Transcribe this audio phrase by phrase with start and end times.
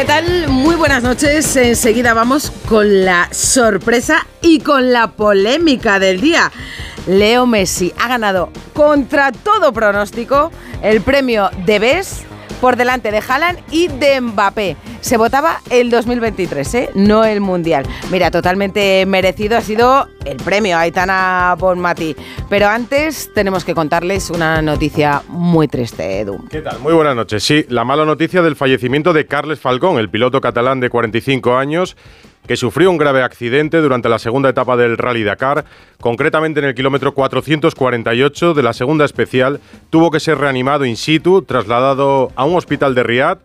[0.00, 0.48] ¿qué tal?
[0.48, 1.56] Muy buenas noches.
[1.56, 6.50] Enseguida vamos con la sorpresa y con la polémica del día.
[7.06, 10.52] Leo Messi ha ganado contra todo pronóstico
[10.82, 12.22] el premio de BES
[12.60, 14.76] por delante de Haaland y de Mbappé.
[15.00, 16.90] Se votaba el 2023, ¿eh?
[16.94, 17.86] no el Mundial.
[18.10, 22.14] Mira, totalmente merecido ha sido el premio Aitana Bonmati.
[22.48, 26.46] Pero antes tenemos que contarles una noticia muy triste, Edu.
[26.50, 26.78] ¿Qué tal?
[26.80, 27.42] Muy buenas noches.
[27.42, 31.96] Sí, la mala noticia del fallecimiento de Carles Falcón, el piloto catalán de 45 años
[32.50, 35.64] que sufrió un grave accidente durante la segunda etapa del Rally Dakar,
[36.00, 41.42] concretamente en el kilómetro 448 de la segunda especial, tuvo que ser reanimado in situ,
[41.42, 43.38] trasladado a un hospital de Riad,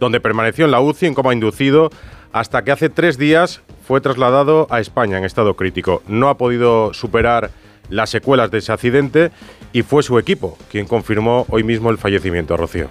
[0.00, 1.90] donde permaneció en la UCI en coma inducido,
[2.32, 6.02] hasta que hace tres días fue trasladado a España en estado crítico.
[6.08, 7.52] No ha podido superar
[7.90, 9.30] las secuelas de ese accidente
[9.72, 12.88] y fue su equipo quien confirmó hoy mismo el fallecimiento, Rocío.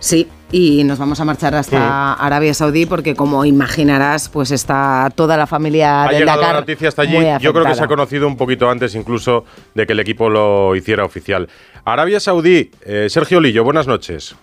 [0.00, 5.36] Sí, y nos vamos a marchar hasta Arabia Saudí porque como imaginarás, pues está toda
[5.36, 7.16] la familia ha del llegado Dakar la noticia hasta allí.
[7.40, 10.76] Yo creo que se ha conocido un poquito antes incluso de que el equipo lo
[10.76, 11.48] hiciera oficial.
[11.84, 14.36] Arabia Saudí, eh, Sergio Lillo, buenas noches.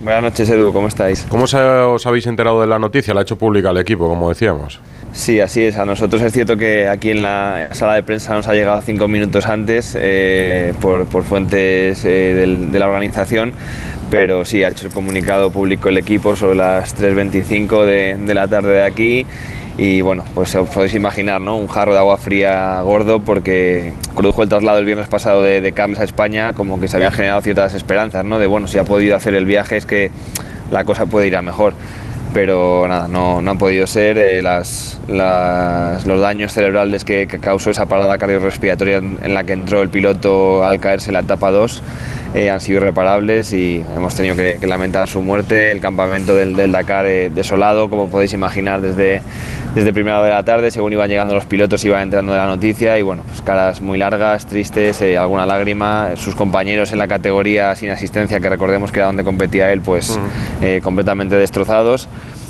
[0.00, 1.24] Buenas noches, Edu, ¿cómo estáis?
[1.28, 3.14] ¿Cómo os habéis enterado de la noticia?
[3.14, 4.80] La ha hecho pública el equipo, como decíamos.
[5.12, 5.78] Sí, así es.
[5.78, 9.06] A nosotros es cierto que aquí en la sala de prensa nos ha llegado cinco
[9.08, 13.52] minutos antes eh, por, por fuentes eh, del- de la organización,
[14.10, 18.48] pero sí, ha hecho el comunicado público el equipo sobre las 3.25 de, de la
[18.48, 19.26] tarde de aquí.
[19.76, 21.56] Y bueno, pues os podéis imaginar, ¿no?
[21.56, 25.72] Un jarro de agua fría gordo porque produjo el traslado el viernes pasado de, de
[25.72, 28.38] Carles a España, como que se habían generado ciertas esperanzas, ¿no?
[28.38, 30.12] De bueno, si ha podido hacer el viaje es que
[30.70, 31.74] la cosa puede ir a mejor
[32.32, 34.18] pero nada, no, no han podido ser.
[34.18, 39.44] eh, las, las- los daños cerebrales que, que causó esa parada cardiorrespiratoria en, en la
[39.44, 41.80] que entró el piloto al caerse la etapa 2
[42.34, 45.70] eh, han sido irreparables y hemos tenido que, que lamentar su muerte.
[45.70, 49.22] El campamento del, del Dakar eh, desolado, como podéis imaginar, desde,
[49.74, 52.46] desde primera hora de la tarde, según iban llegando los pilotos, iba entrando de la
[52.46, 56.10] noticia y bueno, pues caras muy largas, tristes, eh, alguna lágrima.
[56.16, 60.18] Sus compañeros en la categoría sin asistencia, que recordemos que era donde competía él, pues
[60.82, 62.08] completamente destrozados.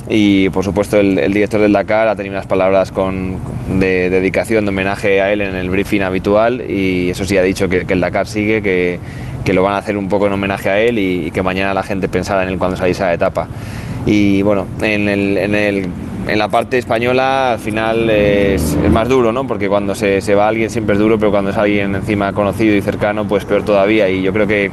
[0.09, 3.39] Y por supuesto el, el director del Dakar ha tenido unas palabras con,
[3.81, 7.71] de dedicación, de homenaje a él en el briefing habitual y eso sí ha dicho
[7.71, 8.99] que, que el Dakar sigue, que,
[9.45, 11.75] que lo van a hacer un poco en homenaje a él y, y que mañana
[11.75, 13.47] la gente pensará en él cuando saliese a la etapa.
[14.07, 15.89] Y bueno, en, el, en, el,
[16.29, 19.47] en la parte española al final es, es más duro, ¿no?
[19.47, 22.75] Porque cuando se, se va alguien siempre es duro, pero cuando es alguien encima conocido
[22.75, 24.09] y cercano, pues peor todavía.
[24.11, 24.71] Y yo creo que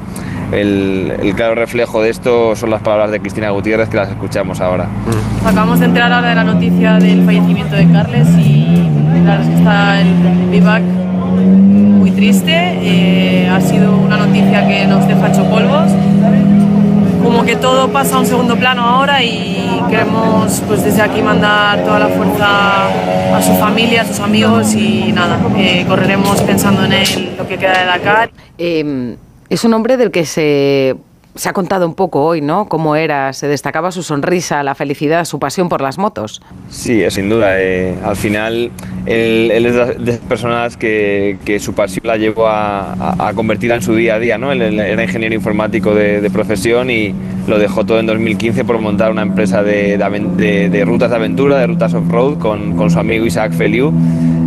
[0.52, 4.60] el, el claro reflejo de esto son las palabras de Cristina Gutiérrez que las escuchamos
[4.60, 4.88] ahora.
[5.46, 8.90] Acabamos de enterar ahora de la noticia del fallecimiento de Carles y
[9.26, 10.60] la está el muy
[12.22, 12.54] triste.
[12.54, 15.92] Eh, ha sido una noticia que nos deja hecho polvos.
[17.24, 21.84] Como que todo pasa a un segundo plano ahora y queremos pues desde aquí mandar
[21.84, 26.94] toda la fuerza a su familia, a sus amigos y nada, eh, correremos pensando en
[26.94, 28.30] él lo que queda de Dakar.
[28.60, 29.16] Eh,
[29.50, 30.96] es un hombre del que se,
[31.36, 32.68] se ha contado un poco hoy, ¿no?
[32.68, 36.42] Cómo era, se destacaba su sonrisa, la felicidad, su pasión por las motos.
[36.69, 37.53] Sí, sin duda.
[37.62, 38.69] eh, al final,
[39.06, 43.34] él, él es de esas personas que, que su pasión la llevó a, a- a
[43.34, 44.38] convertirla en su día a día.
[44.38, 44.52] ¿no?
[44.52, 47.14] Él, él era ingeniero informático de, de profesión y
[47.48, 51.58] lo dejó todo en 2015 por montar una empresa de, de- de rutas de aventura,
[51.58, 53.94] de rutas off-road, con, con su amigo Isaac Feliu.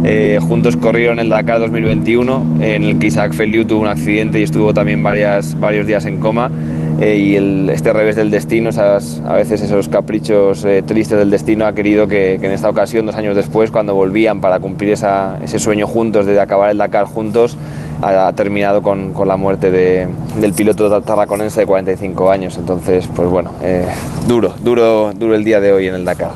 [0.07, 4.43] Eh, juntos corrieron el Dakar 2021, en el que Isaac Feliu tuvo un accidente y
[4.43, 6.51] estuvo también varias, varios días en coma.
[7.01, 11.29] Eh, y el- este revés del destino, esas, a veces esos caprichos eh, tristes del
[11.31, 14.93] destino, ha querido que, que en esta ocasión, dos años después, cuando volvían para cumplir
[14.93, 17.57] esa- ese sueño juntos de acabar el Dakar juntos,
[18.01, 20.07] ha, ha terminado con, con la muerte de-
[20.41, 22.57] del piloto tarraconense de 45 años.
[22.59, 23.87] Entonces, pues bueno, eh,
[24.29, 26.33] duro, duro, duro el día de hoy en el Dakar.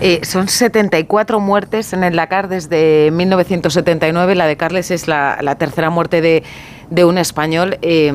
[0.00, 4.34] Eh, son 74 muertes en el Dakar desde 1979.
[4.36, 6.44] La de Carles es la, la tercera muerte de,
[6.88, 7.76] de un español.
[7.82, 8.12] Eh,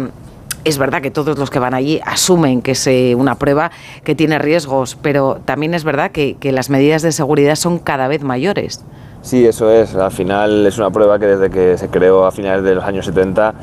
[0.63, 3.71] es verdad que todos los que van allí asumen que es eh, una prueba
[4.03, 8.07] que tiene riesgos, pero también es verdad que, que las medidas de seguridad son cada
[8.07, 8.83] vez mayores.
[9.21, 9.95] Sí, eso es.
[9.95, 13.05] Al final es una prueba que desde que se creó a finales de los años
[13.05, 13.53] 70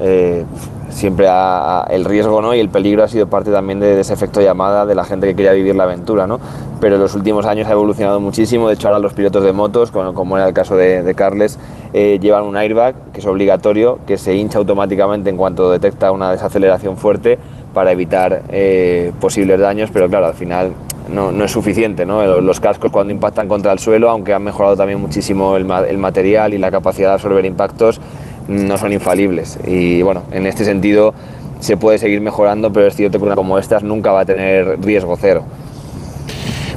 [0.00, 0.44] eh,
[0.90, 4.86] siempre ha- el riesgo y el peligro ha sido parte también de, ese efecto llamada
[4.86, 6.26] de la gente que quería vivir la aventura.
[6.26, 6.40] ¿no?
[6.80, 8.68] Pero en los últimos años ha evolucionado muchísimo.
[8.68, 11.58] De hecho, ahora los pilotos de motos, como, era el caso de, Carles,
[11.92, 16.30] eh, llevan un airbag que es obligatorio, que se hincha automáticamente en cuanto detecta una
[16.30, 17.38] desaceleración fuerte
[17.72, 19.90] para evitar eh, posibles daños.
[19.92, 20.72] Pero claro, al final
[21.08, 22.06] no, es suficiente.
[22.06, 22.40] ¿no?
[22.40, 26.54] Los, cascos cuando impactan contra el suelo, aunque han mejorado también muchísimo el, el material
[26.54, 28.00] y la capacidad de absorber impactos,
[28.48, 29.58] no son infalibles.
[29.66, 31.14] Y bueno, en este sentido
[31.60, 34.78] se puede seguir mejorando, pero es cierto que una como estas nunca va a tener
[34.80, 35.44] riesgo cero.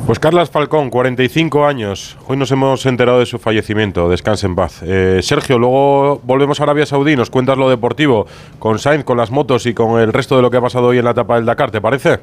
[0.06, 2.18] Pues Carlas Falcón, 45 años.
[2.28, 4.08] Hoy nos hemos enterado de su fallecimiento.
[4.08, 4.82] Descanse en paz.
[4.82, 7.18] Eh, Sergio, luego volvemos a Arabia Saudí.
[7.18, 8.26] Nos cuentas lo deportivo
[8.58, 11.00] con Sainz, con las motos y con el resto de lo que ha pasado hoy
[11.00, 11.72] en la etapa del Dakar.
[11.72, 12.20] ¿Te parece?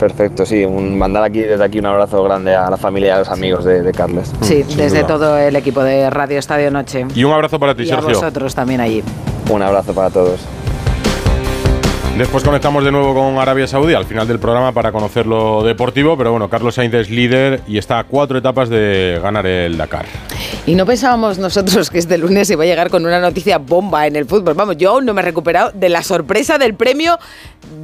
[0.00, 0.64] Perfecto, sí.
[0.64, 3.64] Un, mandar aquí desde aquí un abrazo grande a la familia y a los amigos
[3.66, 4.32] de, de Carles.
[4.40, 5.06] Sí, sin desde duda.
[5.06, 7.06] todo el equipo de Radio Estadio Noche.
[7.14, 8.14] Y un abrazo para ti, Y a Sergio.
[8.14, 9.04] vosotros también allí.
[9.50, 10.40] Un abrazo para todos.
[12.20, 16.18] Después conectamos de nuevo con Arabia Saudí al final del programa para conocer lo deportivo,
[16.18, 20.04] pero bueno, Carlos Sainz es líder y está a cuatro etapas de ganar el Dakar.
[20.66, 24.16] Y no pensábamos nosotros que este lunes iba a llegar con una noticia bomba en
[24.16, 24.52] el fútbol.
[24.52, 27.18] Vamos, yo aún no me he recuperado de la sorpresa del premio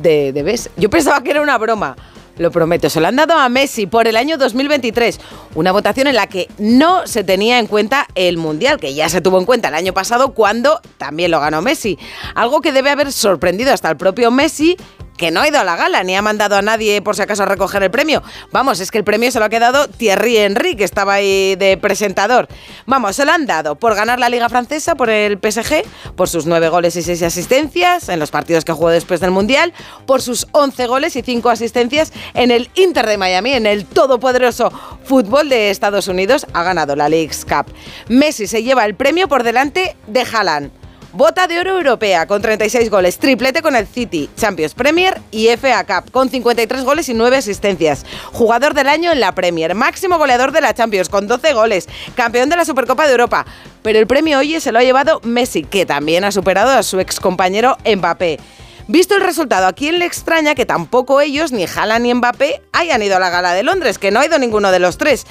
[0.03, 0.61] de, de.
[0.77, 1.97] Yo pensaba que era una broma.
[2.38, 5.21] Lo prometo, se lo han dado a Messi por el año 2023.
[5.55, 9.23] Una votación en la que no se tenía en cuenta el Mundial, que ya se
[9.23, 11.99] tuvo en cuenta el año pasado cuando también lo ganó Messi.
[12.35, 14.77] Algo que debe haber sorprendido hasta el propio Messi
[15.17, 17.43] que no ha ido a la gala ni ha mandado a nadie por si acaso
[17.43, 18.23] a recoger el premio.
[18.53, 21.77] Vamos, es que el premio se lo ha quedado Thierry Henry, que estaba ahí de
[21.77, 22.49] presentador.
[22.87, 25.83] Vamos, se lo han dado por ganar la Liga Francesa, por el PSG,
[26.15, 29.73] por sus nueve goles y seis asistencias en los partidos que jugó después del Mundial,
[30.07, 34.71] por sus 11 goles y cinco asistencias en el Inter de Miami, en el todopoderoso
[35.05, 36.47] fútbol de Estados Unidos.
[36.53, 37.67] Ha ganado la League's Cup.
[38.09, 40.86] Messi se lleva el premio por delante de Haaland.
[41.17, 45.87] Bota de oro europea con 36 goles, triplete con el City, Champions Premier y FA
[45.87, 48.05] Cup con 53 goles y 9 asistencias.
[48.33, 52.51] Jugador del año en la Premier, máximo goleador de la Champions con 12 goles, campeón
[52.51, 53.47] de la Supercopa de Europa.
[53.81, 57.01] Pero el premio hoy se lo ha llevado Messi, que también ha superado a su
[57.01, 58.39] ex compañero Mbappé.
[58.87, 63.03] Visto el resultado, ¿a quién le extraña que tampoco ellos, ni Haaland ni Mbappé, hayan
[63.03, 63.99] ido a la gala de Londres?
[63.99, 65.27] Que no ha ido ninguno de los tres.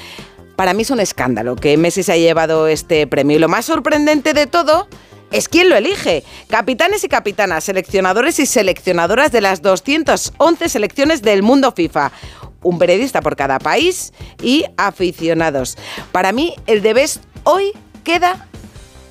[0.56, 3.38] Para mí es un escándalo que Messi se haya llevado este premio.
[3.38, 4.88] Y lo más sorprendente de todo
[5.32, 6.24] es quién lo elige.
[6.48, 12.12] Capitanes y capitanas, seleccionadores y seleccionadoras de las 211 selecciones del mundo FIFA.
[12.62, 15.78] Un periodista por cada país y aficionados.
[16.12, 17.72] Para mí, el de Best hoy
[18.04, 18.48] queda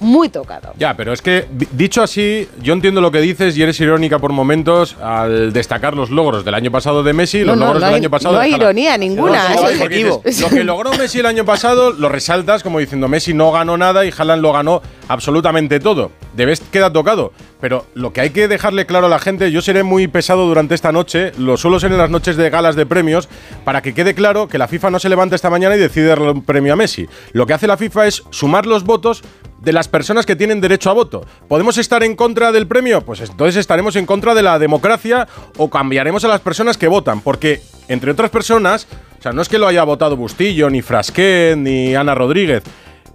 [0.04, 0.72] muy tocado.
[0.78, 4.18] Ya, pero es que di- dicho así, yo entiendo lo que dices y eres irónica
[4.18, 7.80] por momentos al destacar los logros del año pasado de Messi los No, no, logros
[7.80, 10.22] no del hay- año pasado no hay ironía ninguna, es objetivo.
[10.24, 13.76] dices, Lo que logró Messi el año pasado lo resaltas como diciendo Messi no ganó
[13.76, 16.10] nada y Haaland lo ganó absolutamente todo.
[16.34, 17.32] Debes queda tocado.
[17.60, 20.74] Pero lo que hay que dejarle claro a la gente, yo seré muy pesado durante
[20.74, 23.26] esta noche, lo suelo ser en las noches de galas de premios,
[23.64, 26.30] para que quede claro que la FIFA no se levanta esta mañana y decide darle
[26.30, 27.06] un premio a Messi.
[27.32, 29.22] Lo que hace la FIFA es sumar los votos
[29.60, 31.24] de las personas que tienen derecho a voto.
[31.48, 33.00] ¿Podemos estar en contra del premio?
[33.02, 37.20] Pues entonces estaremos en contra de la democracia o cambiaremos a las personas que votan,
[37.20, 38.86] porque entre otras personas,
[39.18, 42.62] o sea, no es que lo haya votado Bustillo, ni Frasquet, ni Ana Rodríguez,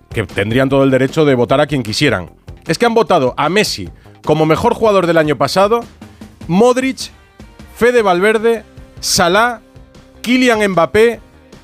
[0.10, 2.32] que tendrían todo el derecho de votar a quien quisieran.
[2.68, 3.90] Es que han votado a Messi
[4.26, 5.82] como mejor jugador del año pasado,
[6.48, 7.12] Modric,
[7.76, 8.64] Fede Valverde,
[9.00, 9.62] Salah,
[10.22, 11.20] Kylian Mbappé,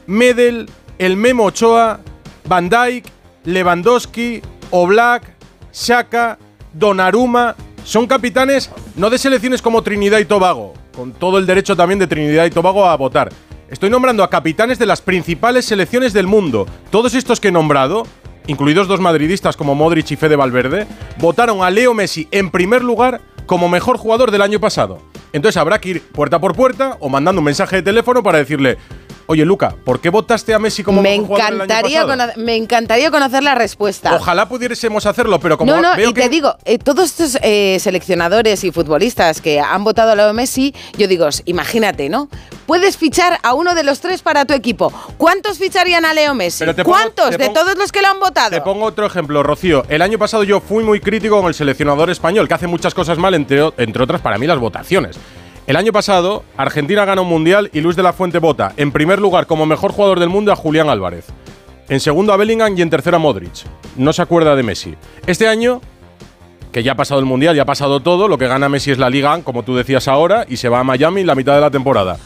[0.08, 2.00] Medel, el Memo Ochoa,
[2.48, 3.06] Van Dijk,
[3.44, 5.24] Lewandowski, Oblak,
[5.74, 6.38] Shaka,
[6.74, 7.56] Donnarumma.
[7.84, 12.08] Son capitanes no de selecciones como Trinidad y Tobago, con todo el derecho también de
[12.08, 13.32] Trinidad y Tobago a votar.
[13.70, 16.66] Estoy nombrando a capitanes de las principales selecciones del mundo.
[16.92, 18.08] Todos estos que he nombrado,
[18.48, 23.22] incluidos dos madridistas como Modric y Fede Valverde, votaron a Leo Messi en primer lugar
[23.46, 25.00] como mejor jugador del año pasado.
[25.34, 28.78] Entonces habrá que ir puerta por puerta o mandando un mensaje de teléfono para decirle,
[29.28, 32.32] oye Luca, ¿por qué votaste a Messi como Me mejor jugador del año encantaría, pasado?".
[32.34, 34.16] cono- me encantaría conocer la respuesta.
[34.16, 37.38] Ojalá pudiésemos hacerlo, pero como no, no, veo y que te digo, eh, todos estos
[37.42, 42.30] eh, seleccionadores y futbolistas que han votado a Leo Messi, yo digo, imagínate, ¿no?
[42.66, 44.92] Puedes fichar a uno de los tres para tu equipo.
[45.18, 46.60] ¿Cuántos ficharían a Leo Messi?
[46.60, 48.50] Pero te pongo- ¿Cuántos te de todos los que lo han votado?
[48.50, 49.84] Te pongo otro ejemplo, Rocío.
[49.88, 53.18] El año pasado yo fui muy crítico con el seleccionador español, que hace muchas cosas
[53.20, 55.18] mal, entre, entre otras para mí las votaciones.
[55.68, 59.18] El año pasado, Argentina gana un mundial y Luis de la Fuente vota, en primer
[59.18, 61.26] lugar como mejor jugador del mundo, a Julián Álvarez.
[61.90, 63.66] En segundo a Bellingham y en tercero a Modric.
[63.96, 64.94] No se acuerda de Messi.
[65.26, 65.82] Este año,
[66.72, 69.00] que ya ha pasado el mundial, ya ha pasado todo, lo que gana Messi es
[69.00, 71.72] la Liga, como tú decías ahora, y se va a Miami la mitad de la
[71.72, 72.18] temporada.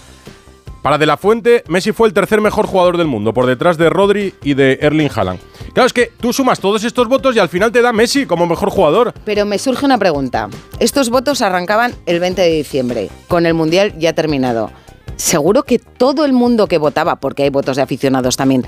[0.82, 3.90] Para De La Fuente, Messi fue el tercer mejor jugador del mundo, por detrás de
[3.90, 5.40] Rodri y de Erling Haaland.
[5.74, 8.48] Claro, es que tú sumas todos estos votos y al final te da Messi como
[8.48, 9.14] mejor jugador.
[9.26, 10.50] Pero me surge una pregunta.
[10.80, 14.72] Estos votos arrancaban el 20 de diciembre, con el Mundial ya terminado.
[15.18, 18.66] Seguro que todo el mundo que votaba, porque hay votos de aficionados también,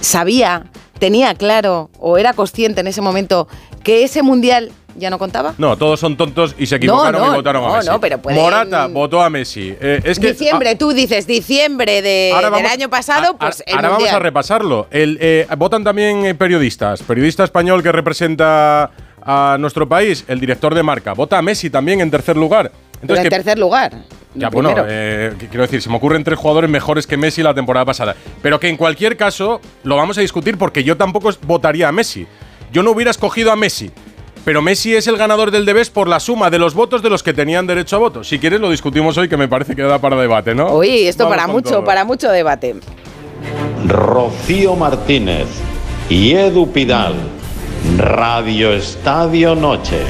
[0.00, 3.46] sabía, tenía claro o era consciente en ese momento
[3.84, 5.54] que ese Mundial ya no contaba.
[5.58, 7.90] No, todos son tontos y se equivocaron no, y votaron no, a Messi.
[7.90, 9.74] no, pero pueden- Morata votó a Messi.
[9.80, 13.62] Eh, es que, diciembre, tú dices diciembre de- Ahora del vamos- año pasado, a- pues
[13.66, 14.86] a- ahora vamos a repasarlo.
[14.90, 17.02] El, eh, votan también eh, periodistas.
[17.02, 18.90] Periodista español que representa
[19.26, 21.12] a nuestro país, el director de marca.
[21.14, 22.70] Vota a Messi también en tercer lugar.
[22.70, 23.92] Pero Entonces, en ¿qué- tercer lugar.
[24.36, 27.84] Ya, bueno, eh, quiero decir, se me ocurren tres jugadores mejores que Messi la temporada
[27.86, 28.16] pasada.
[28.42, 32.26] Pero que en cualquier caso lo vamos a discutir porque yo tampoco votaría a Messi.
[32.72, 33.92] Yo no hubiera escogido a Messi.
[34.44, 37.22] Pero Messi es el ganador del Debes por la suma de los votos de los
[37.22, 38.22] que tenían derecho a voto.
[38.22, 40.74] Si quieres lo discutimos hoy, que me parece que da para debate, ¿no?
[40.74, 42.74] Uy, esto para mucho, para mucho debate.
[43.86, 45.46] Rocío Martínez
[46.10, 47.14] y Edu Pidal,
[47.96, 50.00] Radio Estadio Noche.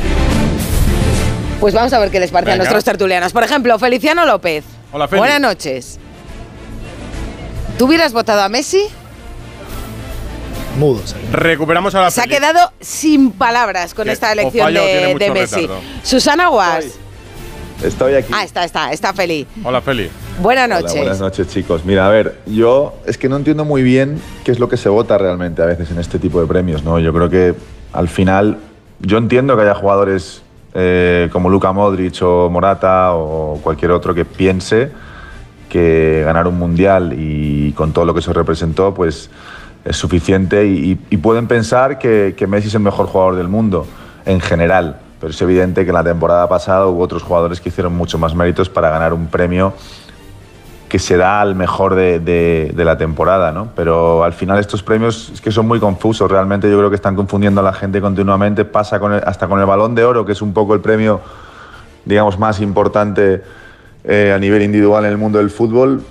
[1.60, 3.32] Pues vamos a ver qué les parece a nuestros tertulianos.
[3.32, 4.64] Por ejemplo, Feliciano López.
[4.92, 5.20] Hola, Feli.
[5.20, 6.00] Buenas noches.
[7.78, 8.82] ¿Tú hubieras votado a Messi?
[10.76, 11.14] Mudos.
[11.32, 12.36] Recuperamos a la Se ha Feli.
[12.36, 15.60] quedado sin palabras con Que esta elección de, Messi.
[15.62, 15.80] retardo.
[16.02, 16.86] Susana Guas.
[17.82, 18.32] Estoy aquí.
[18.34, 19.46] Ah, está, está, está feliz.
[19.62, 20.08] Hola, Feli.
[20.40, 20.96] Buenas Hola, noches.
[20.96, 21.84] buenas noches, chicos.
[21.84, 24.88] Mira, a ver, yo es que no entiendo muy bien qué es lo que se
[24.88, 26.98] vota realmente a veces en este tipo de premios, ¿no?
[26.98, 27.54] Yo creo que
[27.92, 28.58] al final,
[29.00, 30.42] yo entiendo que haya jugadores
[30.74, 34.90] eh, como Luka Modric o Morata o cualquier otro que piense
[35.68, 39.28] que ganar un mundial y con todo lo que eso representó, pues
[39.84, 43.86] es suficiente y, pueden pensar que, Messi es el mejor jugador del mundo
[44.24, 45.00] en general.
[45.20, 48.34] Pero es evidente que en la temporada pasada hubo otros jugadores que hicieron mucho más
[48.34, 49.72] méritos para ganar un premio
[50.88, 53.70] que se da al mejor de la temporada, ¿no?
[53.74, 57.16] Pero al final estos premios es que son muy confusos, realmente yo creo que están
[57.16, 60.32] confundiendo a la gente continuamente, pasa con el- hasta con el balón de oro, que
[60.32, 61.20] es un poco el premio,
[62.04, 63.42] digamos, más importante
[64.04, 66.02] eh, a nivel individual en el mundo del fútbol,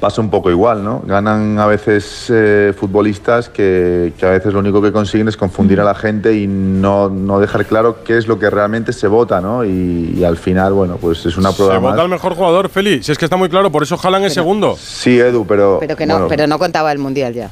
[0.00, 1.02] pasa un poco igual, ¿no?
[1.04, 5.80] Ganan a veces eh, futbolistas que, que a veces lo único que consiguen es confundir
[5.80, 9.40] a la gente y no, no dejar claro qué es lo que realmente se vota,
[9.40, 9.64] ¿no?
[9.64, 11.92] Y, y al final, bueno, pues es una Se prueba más.
[11.92, 13.02] vota al mejor jugador, Feli.
[13.02, 14.76] Si es que está muy claro, por eso Haaland es segundo.
[14.78, 15.78] Sí, Edu, pero.
[15.80, 17.50] Pero que no, bueno, pero no contaba el mundial ya.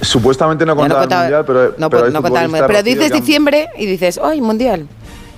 [0.00, 1.74] Supuestamente no contaba el mundial, pero.
[1.78, 2.66] no, pero, hay no contaba el mundial.
[2.66, 4.86] Pero dices diciembre y dices, ¡ay, mundial!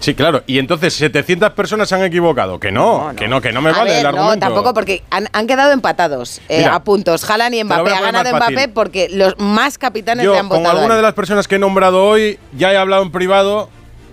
[0.00, 0.43] Sí, claro.
[0.47, 2.61] Y entonces 700 personas se han equivocado.
[2.61, 4.47] Que no, que no, que no me A vale ver, el no, argumento.
[4.47, 7.29] tampoco porque han, han quedado empatados eh, Mira, a puntos.
[7.29, 7.91] Haaland y Mbappé.
[7.93, 10.76] Ha ganado Mbappé porque los más capitanes Yo, le han con votado.
[10.76, 13.71] a alguna de las personas que he nombrado hoy, ya he hablado en privado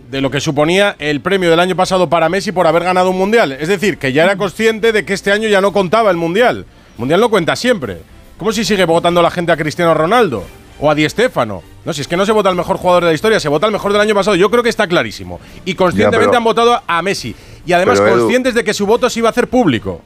[0.10, 3.18] de lo que suponía el premio del año pasado para Messi por haber ganado un
[3.18, 3.52] mundial.
[3.52, 6.66] Es decir, que ya era consciente de que este año ya no contaba el mundial.
[6.94, 7.98] El mundial no cuenta siempre.
[8.38, 10.44] ¿Cómo si sigue votando la gente a Cristiano Ronaldo?
[10.80, 11.62] O a Di Stéfano.
[11.86, 13.66] No, si es que no se vota el mejor jugador de la historia, se vota
[13.66, 14.36] el mejor del año pasado.
[14.36, 15.40] Yo creo que está clarísimo.
[15.66, 17.36] Y conscientemente pero- han votado a Messi.
[17.66, 20.02] Y además Pero, Edu- conscientes de que su voto se iba a hacer público.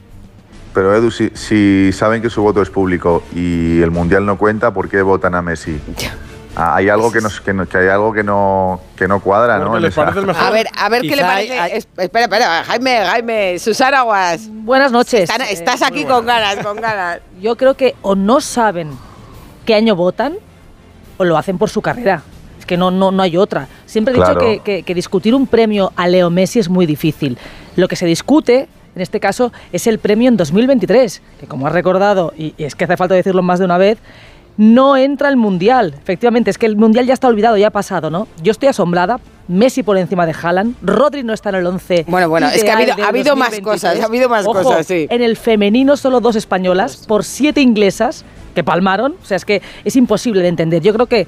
[0.73, 4.71] Pero Edu, si, si saben que su voto es público y el mundial no cuenta,
[4.73, 5.79] ¿por qué votan a Messi?
[6.55, 9.59] Ah, hay algo que, nos, que, no, que hay algo que no, que no cuadra,
[9.59, 9.77] ¿no?
[9.77, 10.43] Les parece mejor.
[10.43, 11.59] A ver, a ver qué le parece.
[11.59, 14.47] hay- Es- espera, espera, Jaime, Jaime, Susana Guas.
[14.51, 15.29] Buenas noches.
[15.29, 17.19] Están- Eh, estás aquí con ganas, con ganas.
[17.39, 18.89] yo creo que o no saben
[19.65, 20.37] qué año votan
[21.17, 22.21] o lo hacen por su carrera.
[22.59, 23.67] Es que no, no, no hay otra.
[23.85, 24.39] Siempre he Claro.
[24.39, 27.37] dicho que, que- que discutir un premio a Leo Messi es muy difícil.
[27.75, 31.73] Lo que se discute, en este caso, es el premio en 2023, que como has
[31.73, 33.99] recordado, y, y es que hace falta decirlo más de una vez,
[34.57, 35.93] no entra el Mundial.
[36.01, 38.27] Efectivamente, es que el Mundial ya está olvidado, ya ha pasado, ¿no?
[38.41, 39.19] Yo estoy asombrada.
[39.47, 40.75] Messi por encima de Haaland.
[40.81, 42.05] Rodri no está en el 11.
[42.07, 43.63] Bueno, bueno, es que ha habido- del ha habido más 2023.
[43.81, 45.07] cosas, ha habido más Ojo, cosas, sí.
[45.09, 48.25] En el femenino solo dos españolas por siete inglesas
[48.55, 49.15] que palmaron.
[49.21, 50.81] O sea, es que es imposible de entender.
[50.81, 51.27] Yo creo que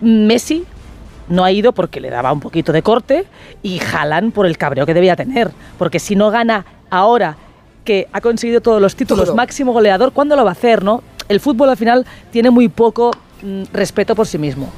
[0.00, 0.64] Messi
[1.28, 3.24] no ha ido porque le daba un poquito de corte
[3.62, 5.50] y Haaland por el cabreo que debía tener.
[5.78, 7.36] Porque si no gana ahora
[7.84, 9.36] que ha conseguido todos los títulos, Todo.
[9.36, 11.02] máximo goleador, ¿cuándo lo va a hacer, no?
[11.28, 13.10] El fútbol al final tiene muy poco
[13.42, 14.68] mm, respeto por sí mismo.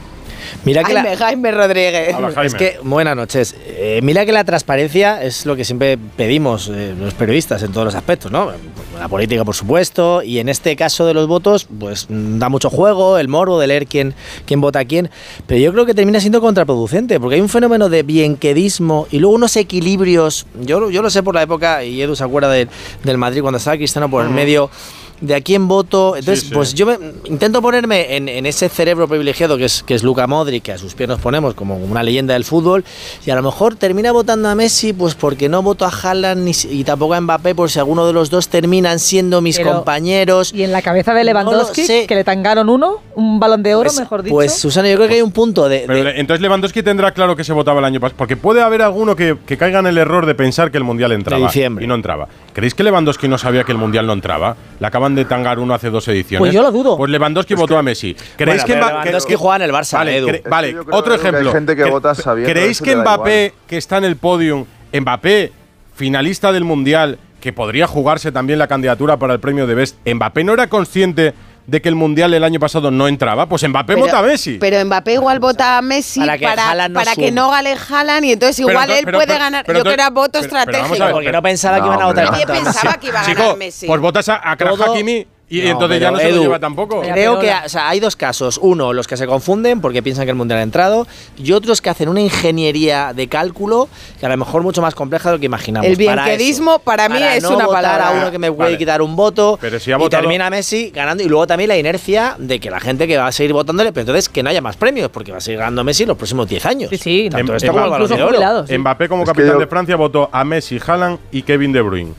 [0.64, 2.14] Mira que la- Jaime, Jaime Rodríguez.
[2.16, 2.47] Hola, Jaime.
[2.47, 3.54] Es que, buenas noches.
[3.66, 7.85] Eh, mira que la transparencia es lo que siempre pedimos eh, los periodistas en todos
[7.87, 8.50] los aspectos, ¿no?
[8.99, 12.69] La política, por supuesto, y en este caso de los votos, pues mm, da mucho
[12.69, 14.14] juego, el morbo de leer quién,
[14.45, 15.11] quién vota a quién,
[15.47, 19.35] pero yo creo que termina siendo contraproducente, porque hay un fenómeno de bienquedismo y luego
[19.37, 22.69] unos equilibrios, yo, yo lo sé por la época, y Edu se acuerda del,
[23.02, 24.71] del Madrid cuando estaba Cristiano por el medio,
[25.20, 26.54] de a quién voto, entonces, sí.
[26.54, 30.26] pues yo me- intento ponerme en, en ese cerebro privilegiado que es, que es Luca
[30.26, 32.84] Modric, que a sus pies nos ponemos como una leyenda del fútbol,
[33.26, 36.52] y a lo mejor termina votando a Messi, pues porque no voto a Haaland ni
[36.70, 40.52] y tampoco a Mbappé, por si alguno de los dos terminan siendo mis Pero- compañeros.
[40.54, 44.00] Y en la cabeza de Lewandowski, que le tangaron uno, un balón de oro, Pues-
[44.00, 44.34] mejor dicho.
[44.34, 45.84] Pues Susana, yo creo que hay un punto de...
[45.86, 48.16] Pero de- entonces Lewandowski tendrá claro que se votaba el año pasado.
[48.16, 51.12] Porque puede haber alguno que, que caiga en el error de pensar que el Mundial
[51.12, 51.46] entraba.
[51.46, 51.84] diciembre.
[51.84, 52.28] Y no entraba.
[52.52, 54.56] ¿Creéis que Lewandowski no sabía que el Mundial no entraba?
[54.80, 56.40] Le acaban de tangar uno hace dos ediciones.
[56.40, 56.97] Pues yo lo dudo.
[56.97, 58.14] Pues Lewandowski votó a Messi.
[58.37, 60.29] ¿Creéis Bueno, que Lewandowski que- juega en el Barça, Vale, Edu.
[60.29, 61.52] cre- Es que vale, otro que ejemplo.
[61.52, 65.52] gente que vota sabiendo ¿Creéis que Mbappé, que está en el podium, Mbappé,
[65.95, 70.45] finalista del Mundial, que podría jugarse también la candidatura para el premio de Best, Mbappé
[70.45, 71.33] no era consciente
[71.70, 73.46] de que el Mundial el año pasado no entraba?
[73.46, 74.58] Pues Mbappé Pero- vota a Messi.
[74.58, 77.30] Pero Mbappé igual vota a Messi Para que para, no que sume.
[77.30, 79.64] no gane Haaland y entonces Pero igual él pero- puede pero- ganar.
[79.64, 80.98] pero Yo creo que era voto estratégico.
[81.04, 83.36] ver, Porque no pensaba que No, iban a votar Nadie pensaba que iba a ganar
[83.44, 83.86] Chico, Messi.
[83.86, 87.00] pues votas a, a Hakimi y No, entonces ya no se lo lleva tampoco.
[87.02, 87.62] Creo que Peor.
[87.66, 88.59] o sea, hay dos casos.
[88.62, 91.07] Uno, los que se confunden porque piensan que el mundial ha entrado.
[91.37, 93.88] Y otros que hacen una ingeniería de cálculo
[94.21, 95.88] que a lo mejor mucho más compleja de lo que imaginamos.
[95.88, 98.09] El Para bienquedismo eso, para mí es no una votar palabra.
[98.09, 98.78] a uno que me puede Vale.
[98.78, 99.59] quitar un voto.
[99.61, 101.23] Pero si ha y votado- termina Messi ganando.
[101.25, 104.02] Y luego también la inercia de que la gente que va a seguir votándole, pero
[104.02, 106.64] entonces que no haya más premios porque va a seguir ganando Messi los próximos 10
[106.66, 106.90] años.
[106.90, 107.28] Sí, sí.
[107.30, 108.66] Tanto Em- esto como el Balón Incluso de Oro.
[108.69, 108.78] sí.
[108.78, 112.12] Mbappé como capitán yo- de Francia votó a Messi, Haaland y Kevin De Bruyne.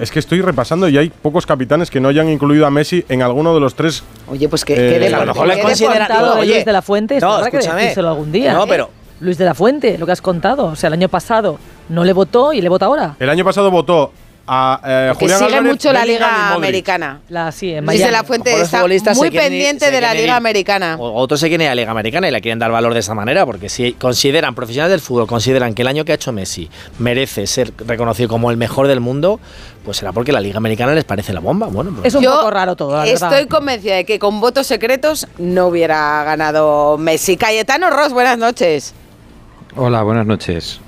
[0.00, 3.22] Es que estoy repasando y hay pocos capitanes que no hayan incluido a Messi en
[3.22, 4.02] alguno de los tres.
[4.28, 7.56] Oye, pues que, Eh, que a lo mejor les Luis de la Fuente, no, que
[7.56, 7.80] escúchame.
[7.82, 8.52] decírselo algún día.
[8.54, 10.66] No, pero- Luis de la Fuente, lo que has contado.
[10.66, 13.14] O sea, el año pasado no le votó y le vota ahora.
[13.20, 14.12] El año pasado votó
[14.46, 17.20] a eh, que Julián sigue Álvarez, mucho la Liga americana.
[17.28, 18.04] La, sí, en Miami.
[18.04, 18.84] de la Fuente está
[19.14, 20.96] muy ir- pendiente de la Liga ir- americana.
[20.98, 23.14] Otros se quieren ir a la Liga Americana y la quieren dar valor de esa
[23.14, 26.68] manera, porque si consideran, profesionales del fútbol, consideran que el año que ha hecho Messi
[26.98, 29.40] merece ser reconocido como el mejor del mundo,
[29.84, 31.68] pues será porque la Liga Americana les parece la bomba.
[31.68, 33.32] Bueno, pues- Es un Yo poco raro todo, la verdad.
[33.32, 37.36] Estoy convencida de que con votos secretos no hubiera ganado Messi.
[37.36, 38.92] Cayetano Ross, buenas noches.
[39.76, 40.80] Hola, buenas noches.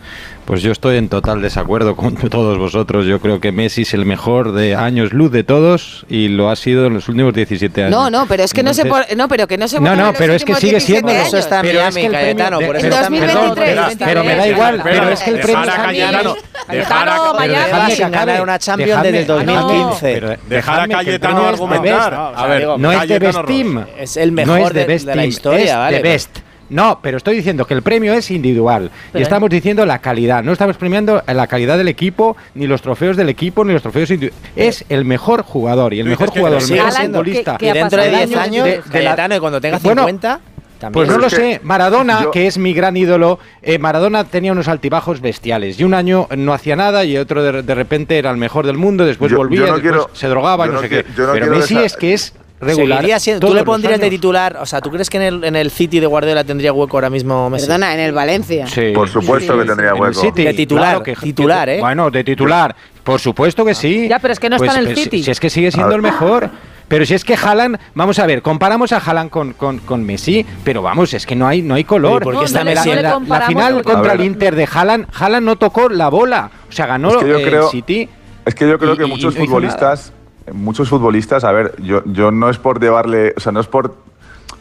[0.46, 3.04] Pues yo estoy en total desacuerdo con todos vosotros.
[3.04, 6.54] Yo creo que Messi es el mejor de años luz de todos y lo ha
[6.56, 7.90] sido en los últimos 17 años.
[7.90, 9.96] No, no, pero es que no se Entonces- por- no, pero que no se No,
[9.96, 11.26] no, pero es que sigue 17 siendo- años.
[11.26, 13.12] Eso está en Pero es Miami, que el premio- Cayetano, por eso En está en
[13.12, 13.94] 2023, Miami.
[13.96, 16.36] pero, pero me da igual, pero es que el premio Dejar a Cayetano,
[16.68, 20.12] dejar a- Cayetano, sin que ganar una Champions desde el 2015.
[20.14, 22.14] Pero Dejar a que Cayetano es argumentar.
[22.36, 23.44] A ver, No es de Best.
[23.46, 23.84] Team.
[23.98, 25.96] Es el mejor es de, la team, historia, es ¿vale?
[25.96, 26.38] de Best.
[26.68, 28.90] No, pero estoy diciendo que el premio es individual.
[29.12, 30.42] Pero- y estamos diciendo la calidad.
[30.42, 34.10] No estamos premiando la calidad del equipo, ni los trofeos del equipo, ni los trofeos
[34.10, 34.50] individuales.
[34.56, 37.56] Es el mejor jugador y el mejor que- jugador, el Sigue mejor siendo- futbolista.
[37.58, 39.60] ¿Qué Y dentro de pasado 10 el año años, de- de la- Cayetano, y cuando
[39.60, 40.40] tenga Bueno, 50,
[40.80, 40.92] también.
[40.92, 41.60] Pues no lo que sé.
[41.62, 45.80] Maradona, yo- que es mi gran ídolo, eh, Maradona tenía unos altibajos bestiales.
[45.80, 48.76] Y un año no hacía nada y otro de, de repente era el mejor del
[48.76, 51.04] mundo, después Yo- volvía, yo no después quiero- se drogaba yo no, no sé qué.
[51.16, 53.04] yo no Pero Messi esa- es que es regular.
[53.20, 54.56] Siendo- ¿Tú le pondrías de titular?
[54.60, 57.10] O sea, ¿tú crees que en el, en el City de Guardiola tendría hueco ahora
[57.10, 57.66] mismo Messi?
[57.66, 58.66] Perdona, en el Valencia.
[58.66, 58.92] Sí.
[58.94, 60.20] Por supuesto Sí, que tendría en el hueco.
[60.20, 61.80] City, De titular, claro que- titular, ¿eh?
[61.80, 62.74] Bueno, de titular.
[63.04, 64.08] Por supuesto que sí.
[64.08, 65.22] Ya, pero es que no está en el pues, City.
[65.22, 66.50] Si es que sigue siendo el mejor.
[66.88, 70.46] Pero si es que Haaland, vamos a ver, comparamos a Haaland con, con, con Messi,
[70.62, 72.22] pero vamos, es que no hay, no hay color.
[72.22, 74.20] ¿Y por qué No, está no le- Messi no le la, final porque- contra el.
[74.22, 76.48] Inter de Haaland, Haaland no tocó la bola.
[76.68, 78.08] O sea, ganó Es que yo eh, creo- el City.
[78.44, 80.12] Es que yo creo Y- que y- muchos y no hizo futbolistas,
[80.52, 83.94] muchos futbolistas, a ver, yo, yo no es por llevarle, o sea, no es por,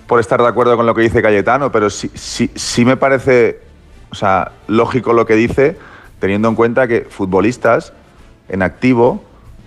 [0.08, 3.60] por estar de acuerdo con lo que dice Cayetano, pero sí, sí, sí me parece,
[4.12, 5.78] o sea, lógico lo que dice,
[6.20, 7.94] teniendo en cuenta que futbolistas
[8.50, 9.24] en activo,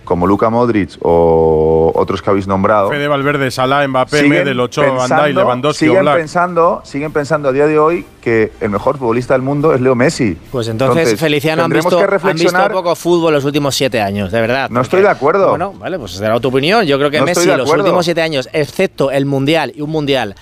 [0.09, 5.35] como Luka Modric o otros que habéis nombrado, Fede Valverde, Salah, Mbappé, Medel, Ochoa, Dijk,
[5.35, 6.17] Lewandowski, siguen Oblak.
[6.17, 9.93] pensando, siguen pensando a día de hoy que el mejor futbolista del mundo es Leo
[9.93, 10.35] Messi.
[10.51, 14.41] Pues entonces, Feliciano, han visto, que han visto poco fútbol los últimos siete años, de
[14.41, 14.63] verdad.
[14.71, 15.49] No porque- estoy de acuerdo.
[15.49, 16.87] Bueno, vale, pues será tu opinión.
[16.87, 19.81] Yo creo que No Messi, estoy de los últimos siete años, excepto el Mundial y
[19.81, 20.33] un Mundial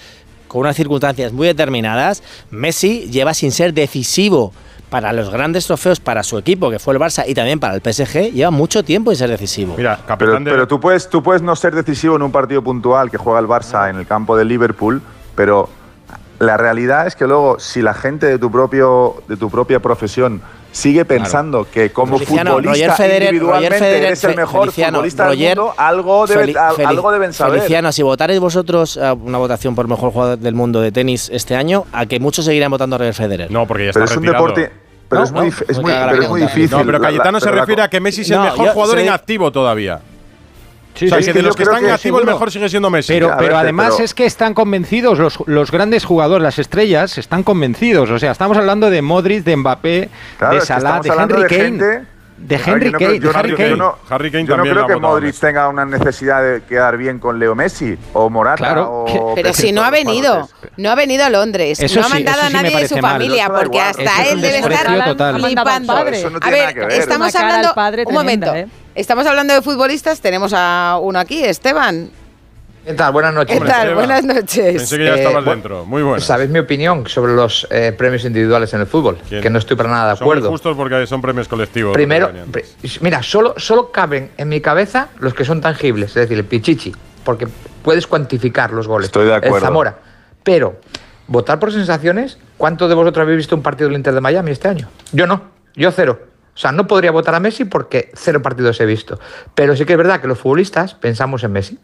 [0.48, 4.54] con unas circunstancias muy determinadas, Messi lleva sin ser decisivo
[4.90, 7.82] para los grandes trofeos para su equipo, que fue el Barça, y también para el
[7.82, 9.76] PSG, lleva mucho tiempo sin ser decisivo.
[9.78, 10.52] Mira, Pero, de.
[10.52, 13.48] pero tú, puedes, tú puedes no ser decisivo en un partido puntual que juega el
[13.48, 15.02] Barça en el campo de Liverpool,
[15.36, 15.70] pero
[16.40, 20.42] la realidad es que luego, si la gente de tu, propio, de tu propia profesión
[20.72, 24.98] sigue pensando que como Feliciano, futbolista Roger Federer- individualmente Roger Federer- eres el mejor Feliciano,
[24.98, 27.60] futbolista Roger- del mundo, algo, debe- Feli- al- Feli- algo deben saber.
[27.60, 31.56] Feliciano, si votarais vosotros a una votación por mejor jugador del mundo de tenis este
[31.56, 33.50] año, a que muchos seguirán votando a Roger Federer.
[33.52, 34.72] No, porque ya pero está es un deporte...
[35.10, 35.66] Pero No, es muy, no, es
[36.10, 36.70] pero es muy difícil.
[36.70, 38.72] No, pero La- la- Cayetano se pero refiere a que Messi es el mejor yo
[38.74, 40.02] jugador en activo todavía.
[40.98, 42.68] Sí, o sea, sí, que de los que están en que activo, el mejor sigue
[42.70, 43.14] siendo Messi.
[43.14, 47.18] Pero, pero ver, además pero- es que están convencidos, los, los grandes jugadores, las estrellas,
[47.18, 48.10] están convencidos.
[48.10, 51.42] O sea, estamos hablando de Modric, de Mbappé, Claro, de es que Salah, de Henry
[51.44, 51.62] de Kane.
[51.64, 52.04] gente-
[52.38, 53.68] de Henry Kane, creo- yo no Harry creo-
[54.88, 55.42] que Modric Messi.
[55.42, 58.90] tenga una necesidad de quedar bien con Leo Messi o Morata Claro.
[58.92, 60.48] o Pero Pepe, si no ha venido,
[60.78, 63.14] no ha venido a Londres, Eso no ha mandado a nadie de su mal.
[63.14, 63.88] familia, porque igual.
[63.90, 65.94] hasta él debe estar flipando.
[65.94, 67.74] No a ver, estamos hablando,
[68.08, 68.68] un momento, ¿eh?
[68.96, 72.12] estamos hablando de futbolistas, tenemos a uno aquí, Esteban.
[72.88, 73.12] ¿Qué tal?
[73.12, 73.60] Buenas noches.
[73.60, 73.96] ¿Qué tal?
[73.96, 74.76] Buenas noches.
[74.78, 75.84] Pensé que ya Eh, estabas dentro.
[75.86, 76.22] Muy bueno.
[76.22, 79.18] ¿Sabéis mi opinión sobre los eh, premios individuales en el fútbol?
[79.28, 79.42] ¿Quién?
[79.42, 80.50] Que no estoy para nada de Son acuerdo.
[80.50, 81.92] justos porque son premios colectivos.
[81.94, 82.32] Primero,
[83.02, 86.96] mira, solo, solo caben en mi cabeza los que son tangibles, es decir, el pichichi,
[87.26, 87.50] porque
[87.84, 89.08] puedes cuantificar los goles.
[89.08, 89.66] Estoy de El acuerdo.
[89.68, 89.98] Zamora.
[90.44, 90.80] Pero,
[91.28, 94.70] votar por sensaciones, ¿cuántos de vosotros habéis visto un partido del Inter de Miami este
[94.70, 94.88] año?
[95.12, 95.42] Yo no,
[95.76, 96.22] yo cero.
[96.58, 99.20] O sea, no podría votar a Messi porque cero partidos he visto.
[99.54, 101.78] Pero sí que es verdad que los futbolistas pensamos en Messi.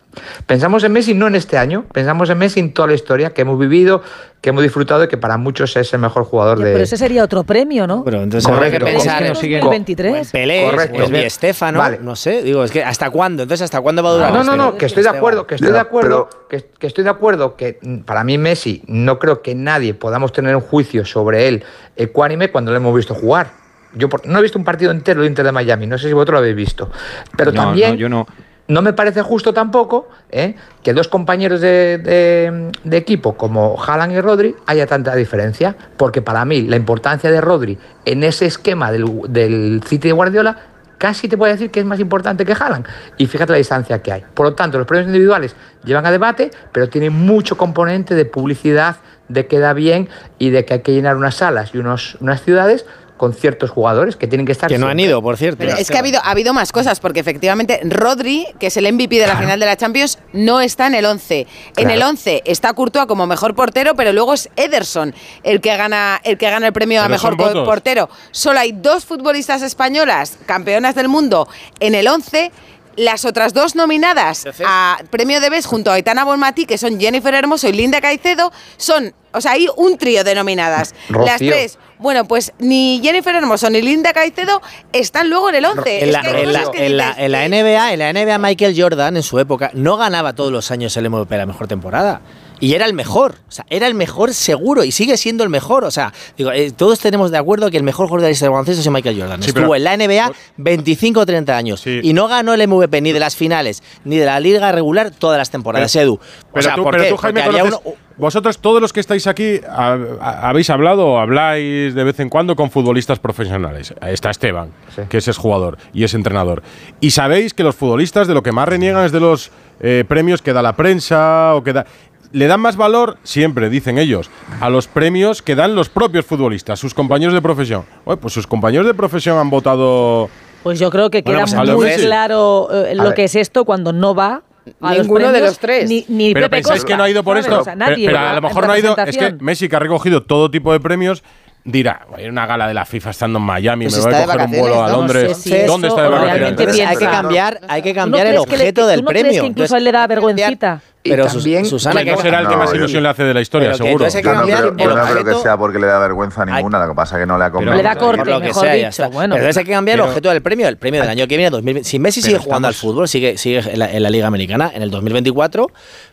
[0.48, 3.44] Pensamos en Messi no en este año, pensamos en Messi en toda la historia que
[3.44, 4.02] hemos vivido,
[4.42, 6.72] que hemos disfrutado y que para muchos es el mejor jugador Ya, de...
[6.72, 8.04] Pero ese sería otro premio, ¿no?
[8.04, 10.32] Pero entonces habrá que pensar ¿En en 2023?
[10.32, 11.04] Pelé, Correcto.
[11.04, 12.00] es Di Stéfano, Vale.
[12.02, 13.44] no sé, digo, es que ¿hasta cuándo?
[13.44, 14.34] Entonces, ¿hasta cuándo va a durar?
[14.34, 17.12] No, no, no, que estoy de acuerdo, que estoy de acuerdo, que, que estoy de
[17.12, 21.64] acuerdo que para mí Messi no creo que nadie podamos tener un juicio sobre él
[21.96, 23.63] ecuánime cuando lo hemos visto jugar.
[23.96, 26.14] Yo por- no he visto un partido entero del Inter de Miami, no sé si
[26.14, 26.90] vosotros lo habéis visto,
[27.38, 28.26] pero No, también no, yo no.
[28.68, 30.56] no me parece justo tampoco ¿eh?
[30.82, 36.22] que dos compañeros de, de- de equipo como Haaland y Rodri haya tanta diferencia, porque
[36.22, 40.58] para mí la importancia de Rodri en ese esquema del, del City de Guardiola
[40.98, 42.88] casi te voy a decir que es más importante que Haaland.
[43.18, 44.24] Y fíjate la distancia que hay.
[44.34, 45.54] Por lo tanto, los premios individuales
[45.84, 48.96] llevan a debate, pero tienen mucho componente de publicidad,
[49.28, 50.08] de que da bien
[50.40, 52.86] y de que hay que llenar unas salas y unos, unas ciudades
[53.18, 55.58] con ciertos jugadores que tienen que estar Que no han ido, por cierto.
[55.60, 58.92] Pero es que ha habido, ha habido más cosas, porque efectivamente Rodri, que es el
[58.92, 61.48] MVP de la final de la Champions, no está en el 11.
[61.78, 66.20] En el 11 está Courtois como mejor portero, pero luego es Ederson el que gana
[66.24, 68.10] el, que gana el premio a mejor portero.
[68.32, 71.48] Solo hay dos futbolistas españolas, campeonas del mundo,
[71.80, 72.52] en el 11.
[72.96, 77.34] Las otras dos nominadas a premio de Best junto a Aitana Bonmatí, que son Jennifer
[77.34, 80.94] Hermoso y Linda Caicedo, son, o sea, hay un trío de nominadas.
[81.10, 81.26] Rocío.
[81.26, 86.00] Las tres bueno, pues ni Jennifer Hermoso ni Linda Caicedo están luego en el 11.
[86.00, 87.94] En Es la, que hay en la- cosas que en la- dices, en la NBA,
[87.94, 91.38] en la NBA Michael Jordan en su época no ganaba todos los años el MVP
[91.38, 92.20] la mejor temporada.
[92.64, 95.84] Y era el mejor, o sea, era el mejor seguro y sigue siendo el mejor.
[95.84, 98.48] O sea, digo, eh, todos tenemos de acuerdo que el mejor jugador de la historia
[98.52, 99.44] del baloncesto es Michael Jordan.
[99.44, 102.00] Sí, Estuvo pero- en la NBA 25 o 30 años Sí.
[102.02, 105.38] y no ganó el MVP ni de las finales ni de la liga regular todas
[105.38, 106.14] las temporadas, Pero- Edu.
[106.14, 106.20] O
[106.54, 107.10] Pero, sea, tú, ¿por pero qué?
[107.10, 107.82] tú, Jaime, conoces- uno-
[108.16, 112.30] vosotros, todos los que estáis aquí, ha- ha- habéis hablado o habláis de vez en
[112.30, 113.94] cuando con futbolistas profesionales.
[114.08, 115.02] Está Esteban, Sí.
[115.10, 116.64] que es jugador y es entrenador.
[117.02, 119.52] Y sabéis que los futbolistas de lo que más reniegan es de los
[119.86, 121.86] eh, premios que da la prensa o que da.
[122.34, 126.80] Le dan más valor, siempre dicen ellos, a los premios que dan los propios futbolistas,
[126.80, 127.86] sus compañeros de profesión.
[128.06, 130.30] Oye, pues sus compañeros de profesión han votado.
[130.64, 132.06] Pues yo creo que Bueno, queda pues muy Messi.
[132.06, 133.14] claro eh, A lo ver.
[133.14, 134.42] que es esto cuando no va
[134.82, 135.88] a los Ninguno de los tres.
[135.88, 137.46] Ni, ni Pero Pepe pensáis Costa, que no ha ido por ¿sabes?
[137.48, 137.62] esto.
[137.62, 138.98] O sea, Pero- nadie pero, va a lo mejor no ha ido.
[138.98, 139.32] Es que.
[139.40, 141.22] Messi, que ha recogido todo tipo de premios,
[141.66, 144.12] dirá: "Voy a ir a una gala de la FIFA estando en Miami, Pues me
[144.12, 144.90] voy a coger un vuelo a.
[144.90, 145.30] Londres.
[145.30, 146.80] No sé si ¿Dónde eso está de vacaciones?
[146.88, 149.06] Hay que cambiar, hay que ¿Tú no cambiar el crees que le- objeto tú del
[149.06, 149.42] crees premio.
[149.42, 150.82] que incluso Entonces, a él le da vergüencita?
[151.04, 153.74] Pero también- Susana, que no será el que más ilusión le hace de la historia,
[153.74, 154.08] seguro.
[154.08, 156.96] Yo no creo, yo no creo que sea porque le da vergüenza ninguna, lo que
[156.96, 157.78] pasa es que no le ha Pero- comprado.
[157.78, 159.36] Le da corte, lo que mejor sea, dicho, bueno.
[159.36, 160.68] Pero hay que cambiar Pero- el objeto del premio.
[160.68, 161.90] El premio del año que viene, 2020.
[161.90, 164.82] si Messi sigue jugando al fútbol, sigue, sigue en, la, en la Liga Americana, en
[164.82, 165.68] el 2024,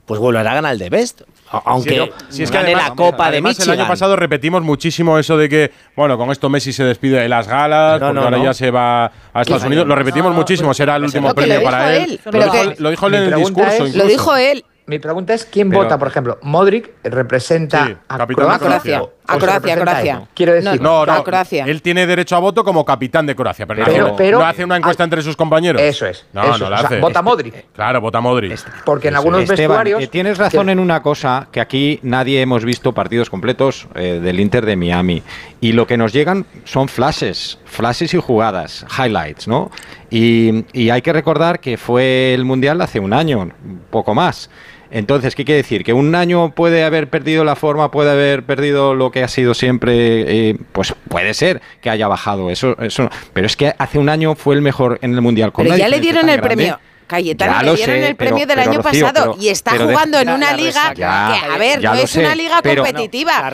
[0.07, 1.23] pues volverá a ganar el de Best.
[1.65, 3.75] Aunque Sí, no, si es que gane además- la Copa de Michigan.
[3.75, 7.29] El año pasado repetimos muchísimo eso de que, bueno, con esto Messi se despide de
[7.29, 8.45] las galas, No, porque no, ahora no.
[8.45, 9.87] ya se va a Estados Unidos.
[9.87, 12.21] Lo repetimos no, muchísimo, pues- será el último premio para él.
[12.25, 13.87] él, Lo dijo, él en el discurso.
[13.95, 14.65] Lo dijo él.
[14.91, 18.59] Mi pregunta es quién Pero- vota, por ejemplo, Modric representa Sí, a Croacia.
[18.59, 19.03] Croacia.
[19.05, 20.27] o- A Croacia?
[20.35, 21.65] Quiero decir, No, no, a Croacia.
[21.65, 24.65] él tiene derecho a voto como capitán de Croacia, pero, Pero- no, pero- no hace
[24.65, 25.81] una encuesta entre sus compañeros.
[25.81, 26.99] Eso es, No, eso no la O sea, hace.
[27.01, 27.67] vota Modric.
[27.73, 28.59] Claro, vota Modric.
[28.85, 32.41] porque en algunos Esteban, vestuarios eh, tienes razón que- en una cosa, que aquí nadie
[32.41, 35.23] hemos visto partidos completos eh, del Inter de Miami.
[35.61, 39.71] Y lo que nos llegan son flashes, flashes y jugadas, highlights, ¿no?
[40.11, 43.49] Y, y hay que recordar que fue el Mundial hace un año,
[43.91, 44.51] poco más.
[44.91, 45.85] Entonces, ¿qué quiere decir?
[45.85, 49.55] ¿Que un año puede haber perdido la forma, puede haber perdido lo que ha sido
[49.55, 50.51] siempre?
[50.51, 53.09] eh, pues puede ser que haya bajado, eso, eso.
[53.33, 55.53] Pero es que hace un año fue el mejor en el Mundial.
[55.53, 56.55] Con Pero ya le dieron el grande.
[56.57, 56.81] premio.
[57.11, 59.49] Cayetano Ya le dieron sé, el premio pero- del pero, año Rocío, pasado pero- y
[59.49, 62.61] está de- jugando en La- una la liga que, a ver, no es una liga
[62.63, 63.51] pero- competitiva.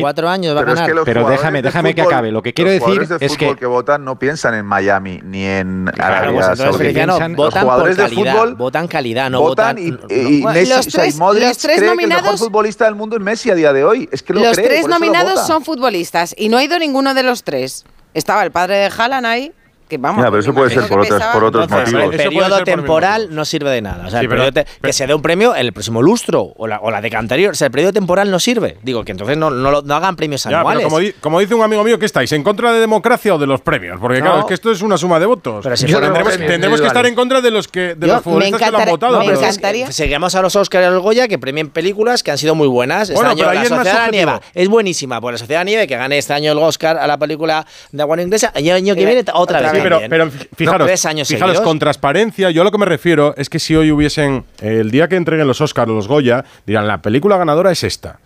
[0.00, 0.90] Cuatro años va a ganar.
[1.04, 2.32] Pero déjame- déjame que acabe.
[2.32, 4.66] Lo que quiero los decir jugadores de es fútbol que- que votan no piensan en
[4.66, 6.92] Miami ni en Arabia Saudí.
[7.36, 12.40] Los jugadores de fútbol votan calidad, no votan y, los tres- que el mejor nominados-
[12.40, 14.08] futbolista del mundo es Messi a día de hoy.
[14.12, 17.14] Es que lo Los cree, tres lo nominados son futbolistas y no ha ido ninguno
[17.14, 17.84] de los tres.
[18.14, 19.52] Estaba el padre de Haaland ahí,
[19.90, 20.24] que vamos.
[20.24, 22.14] Ya, pero eso puede ser por otros- pesaba- por otros Entonces, motivos.
[22.14, 24.06] el periodo temporal no sirve de nada.
[24.06, 25.72] O sea, Sí, el pero- periodo te- pero- que se dé un premio en el
[25.74, 27.52] próximo lustro o la, o la de anterior.
[27.52, 28.78] O sea, el periodo temporal no sirve.
[28.82, 30.84] Digo que entonces no, no, lo- no hagan premios Ya, pero anuales.
[30.84, 32.32] como, di- como dice un amigo mío, ¿qué estáis?
[32.32, 33.98] ¿En contra de democracia o de los premios?
[34.00, 35.60] Porque claro, es que esto es una suma de votos.
[35.62, 38.22] Pero si tendremos, premios tendremos que estar en contra de los que de Yo los
[38.22, 39.18] futbolistas que lo han votado.
[39.18, 39.90] me pero- encantaría.
[39.92, 42.68] Seguimos a los Oscar y a los Goya que premien películas que han sido muy
[42.68, 43.02] buenas.
[43.10, 44.30] Este Bueno, año pero ahí la es más Sociedad de la subjetivo.
[44.32, 45.20] Nieve es buenísima.
[45.20, 47.66] Por la Sociedad de la Nieve que gane este año el Oscar a la película
[47.90, 48.52] de agua inglesa.
[48.56, 49.79] Y el año que Mira, viene otra vez.
[49.80, 51.66] Sí, pero, pero No, fijaros, tres años fijaros seguidos.
[51.68, 55.08] con transparencia, yo a lo que me refiero es que si hoy hubiesen, el día
[55.08, 58.18] que entreguen los Oscars o los Goya, dirán, la película ganadora es esta,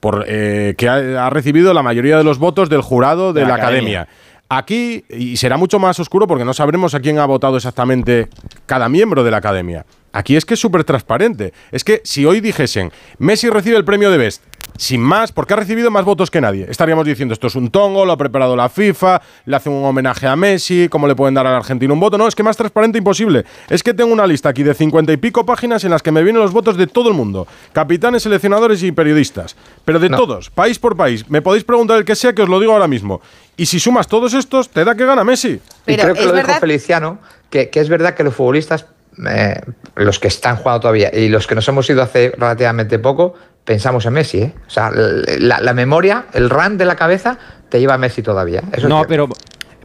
[0.00, 3.46] por, eh, que ha, ha recibido la mayoría de los votos del jurado de, De
[3.46, 4.00] la la academia.
[4.02, 4.24] academia.
[4.50, 8.28] Aquí, y será mucho más oscuro porque no sabremos a quién ha votado exactamente
[8.64, 9.84] cada miembro de la academia.
[10.10, 11.52] Aquí es que es súper transparente.
[11.70, 14.42] Es que si hoy dijesen, Messi recibe el premio de Best,
[14.78, 16.66] sin más, porque ha recibido más votos que nadie.
[16.70, 20.26] Estaríamos diciendo, esto es un tongo, lo ha preparado la FIFA, le hacen un homenaje
[20.26, 22.16] a Messi, ¿cómo le pueden dar al argentino un voto?
[22.16, 23.44] No, es que más transparente imposible.
[23.68, 26.22] Es que tengo una lista aquí de cincuenta y pico páginas en las que me
[26.22, 27.48] vienen los votos de todo el mundo.
[27.72, 29.56] Capitanes, seleccionadores y periodistas.
[29.84, 31.28] Pero de todos, país por país.
[31.28, 33.20] Me podéis preguntar el que sea, que os lo digo ahora mismo.
[33.56, 35.60] Y si sumas todos estos, te da que gana Messi.
[35.88, 37.18] y creo que lo dijo Feliciano,
[37.50, 38.86] que, que es verdad que los futbolistas
[39.26, 39.60] eh,
[39.96, 44.06] los que están jugando todavía y los que nos hemos ido hace relativamente poco, pensamos
[44.06, 44.38] en Messi.
[44.42, 44.54] ¿eh?
[44.66, 48.62] O sea, la, memoria, el run de la cabeza te lleva a Messi todavía.
[48.88, 49.28] no, pero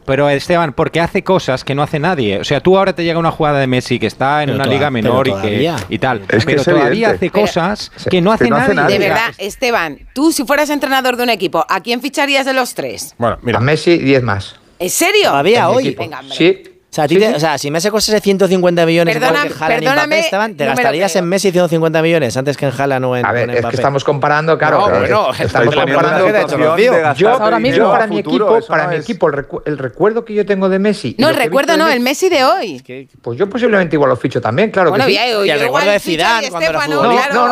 [0.04, 2.38] pero Esteban, porque hace cosas que no hace nadie.
[2.38, 4.90] O sea, tú ahora te llega una jugada de Messi que está en una liga
[4.90, 6.22] menor y, que, y tal.
[6.44, 8.98] pero todavía hace cosas que, no hace, nadie.
[8.98, 12.74] De verdad, Esteban, tú si fueras entrenador de un equipo, ¿a quién ficharías de los
[12.74, 13.14] tres?
[13.18, 13.58] Bueno, mira.
[13.58, 14.56] A Messi, 10 más.
[14.78, 15.30] ¿En serio?
[15.30, 15.94] Todavía hoy.
[15.94, 16.73] Venga, sí.
[16.94, 20.54] O sea, o sea, si Messi costase 150 millones Perdona, que Haaland y Mbappé estaban,
[20.54, 23.66] te gastarías en Messi 150 millones antes que en Haaland o en A ver, es
[23.66, 24.78] que estamos comparando, claro.
[24.78, 27.14] No, bueno, estamos comparando.
[27.16, 29.28] Yo, ahora mismo, yo para mi equipo, para mi equipo
[29.64, 31.16] el, recuerdo que yo tengo de Messi.
[31.18, 33.08] No, el recuerdo no, el Messi de hoy.
[33.20, 35.18] Pues yo posiblemente igual lo ficho también, claro que sí.
[35.46, 37.34] Y el recuerdo de Zidane cuando era futbolista.
[37.34, 37.48] No,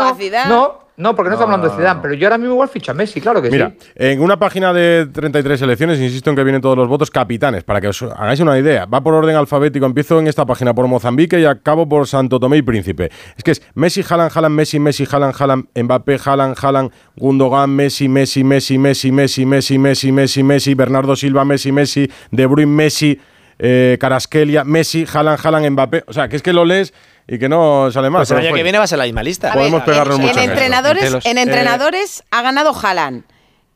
[0.47, 2.95] no, no, porque no, estamos hablando de Zidane, pero yo ahora mismo igual ficho a
[2.95, 3.89] Messi, claro que Mira, sí.
[3.97, 7.81] en una página de 33 selecciones, insisto en que vienen todos los votos capitanes, para
[7.81, 8.87] que os hagáis una idea.
[8.87, 12.59] Va por orden alfabético, empiezo en esta página por Mozambique y acabo por Santo Tomé
[12.59, 13.11] y Príncipe.
[13.37, 18.09] Es que es Messi, Haaland, Haaland, Messi, Messi, Haaland, Haaland, Mbappé, Haaland, Haaland, Gundogan, Messi,
[18.09, 23.21] Messi, Messi, Messi, Messi, Messi, Messi, Messi, Messi, Bernardo Silva, Messi, Messi, De Bruyne, Messi,
[23.59, 26.05] eh, Caraskelia, Messi, Haaland, Haaland, Mbappé.
[26.07, 26.95] O sea, que es que lo lees
[27.27, 28.29] y que no sale más.
[28.29, 29.53] Pues el año que viene va a ser la misma lista.
[29.53, 30.39] Podemos pegarnos en, mucho.
[30.39, 33.25] En, entrenadores, en entrenadores ha ganado Haaland.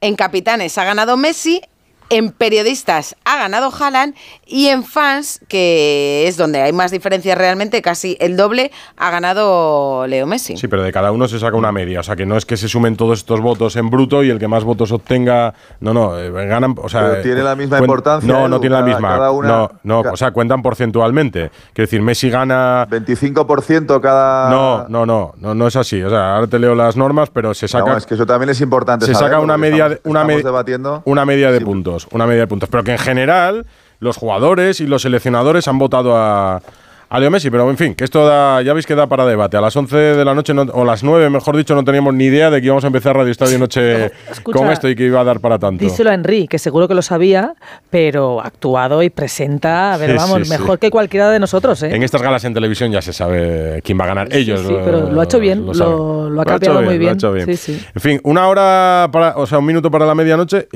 [0.00, 1.62] En capitanes ha ganado Messi
[2.08, 4.14] en periodistas ha ganado Haaland
[4.46, 10.06] y en fans, que es donde hay más diferencias realmente, casi el doble, ha ganado
[10.06, 10.56] Leo Messi.
[10.56, 12.00] Sí, pero de cada uno se saca una media.
[12.00, 14.38] O sea, que no es que se sumen todos estos votos en bruto y el
[14.38, 15.54] que más votos obtenga.
[15.80, 16.76] No, no, eh, ganan.
[16.80, 18.32] O sea, tiene la misma importancia.
[18.32, 19.16] No, no tiene la misma.
[19.16, 21.50] no, no, o sea, cuentan porcentualmente.
[21.72, 22.86] Quiero decir, Messi gana.
[22.88, 24.50] 25% cada.
[24.50, 26.02] No, no, no, no, no es así.
[26.02, 27.90] O sea, ahora te leo las normas, pero se saca.
[27.90, 29.06] No, es que eso también es importante.
[29.06, 31.02] Se saca una media, una, debatiendo.
[31.04, 32.68] una media de puntos una media de puntos.
[32.68, 33.66] Pero que en general
[33.98, 36.62] los jugadores y los seleccionadores han votado a,
[37.08, 39.56] a Leo Messi, pero en fin, que esto da, ya veis que da para debate.
[39.56, 42.50] A las 11 de la noche, o las 9, mejor dicho, no teníamos ni idea
[42.50, 44.10] de que íbamos a empezar Radio Estadio Noche
[44.42, 45.84] con esto y que iba a dar para tanto.
[45.84, 47.54] Díselo a Henry, que seguro que lo sabía,
[47.90, 51.80] pero actuado y presenta, a ver, vamos, mejor que cualquiera de nosotros.
[51.84, 51.94] ¿eh?
[51.94, 54.28] En estas galas en televisión ya se sabe quién va a ganar.
[54.32, 54.60] Ellos.
[54.66, 57.16] Sí, pero lo ha hecho bien, lo, ha cambiado muy bien.
[57.20, 60.68] En fin, una hora, para, o sea, un minuto para la medianoche.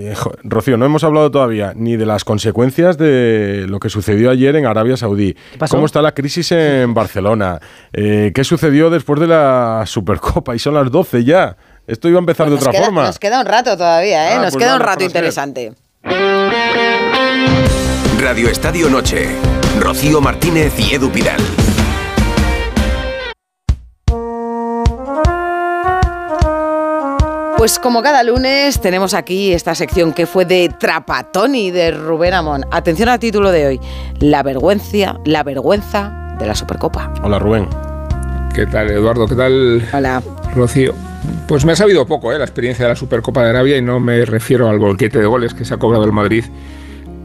[0.45, 4.67] Rocío, no hemos hablado todavía ni de las consecuencias de lo que sucedió ayer en
[4.67, 5.35] Arabia Saudí.
[5.69, 7.59] ¿Cómo está la crisis en Barcelona.
[7.93, 10.55] Eh, ¿Qué sucedió después de la Supercopa?
[10.55, 11.57] Y son las 12 ya.
[11.87, 13.03] Esto iba a empezar de otra forma.
[13.03, 14.35] Nos queda un rato todavía, ¿eh?
[14.35, 15.73] Ah, nos pues queda un rato interesante.
[18.21, 19.29] Radio Estadio Noche.
[19.79, 21.41] Rocío Martínez y Edu Pidal.
[27.61, 32.65] Pues como cada lunes tenemos aquí esta sección que fue de Trapatoni de Rubén Amón.
[32.71, 33.81] Atención al título de hoy,
[34.19, 37.13] la vergüenza, la vergüenza de la Supercopa.
[37.23, 37.69] Hola Rubén.
[38.55, 39.27] ¿Qué tal Eduardo?
[39.27, 40.23] ¿Qué tal Hola.
[40.57, 40.95] Rocío?
[41.47, 42.39] Pues me ha sabido poco ¿eh?
[42.39, 45.53] la experiencia de la Supercopa de Arabia y no me refiero al bolquete de goles
[45.53, 46.47] que se ha cobrado el Madrid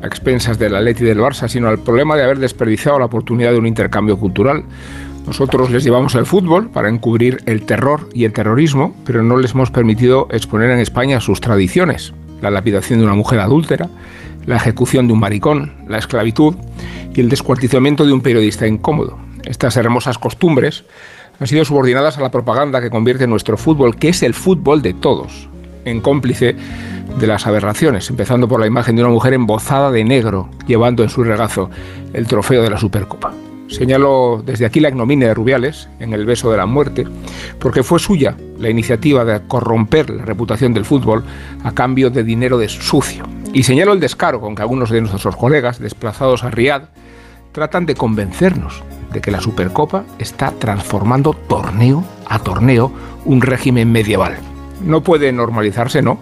[0.03, 3.53] a expensas del Atleti y del Barça, sino al problema de haber desperdiciado la oportunidad
[3.53, 4.65] de un intercambio cultural
[5.27, 9.51] nosotros les llevamos el fútbol para encubrir el terror y el terrorismo, pero no les
[9.51, 12.13] hemos permitido exponer en España sus tradiciones.
[12.41, 13.89] La lapidación de una mujer adúltera,
[14.45, 16.55] la ejecución de un maricón, la esclavitud
[17.13, 19.17] y el descuartizamiento de un periodista incómodo.
[19.45, 20.83] Estas hermosas costumbres
[21.39, 24.93] han sido subordinadas a la propaganda que convierte nuestro fútbol, que es el fútbol de
[24.93, 25.49] todos,
[25.85, 26.55] en cómplice
[27.19, 31.09] de las aberraciones, empezando por la imagen de una mujer embozada de negro, llevando en
[31.09, 31.69] su regazo
[32.13, 33.33] el trofeo de la Supercopa.
[33.67, 37.05] Señalo desde aquí la ignominia de Rubiales en El beso de la muerte,
[37.59, 41.23] porque fue suya la iniciativa de corromper la reputación del fútbol
[41.63, 43.25] a cambio de dinero de sucio.
[43.53, 46.83] Y señalo el descaro con que algunos de nuestros colegas desplazados a Riad
[47.53, 52.91] tratan de convencernos de que la Supercopa está transformando torneo a torneo
[53.23, 54.35] un régimen medieval.
[54.83, 56.19] No puede normalizarse, ¿no?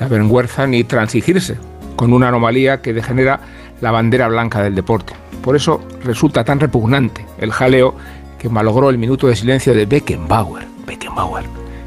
[0.00, 1.58] La vergüenza ni transigirse
[1.94, 3.40] con una anomalía que degenera
[3.80, 5.12] la bandera blanca del deporte.
[5.42, 7.94] Por eso resulta tan repugnante el jaleo
[8.38, 10.66] que malogró el minuto de silencio de Beckenbauer.
[10.86, 11.44] Beckenbauer.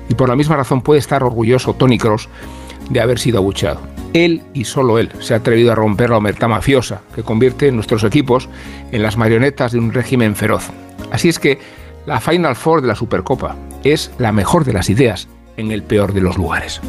[0.09, 2.29] Y por la misma razón puede estar orgulloso Tony Cross
[2.89, 3.81] de haber sido abucheado.
[4.13, 8.03] Él y solo él se ha atrevido a romper la omertá mafiosa que convierte nuestros
[8.03, 8.47] equipos
[8.91, 10.69] en las marionetas de un régimen feroz.
[11.11, 11.59] Así es que
[12.05, 16.13] la Final Four de la Supercopa es la mejor de las ideas en el peor
[16.13, 16.79] de los lugares.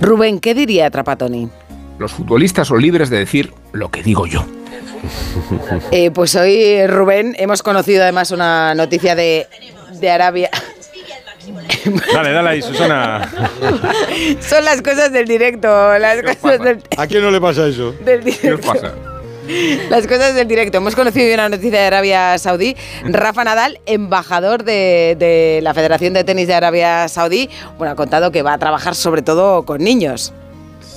[0.00, 1.48] Rubén, ¿qué diría Trapatoni?
[1.98, 4.44] Los futbolistas son libres de decir lo que digo yo.
[5.90, 9.46] Eh, pues hoy, Rubén, hemos conocido además una noticia de,
[10.00, 10.50] de Arabia.
[12.12, 13.30] Dale, dale ahí, Susana.
[14.40, 17.92] Son las cosas del directo, las cosas del, ¿A quién no le pasa eso?
[18.04, 18.72] del directo.
[19.88, 20.76] Las cosas del directo.
[20.76, 22.76] Hemos conocido una noticia de Arabia Saudí.
[23.04, 28.30] Rafa Nadal, embajador de, de la Federación de Tenis de Arabia Saudí, bueno, ha contado
[28.30, 30.34] que va a trabajar sobre todo con niños.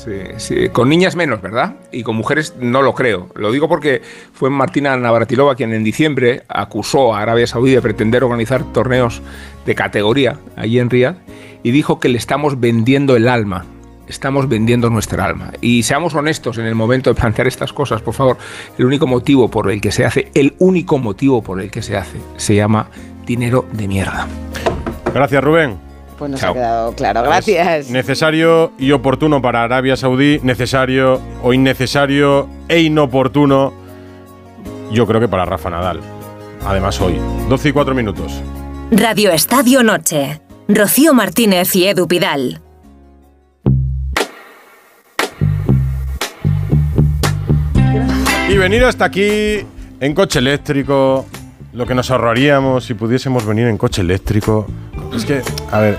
[0.04, 1.76] Sí, sí, con niñas menos, ¿verdad?
[1.92, 3.30] Y con mujeres no lo creo.
[3.36, 4.02] Lo digo porque
[4.34, 9.22] fue Martina Navratilova quien en diciembre acusó a Arabia Saudí de pretender organizar torneos
[9.64, 11.18] de categoría allí en Riyadh
[11.62, 13.66] y dijo que le estamos vendiendo el alma.
[14.08, 15.52] Estamos vendiendo nuestra alma.
[15.62, 18.38] Y seamos honestos en el momento de plantear estas cosas, por favor.
[18.80, 21.96] El único motivo por el que se hace, el único motivo por el que se
[21.96, 22.88] hace, se llama
[23.28, 24.28] dinero de mierda.
[25.14, 25.91] Gracias, Rubén.
[26.22, 26.52] Pues nos Chao.
[26.52, 27.24] ha quedado claro.
[27.24, 27.90] Gracias.
[27.90, 33.74] Necesario y oportuno para Arabia Saudí, necesario o innecesario e inoportuno,
[34.92, 36.00] yo creo que para Rafa Nadal.
[36.64, 38.40] Además hoy, 12 y 4 minutos.
[38.92, 40.42] Radio Estadio Noche.
[40.68, 42.62] Rocío Martínez y Edu Pidal.
[48.48, 49.66] Y venir hasta aquí
[50.00, 51.26] en coche eléctrico,
[51.74, 54.68] lo que nos ahorraríamos si pudiésemos venir en coche eléctrico.
[55.16, 55.98] Es que, a ver.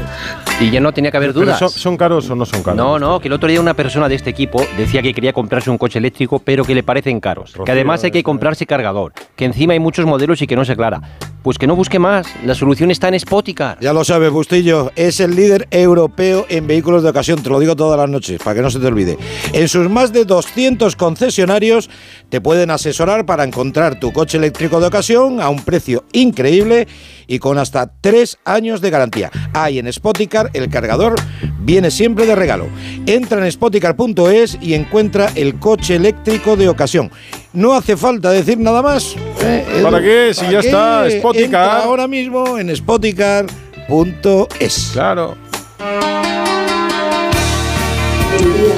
[0.60, 1.58] Y ya no tenía que haber ¿pero dudas.
[1.58, 2.76] ¿Son, son caros o no son caros?
[2.76, 5.70] No, no, que el otro día una persona de este equipo decía que quería comprarse
[5.70, 7.54] un coche eléctrico, pero que le parecen caros.
[7.64, 10.72] que además hay que comprarse cargador, que encima hay muchos modelos y que no se
[10.72, 11.00] aclara.
[11.42, 13.76] Pues que no busque más, la solución está en Spoticar.
[13.80, 17.74] Ya lo sabes, Bustillo, es el líder europeo en vehículos de ocasión, te lo digo
[17.74, 19.18] todas las noches, para que no se te olvide.
[19.52, 21.90] En sus más de 200 concesionarios
[22.28, 26.86] te pueden asesorar para encontrar tu coche eléctrico de ocasión a un precio increíble
[27.26, 29.30] y con hasta 3 años de garantía.
[29.54, 31.14] Hay en Spoticar el cargador
[31.60, 32.66] viene siempre de regalo.
[33.06, 37.10] Entra en spoticar.es y encuentra el coche eléctrico de ocasión.
[37.52, 39.14] No hace falta decir nada más.
[39.42, 39.84] ¿eh, Edu?
[39.84, 40.32] ¿Para qué?
[40.34, 41.08] Si ya está?
[41.10, 41.64] Spoticar.
[41.64, 44.90] Entra ahora mismo en spoticar.es.
[44.92, 45.36] Claro.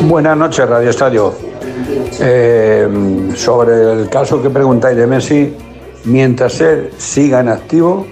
[0.02, 1.34] Buenas noches, Radio Estadio.
[2.20, 2.88] Eh,
[3.34, 5.54] sobre el caso que preguntáis de Messi,
[6.04, 8.06] mientras él siga en activo,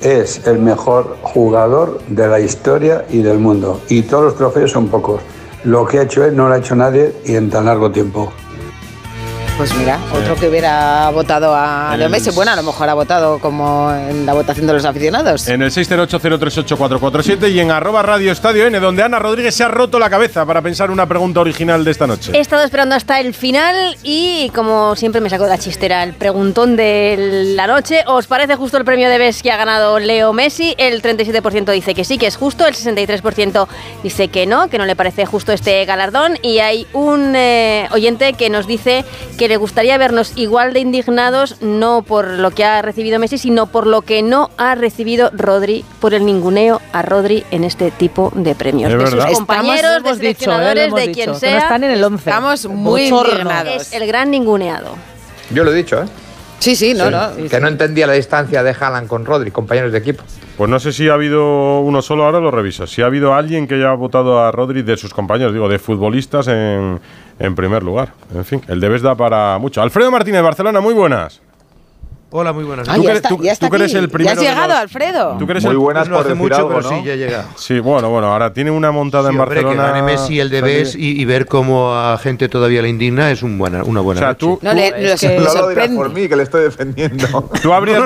[0.00, 3.80] es el mejor jugador de la historia y del mundo.
[3.88, 5.20] Y todos los trofeos son pocos.
[5.64, 8.32] Lo que ha hecho él no lo ha hecho nadie y en tan largo tiempo.
[9.58, 12.30] Pues mira, otro que hubiera votado a Leo Messi.
[12.30, 15.48] Bueno, a lo mejor ha votado como en la votación de los aficionados.
[15.48, 19.98] En el 608038447 y en arroba Radio Estadio N, donde Ana Rodríguez se ha roto
[19.98, 22.30] la cabeza para pensar una pregunta original de esta noche.
[22.34, 26.14] He estado esperando hasta el final y, como siempre, me saco de la chistera el
[26.14, 28.04] preguntón de la noche.
[28.06, 30.76] ¿Os parece justo el premio de BES que ha ganado Leo Messi?
[30.78, 32.64] El 37% dice que sí, que es justo.
[32.64, 33.66] El 63%
[34.04, 36.38] dice que no, que no le parece justo este galardón.
[36.42, 39.04] Y hay un eh, oyente que nos dice
[39.36, 43.66] que le gustaría vernos igual de indignados, no por lo que ha recibido Messi, sino
[43.66, 48.30] por lo que no ha recibido Rodri, por el ninguneo a Rodri en este tipo
[48.34, 48.92] de premios.
[48.92, 50.54] Es de sus compañeros, Estamos, de dicho, ¿eh?
[50.54, 51.52] Seleccionadores, hemos de dicho, quien sea.
[51.52, 52.30] no están en el 11.
[52.30, 53.32] Estamos muy Bochorno.
[53.32, 53.82] indignados.
[53.82, 54.94] Es el gran ninguneado.
[55.50, 56.06] Yo lo he dicho, ¿eh?
[56.58, 57.48] Sí, sí, no, no.
[57.48, 60.24] Que no entendía la distancia de Haaland con Rodri, compañeros de equipo.
[60.56, 62.86] Pues no sé si ha habido uno solo, ahora lo reviso.
[62.86, 66.48] Si ha habido alguien que haya votado a Rodri de sus compañeros, digo, de futbolistas
[66.48, 67.00] en,
[67.38, 68.12] en primer lugar.
[68.34, 69.80] En fin, el debes da para mucho.
[69.82, 71.40] Alfredo Martínez, Barcelona, muy buenas.
[72.30, 72.86] Hola, muy buenas.
[72.90, 74.78] Ah, Tú ya está, tú- ya está tú eres el primero Ya has llegado, los-
[74.82, 75.36] Alfredo.
[75.38, 76.88] Tú eres Muy el- buenas No por hace decir mucho, algo, pero ¿no?
[76.90, 77.46] sí, ya llega.
[77.56, 79.86] Sí, bueno, bueno, ahora tiene una montada Sí, en hombre, Barcelona.
[79.86, 83.30] que gane Messi el de Bes y, y ver cómo a gente todavía le indigna
[83.30, 84.40] es un buena, una buena O sea, noche.
[84.40, 87.48] tú- No, le, lo que no lo dirás por mí, que le estoy defendiendo.
[87.62, 88.02] Tú habrías,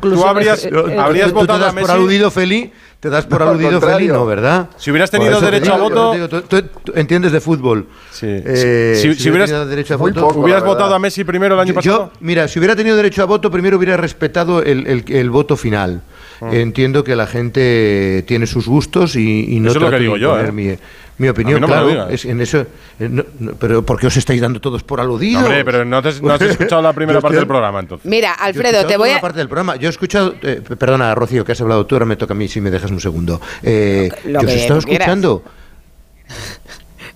[0.00, 1.92] tú habrías, es- eh, habrías ¿Tú te votado a das por Messi.
[1.92, 2.72] aludido, Feli?
[3.00, 3.80] ¿Te das por No, al aludido, Feli?
[3.80, 4.12] contrario.
[4.12, 4.68] No, ¿verdad?
[4.76, 6.10] Si hubieras tenido eso te derecho a digo, voto.
[6.10, 7.86] te digo, tú, tú- tú entiendes de fútbol.
[8.10, 8.26] Sí.
[8.28, 10.20] Eh, Si- si hubiera hubieras- tenido derecho a voto.
[10.20, 10.40] poco.
[10.40, 12.12] ¿Hubieras votado a Messi primero el año Yo, pasado?
[12.20, 16.02] mira, si hubiera tenido derecho a voto, primero hubiera respetado el, el- el voto final.
[16.40, 16.48] Ah.
[16.52, 20.16] Entiendo que la gente tiene sus gustos y, y no Eso es lo que digo
[20.16, 20.50] yo, ¿eh?
[20.52, 20.74] mi,
[21.18, 21.60] mi opinión.
[21.60, 22.60] No me lo claro, es en eso.
[22.98, 25.42] eh, no- no, pero ¿por qué os estáis dando todos por aludidos?
[25.44, 28.08] Hombre, pero no, te- no has escuchado la primera parte del programa, entonces.
[28.10, 29.14] Mira, Alfredo, te voy a.
[29.16, 29.76] la parte del programa.
[29.76, 32.48] Yo he escuchado, eh, perdona, Rocío, que has hablado tú, ahora me toca a mí
[32.48, 33.38] si me dejas un segundo.
[33.62, 35.44] Eh, Lo yo os que he estado escuchando.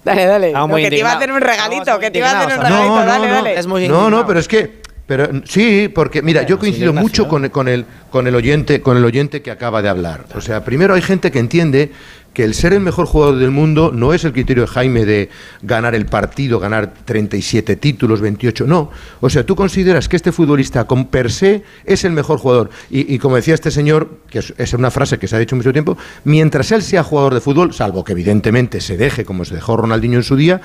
[0.05, 0.53] Dale, dale.
[0.68, 2.89] Muy que te iba a hacer un regalito, que te iba a hacer un regalito.
[2.89, 3.35] No, no, dale, no.
[3.35, 3.59] dale.
[3.59, 4.27] Es muy No, no, indignado.
[4.27, 8.34] pero es que pero sí, porque mira, yo coincido mucho con, con, el, con, el
[8.34, 10.24] oyente, con el oyente que acaba de hablar.
[10.34, 11.92] O sea, primero hay gente que entiende
[12.32, 15.30] que el ser el mejor jugador del mundo no es el criterio de Jaime de
[15.62, 18.90] ganar el partido, ganar 37 títulos, 28, no.
[19.20, 22.70] O sea, tú consideras que este futbolista con per se es el mejor jugador.
[22.90, 25.72] Y, y como decía este señor, que es una frase que se ha dicho mucho
[25.72, 29.76] tiempo, mientras él sea jugador de fútbol, salvo que evidentemente se deje como se dejó
[29.76, 30.61] Ronaldinho en su día,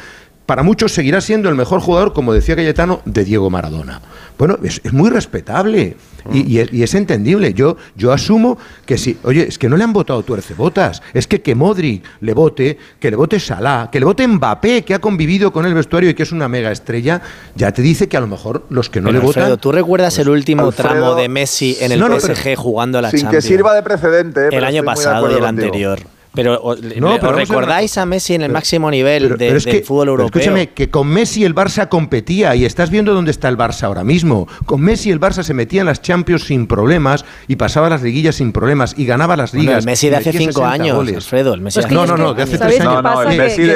[0.50, 4.02] para muchos seguirá siendo el mejor jugador, como decía Cayetano, de Diego Maradona.
[4.36, 5.96] Bueno, es, muy respetable
[6.26, 6.36] mm.
[6.36, 7.54] y, es, entendible.
[7.54, 11.44] Yo, yo asumo que si, oye, es que no le han votado tuercebotas, es que
[11.44, 15.54] que Modri le vote, que le vote Salah, que le vote Mbappé, que ha convivido
[15.54, 17.22] con el vestuario y que es una mega estrella,
[17.54, 19.56] ya te dice que a lo mejor los que no pero le votan.
[19.60, 23.20] ¿Tú recuerdas el pues, último tramo de Messi en el PSG jugando a la sin
[23.20, 23.44] Champions?
[23.44, 24.46] Sin que sirva de precedente.
[24.46, 26.00] Eh, el año pasado y el anterior.
[26.42, 30.28] Pero, no, pero recordáis a, Messi en el máximo nivel de, del fútbol europeo.
[30.28, 34.06] escúchame, que con Messi el Barça competía y estás viendo dónde está el Barça ahora
[34.06, 34.48] mismo.
[34.66, 38.36] Con Messi el Barça se metía en las Champions sin problemas y pasaba las liguillas
[38.36, 39.66] sin problemas y ganaba las ligas.
[39.66, 41.16] Bueno, el Messi de hace cinco años, goles.
[41.16, 41.54] Alfredo.
[41.54, 42.94] El Messi pues no, no, no, de hace tres años.
[42.94, 43.70] No, no, el Messi y,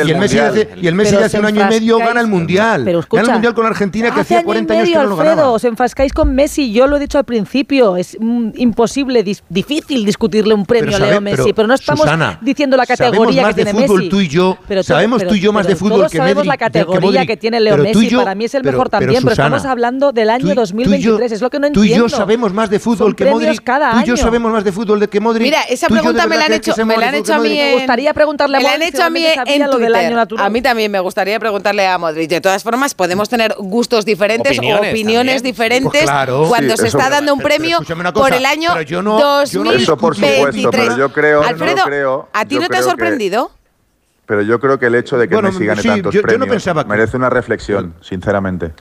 [0.87, 2.87] el Messi de hace un año y medio gana el Mundial.
[2.87, 5.49] Escucha, gana el Mundial con Argentina que hacía 40 años que no lo ganaba.
[5.49, 7.97] Os enfascáis con Messi, yo lo he dicho al principio.
[7.97, 12.05] Es mm, imposible, difícil discutirle un premio a Leo Messi, pero no estamos
[12.53, 14.09] diciendo la categoría que tiene más de fútbol Messi.
[14.09, 16.29] tú y yo, pero sabemos pero, tú y yo más de fútbol todos que Messi.
[16.29, 19.01] sabemos la categoría que, que tiene Leo Messi, yo, para mí es el mejor pero,
[19.01, 21.95] también, pero estamos hablando del año tú, 2023, yo, es lo que no entiendo.
[21.95, 23.63] Tú y yo sabemos más de fútbol Son que Modric.
[23.63, 23.99] Cada año.
[23.99, 25.43] Tú y yo sabemos más de fútbol de que Modric.
[25.43, 27.49] Mira, esa pregunta me la han hecho, me la han hecho a mí.
[27.49, 28.71] Me gustaría preguntarle a Modric.
[28.71, 32.29] Me la han hecho a mí en A mí también me gustaría preguntarle a Modric.
[32.29, 36.05] De todas formas, podemos tener gustos diferentes, opiniones pues diferentes
[36.47, 37.79] cuando se está dando un premio
[38.13, 39.89] por el año 2023.
[39.97, 43.47] Por supuesto, pero yo creo, Alfredo, no creo ¿A ti no te ha sorprendido?
[43.47, 43.53] Que,
[44.25, 46.39] pero yo creo que el hecho de que bueno, Messi gane sí, tantos yo, premios
[46.39, 46.89] yo no pensaba que...
[46.89, 48.73] merece una reflexión, sinceramente.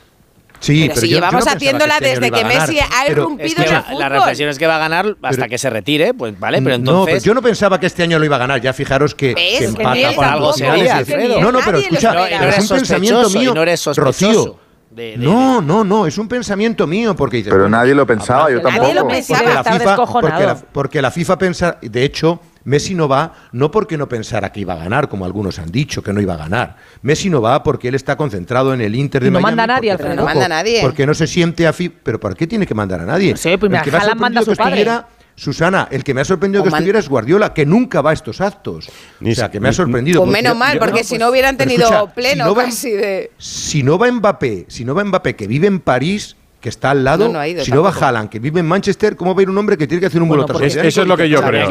[0.60, 3.10] Sí, pero, pero si yo, llevamos yo no haciéndola este que desde que Messi ha
[3.10, 3.98] irrumpido es que en el fútbol.
[3.98, 6.76] La reflexión es que va a ganar hasta pero, que se retire, pues vale, pero
[6.76, 7.00] entonces.
[7.00, 8.60] No, pero yo no pensaba que este año lo iba a ganar.
[8.60, 11.40] Ya fijaros que, que empata por algo sería, Alfredo.
[11.40, 14.58] No, no, pero escucha, no, pero es un pensamiento mío, no eres Rocío.
[14.88, 18.60] De, de, no, no, no, es un pensamiento mío porque pero nadie lo pensaba, yo
[18.60, 18.82] tampoco.
[18.82, 22.94] Nadie lo pensaba, porque la FIFA, porque la, porque la FIFA pensa, de hecho, Messi
[22.94, 26.12] no va no porque no pensara que iba a ganar, como algunos han dicho, que
[26.12, 26.76] no iba a ganar.
[27.02, 30.14] Messi no va porque él está concentrado en el Inter de no Manda nadie, porque,
[30.14, 30.80] no manda a nadie.
[30.82, 31.72] Porque no se siente a...
[31.72, 33.32] ¿Pero por qué tiene que mandar a nadie?
[33.32, 33.80] No sé, pues me
[34.16, 34.86] manda a su padre.
[35.34, 38.40] Susana, el que me ha sorprendido que estuviera es Guardiola, que nunca va a estos
[38.40, 38.90] actos.
[39.20, 40.20] Ni, o sea, que me ha sorprendido.
[40.20, 43.30] Pues menos mal, porque si no hubieran tenido pleno si no va, casi de.
[43.38, 47.02] Si no va Mbappé, si no va Mbappé, que vive en París, que está al
[47.02, 49.76] lado, si no va Haaland, que vive en Manchester, ¿cómo va a ir un hombre
[49.76, 51.68] que tiene que hacer un vuelo bueno, pues tras Eso es lo que yo creo.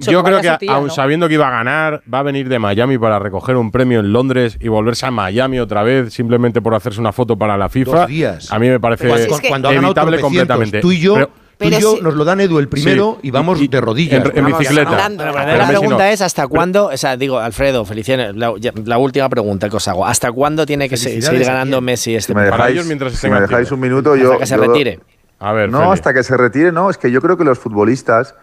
[0.00, 3.20] Yo, creo que, aún sabiendo que iba a ganar, va a venir de Miami para
[3.20, 7.12] recoger un premio en Londres y volverse a Miami otra vez simplemente por hacerse una
[7.12, 8.04] foto para la FIFA.
[8.50, 9.28] A mí me parece pues
[9.70, 10.80] evitable completamente.
[10.80, 14.24] Tú y yo pero nos lo dan Edu el primero y vamos de rodillas.
[14.26, 15.08] En, en bicicleta.
[15.08, 19.88] La pregunta es hasta cuándo, o sea, digo, Alfredo, felicidades, la, última pregunta que os
[19.88, 23.28] hago, ¿hasta cuándo tiene que seguir ganando Messi este si me dejáis, ellos mientras si
[23.28, 24.34] me dejáis un minuto, hasta.
[24.34, 25.00] Hasta que se retire.
[25.68, 28.34] No, hasta que se retire, no, es que yo creo que los futbolistas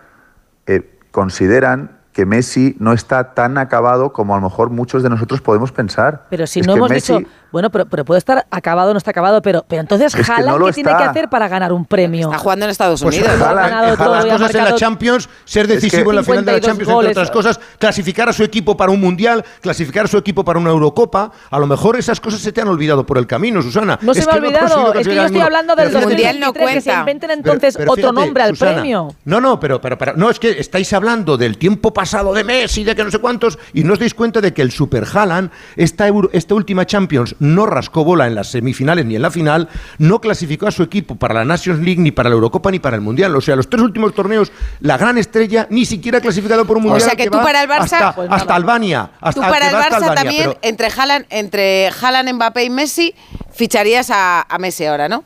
[0.68, 5.42] eh, consideran que Messi no está tan acabado como a lo mejor muchos de nosotros
[5.42, 6.26] podemos pensar.
[6.30, 9.12] Pero si es no hemos Messi, dicho, bueno, pero, pero, puede estar acabado no está
[9.12, 10.74] acabado, pero, pero entonces Haaland, no ¿qué está.
[10.74, 12.28] tiene que hacer para ganar un premio?
[12.28, 13.36] Está jugando en Estados pues Unidos.
[13.38, 16.16] Pues Haaland, ha ganado todo, otras cosas en la Champions, ser decisivo es que en
[16.16, 19.02] la final de la Champions, goles, entre otras cosas, clasificar a su equipo para un
[19.02, 21.32] Mundial, clasificar a su equipo para una Eurocopa.
[21.50, 23.98] A lo mejor esas cosas se te han olvidado por el camino, Susana.
[24.02, 26.54] No es se me ha olvidado, no es que yo estoy hablando del Mundial no
[26.54, 26.74] cuenta.
[26.74, 29.16] Que se inventen entonces pero, otro fíjate, nombre al Susana, premio.
[29.26, 32.84] No, no, pero, pero, no, es que estáis hablando del tiempo para pasado de Messi,
[32.84, 35.52] de que no sé cuántos, y no os dais cuenta de que el Super Haaland,
[35.76, 40.20] esta, esta última Champions, no rascó bola en las semifinales ni en la final, no
[40.20, 43.04] clasificó a su equipo para la Nations League, ni para la Eurocopa, ni para el
[43.04, 43.36] Mundial.
[43.36, 46.84] O sea, los tres últimos torneos, la gran estrella ni siquiera ha clasificado por un
[46.86, 47.04] Mundial.
[47.04, 47.84] O sea, que, que tú para el Barça...
[47.84, 49.12] Hasta, pues hasta Albania.
[49.22, 50.60] Hasta, tú para el Barça Albania, también, pero...
[50.64, 53.14] entre, Haaland, entre Haaland, Mbappé y Messi,
[53.54, 55.24] ficharías a, a Messi ahora, ¿no?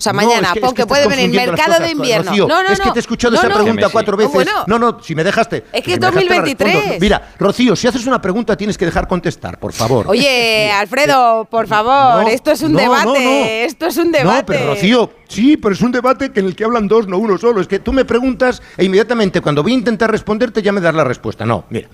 [0.00, 2.30] O sea, mañana, no, es que, porque es que puede venir mercado de invierno.
[2.30, 4.32] Rocío, no, no, es que te he escuchado esa pregunta cuatro veces.
[4.32, 5.64] Bueno, no, no, si me dejaste.
[5.70, 6.98] Es que es 2023.
[6.98, 10.08] Mira, Rocío, si haces una pregunta tienes que dejar contestar, por favor.
[10.08, 13.66] Oye, Alfredo, por favor, esto es un debate.
[13.66, 14.40] Esto es un debate.
[14.40, 17.16] No, pero Rocío, Sí, pero es un debate que en el que hablan dos, no
[17.16, 17.60] uno solo.
[17.60, 20.92] Es que tú me preguntas e inmediatamente cuando voy a intentar responderte ya me das
[20.92, 21.46] la respuesta.
[21.46, 21.88] No, mira,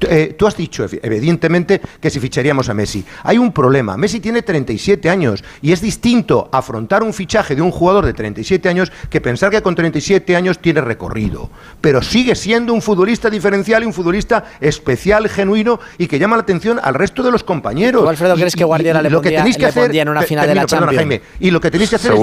[0.00, 3.04] eh, tú has dicho evidentemente que si ficharíamos a Messi.
[3.24, 3.98] Hay un problema.
[3.98, 8.66] Messi tiene 37 años y es distinto afrontar un fichaje de un jugador de 37
[8.70, 11.50] años que pensar que con 37 años tiene recorrido.
[11.82, 16.42] Pero sigue siendo un futbolista diferencial y un futbolista especial, genuino y que llama la
[16.42, 18.08] atención al resto de los compañeros.
[18.08, 20.54] Alfredo, ¿crees que Guardiola y, le, lo que tenéis que hacer, en una final de
[20.54, 21.20] la Champions?
[21.40, 22.18] Y lo que tenéis que hacer es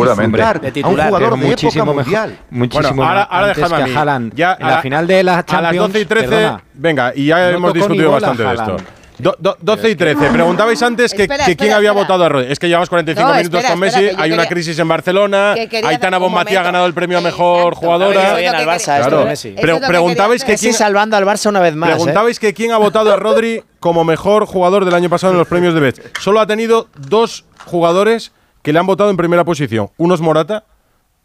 [0.53, 1.07] titular, de a un titular.
[1.07, 2.37] jugador Pero de época muchísimo mejor- mundial.
[2.49, 3.97] Muchísimo Bueno, ahora, ahora antes dejadme a que.
[3.97, 4.33] Haaland.
[4.35, 7.11] Ya, en la a- final de la A las Champions, 12 y 13, perdona, venga,
[7.15, 8.77] y ya no hemos discutido bastante de esto.
[9.19, 10.29] Do- do- 12 y 13.
[10.29, 12.03] Preguntabais antes que, Espera, que espera, quién había espera.
[12.03, 12.51] votado a Rodri.
[12.51, 15.55] Es que llevamos 45 No, minutos espera, con Messi, que hay una crisis en Barcelona,
[15.67, 18.35] que Aitana Bonmatí ha ganado el premio a mejor Oye, jugadora.
[18.35, 19.25] bien al Barça, Claro.
[19.25, 19.55] Messi.
[19.55, 21.89] Que preguntabais que quién, salvando al Barça una vez más.
[21.89, 21.93] ¿eh?
[21.93, 25.47] preguntabais que quién ha votado a Rodri como mejor jugador del año pasado en los
[25.47, 25.99] premios de Best.
[26.19, 28.31] Solo ha tenido dos jugadores
[28.67, 29.91] que le han votado en primera posición.
[29.95, 30.65] Uno es Morata,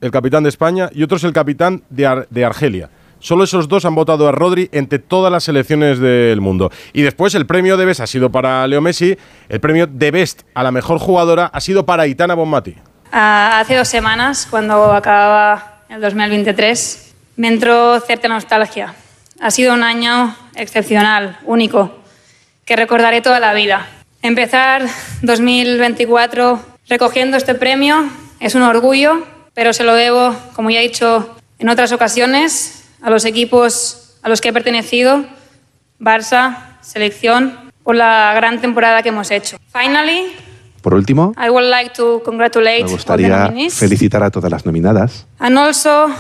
[0.01, 2.88] el capitán de España, y otro es el capitán de, de Argelia.
[3.18, 6.70] Solo esos dos han votado a Rodri entre todas las selecciones del mundo.
[6.93, 9.18] Y después el premio de Best ha sido para Leo Messi,
[9.49, 12.76] el premio de Best a la mejor jugadora ha sido para Aitana Bonmati.
[13.11, 18.95] Ah, hace dos semanas, cuando acababa el 2023, me entró cierta nostalgia.
[19.40, 21.93] Ha sido un año excepcional, único,
[22.64, 23.88] que recordaré toda la vida.
[24.22, 24.86] Empezar
[25.22, 28.07] 2024 recogiendo este premio
[28.38, 29.24] es un orgullo,
[29.55, 34.28] pero se lo debo, como ya he dicho en otras ocasiones, a los equipos a
[34.28, 35.24] los que he pertenecido,
[35.99, 39.57] Barça, selección, por la gran temporada que hemos hecho.
[39.72, 40.34] Finally,
[40.82, 45.57] Por último, I would like to congratulate me gustaría felicitar a todas las nominadas and
[45.57, 46.11] also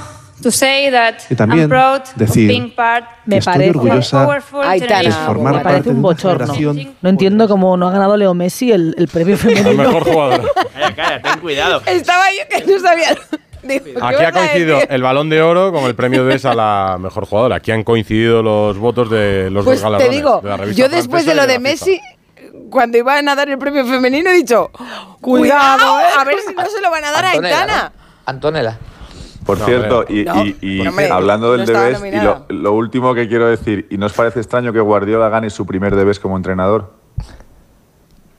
[0.42, 4.24] to say that Y también I'm proud decir of being part Me estoy parece, orgullosa
[4.24, 6.52] powerful Aitana, de formar me parte parece de un bochorno.
[6.54, 9.72] generación No entiendo cómo no ha ganado Leo Messi el, el premio femenino.
[9.72, 10.52] mejor jugador.
[10.74, 11.82] Calla, calla, ten cuidado.
[11.86, 13.16] Estaba yo que no sabía.
[13.62, 16.54] Digo, ¿qué Aquí ha coincidido el balón de oro con el premio de Best a
[16.54, 17.56] la mejor jugadora.
[17.56, 20.16] Aquí han coincidido los votos de los Pues dos te galardones.
[20.16, 21.60] digo, de la revista yo después de lo de.
[21.60, 22.00] Messi,
[22.70, 24.68] cuando iban a dar el premio femenino, he dicho,
[25.20, 26.04] cuidado, ¿eh?
[26.18, 27.92] a ver si no se lo van a dar a Aitana.
[27.94, 28.02] ¿no?
[28.26, 28.78] Antonella.
[29.46, 32.46] Por No, cierto, y, No, y- y hombre, hablando no del estaba Debes, y lo,
[32.48, 35.96] lo último que quiero decir, ¿y no os parece extraño que Guardiola gane su primer
[35.96, 36.92] Debes como entrenador?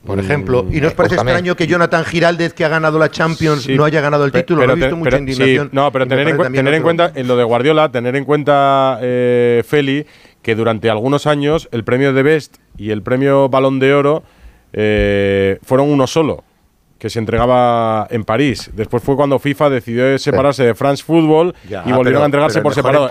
[0.06, 3.62] Por ejemplo, ¿y no os parece extraño que Jonathan Giraldez, que ha ganado la Champions,
[3.62, 3.74] Sí.
[3.74, 4.66] no haya ganado el título?
[4.66, 5.66] Lo he visto mucha pero- indignación.
[5.68, 8.24] sí, no, pero tener, en, cu- tener en cuenta, en lo de Guardiola, tener en
[8.26, 10.04] cuenta, eh, Feli,
[10.42, 14.24] que durante algunos años el premio de Best y el premio Balón de Oro
[14.74, 16.44] eh, fueron uno solo,
[16.98, 18.70] que se entregaba en París.
[18.72, 22.60] Después fue cuando FIFA decidió separarse de France Football Ya, y volvieron pero- a entregarse
[22.60, 23.08] por separado.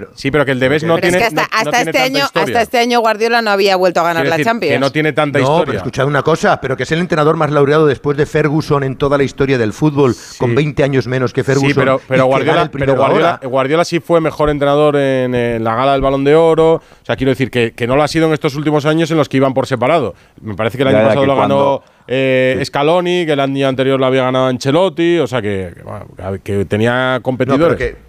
[0.00, 1.70] Pero- sí, pero que el de Best no es tiene que hasta, no- no hasta
[1.70, 2.44] tiene este tanta año, historia.
[2.44, 4.72] hasta este año Guardiola no había vuelto a ganar Quiero la decir, Champions.
[4.74, 5.64] Que no tiene tanta no, historia.
[5.66, 8.96] pero escuchad una cosa, pero que es el entrenador más laureado después de Ferguson en
[8.96, 11.68] toda la historia del fútbol, con 20 años menos que Ferguson.
[11.70, 13.40] Sí, pero, Guardiola, pero Guardiola.
[13.42, 16.74] Guardiola sí fue mejor entrenador en, en la gala del Balón de Oro.
[16.74, 19.16] O sea, quiero decir que, que no lo ha sido en estos últimos años en
[19.16, 20.14] los que iban por separado.
[20.40, 22.64] Me parece que el Ya, año ya, pasado que lo ganó eh, Sí.
[22.66, 25.18] Scaloni, que el año anterior lo había ganado Ancelotti.
[25.18, 26.06] O sea, que, que, bueno,
[26.42, 27.76] que tenía No, competidores.
[27.76, 28.03] pero que-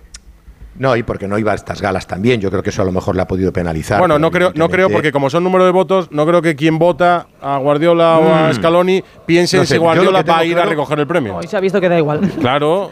[0.78, 2.42] no, y porque no iba a estas galas también.
[2.42, 4.00] Yo creo que eso a lo mejor le ha podido penalizar.
[4.00, 6.78] bueno, no creo, no creo porque como son número de votos, no creo que quien
[6.78, 8.54] vota a Guardiola o a Mm.
[8.56, 11.38] Scaloni piense No sé, si Guardiola va a ir a recoger el premio.
[11.38, 12.22] Hoy se ha visto que da igual.
[12.40, 12.92] Claro,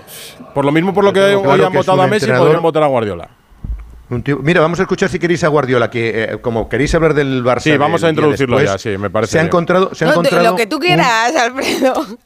[0.54, 2.62] por lo mismo por lo que hoy claro han que es votado a Messi, podrían
[2.62, 3.30] votar a Guardiola.
[4.44, 7.62] Mira, vamos a escuchar si queréis a Guardiola, que eh, como queréis hablar del Barça.
[7.62, 10.14] Sí, vamos a introducirlo después, ya, sí, me parece Se ha encontrado, se ha No,
[10.14, 11.94] encontrado lo que tú un- quieras, Alfredo.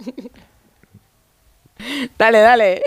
[2.17, 2.81] dale, dale.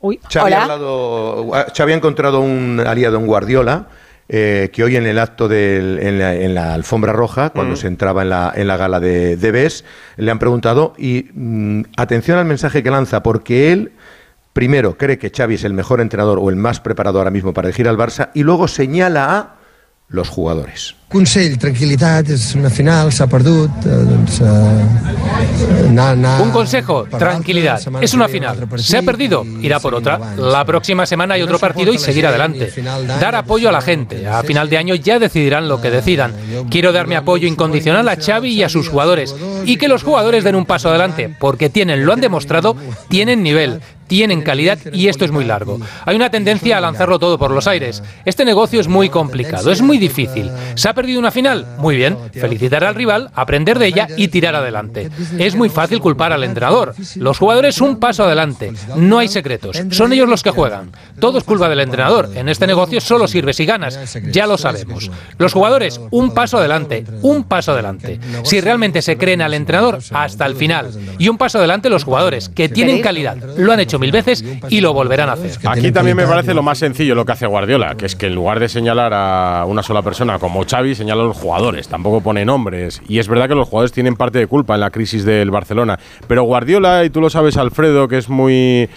[0.00, 0.74] Uy, Xavi, ha hola.
[0.74, 3.86] hablado- Xavi ha encontrado un aliado en Guardiola.
[4.30, 7.86] eh, que hoy en el acto del- en, la, en la alfombra roja, cuando se
[7.86, 9.86] entraba en la, en la gala de, de BES,
[10.18, 13.92] le han preguntado, y mm, atención al mensaje que lanza, porque él,
[14.52, 17.68] primero, cree que Xavi es el mejor entrenador o el más preparado ahora mismo para
[17.68, 19.54] elegir al Barça, y luego señala a
[20.08, 20.94] los jugadores.
[21.08, 26.42] Consell, tranquil·litat, és una final, s'ha perdut, eh, doncs, eh, anar, anar...
[26.42, 27.80] Un consejo, tranquilidad.
[28.02, 28.68] Es una final.
[28.76, 30.34] Se ha perdido, irá por otra.
[30.36, 32.70] La próxima semana hay otro partido y seguir adelante.
[33.20, 34.26] Dar apoyo a la gente.
[34.26, 36.34] A final de año ya decidirán lo que decidan.
[36.70, 39.34] Quiero dar mi apoyo incondicional a Xavi y a sus jugadores.
[39.64, 42.76] Y que los jugadores den un paso adelante, porque tienen, lo han demostrado,
[43.08, 43.80] tienen nivel.
[44.08, 45.78] Tienen calidad y esto es muy largo.
[46.04, 48.02] Hay una tendencia a lanzarlo todo por los aires.
[48.24, 50.50] Este negocio es muy complicado, es muy difícil.
[50.74, 51.66] ¿Se ha perdido una final?
[51.78, 52.16] Muy bien.
[52.32, 55.10] Felicitar al rival, aprender de ella y tirar adelante.
[55.38, 56.94] Es muy fácil culpar al entrenador.
[57.16, 58.72] Los jugadores un paso adelante.
[58.96, 59.80] No hay secretos.
[59.90, 60.90] Son ellos los que juegan.
[61.20, 62.30] Todo es culpa del entrenador.
[62.34, 63.98] En este negocio solo sirve si ganas.
[64.32, 65.10] Ya lo sabemos.
[65.36, 67.04] Los jugadores un paso adelante.
[67.22, 68.18] Un paso adelante.
[68.44, 70.90] Si realmente se creen al entrenador hasta el final.
[71.18, 73.36] Y un paso adelante los jugadores, que tienen calidad.
[73.56, 75.52] Lo han hecho mil veces y lo volverán a hacer.
[75.66, 78.34] Aquí también me parece lo más sencillo lo que hace Guardiola, que es que en
[78.34, 82.44] lugar de señalar a una sola persona como Xavi, señala a los jugadores, tampoco pone
[82.44, 83.02] nombres.
[83.08, 85.98] Y es verdad que los jugadores tienen parte de culpa en la crisis del Barcelona.
[86.26, 88.88] Pero Guardiola, y tú lo sabes Alfredo, que es muy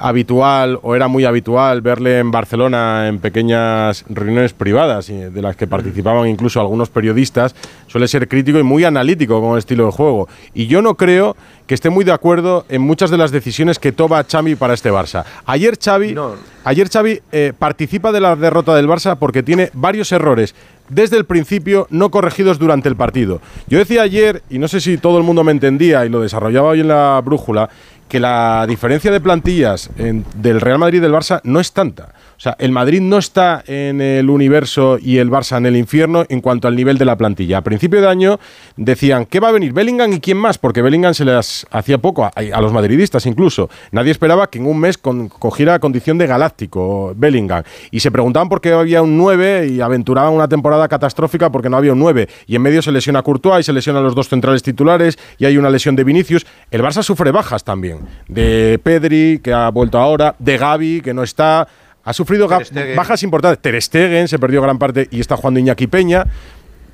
[0.00, 5.56] habitual o era muy habitual verle en Barcelona en pequeñas reuniones privadas y de las
[5.56, 7.54] que participaban incluso algunos periodistas,
[7.86, 10.28] suele ser crítico y muy analítico con el estilo de juego.
[10.54, 11.36] Y yo no creo
[11.66, 14.90] que esté muy de acuerdo en muchas de las decisiones que toma Xavi para este
[14.90, 15.24] Barça.
[15.44, 16.16] Ayer Xavi,
[16.64, 20.54] ayer Xavi eh, participa de la derrota del Barça porque tiene varios errores
[20.88, 23.40] desde el principio no corregidos durante el partido.
[23.68, 26.70] Yo decía ayer, y no sé si todo el mundo me entendía y lo desarrollaba
[26.70, 27.68] hoy en la brújula,
[28.08, 32.08] que la diferencia de plantillas en- del Real Madrid y del Barça no es tanta.
[32.38, 36.24] O sea, el Madrid no está en el universo y el Barça en el infierno
[36.28, 37.58] en cuanto al nivel de la plantilla.
[37.58, 38.38] A principio de año
[38.76, 39.72] decían, ¿qué va a venir?
[39.72, 40.56] ¿Bellingham y quién más?
[40.56, 43.68] Porque Bellingham se les hacía poco, a, los madridistas incluso.
[43.90, 47.64] Nadie esperaba que en un mes cogiera condición de galáctico Bellingham.
[47.90, 51.76] Y se preguntaban por qué había un 9 y aventuraban una temporada catastrófica porque no
[51.76, 52.28] había un 9.
[52.46, 55.56] Y en medio se lesiona Courtois y se lesionan los dos centrales titulares y hay
[55.56, 56.46] una lesión de Vinicius.
[56.70, 57.98] El Barça sufre bajas también.
[58.28, 61.66] De Pedri, que ha vuelto ahora, de Gaby, que no está.
[62.08, 62.48] Ha sufrido
[62.96, 63.60] bajas importantes.
[63.60, 66.24] Ter Stegen se perdió gran parte y está jugando Iñaki Peña.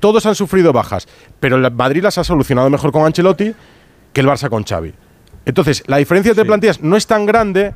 [0.01, 1.07] Todos han sufrido bajas,
[1.39, 3.53] pero el Madrid las ha solucionado mejor con Ancelotti
[4.11, 4.93] que el Barça con Xavi.
[5.45, 7.73] Entonces, la diferencia de plantillas no es tan grande,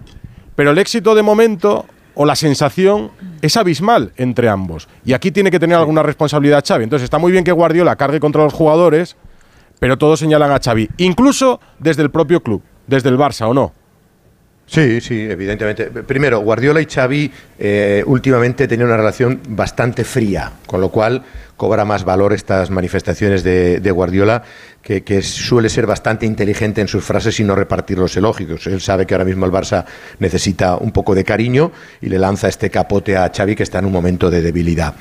[0.57, 3.11] pero el éxito de momento o la sensación
[3.41, 4.89] es abismal entre ambos.
[5.05, 6.83] Y aquí tiene que tener alguna responsabilidad Xavi.
[6.83, 9.15] Entonces, está muy bien que Guardiola cargue contra los jugadores,
[9.79, 13.78] pero todos señalan a Xavi, incluso desde el propio club, desde el Barça o no.
[14.69, 15.85] Sí, sí, evidentemente.
[15.87, 21.23] Primero, Guardiola y Xavi eh, últimamente tenían una relación bastante fría, con lo cual
[21.59, 24.43] cobra más valor estas manifestaciones de, Guardiola,
[24.81, 28.65] que, suele ser bastante inteligente en sus frases y no repartir los elogios.
[28.65, 29.83] Él sabe que ahora mismo el Barça
[30.19, 33.85] necesita un poco de cariño y le lanza este capote a Xavi, que está en
[33.85, 34.95] un momento de debilidad.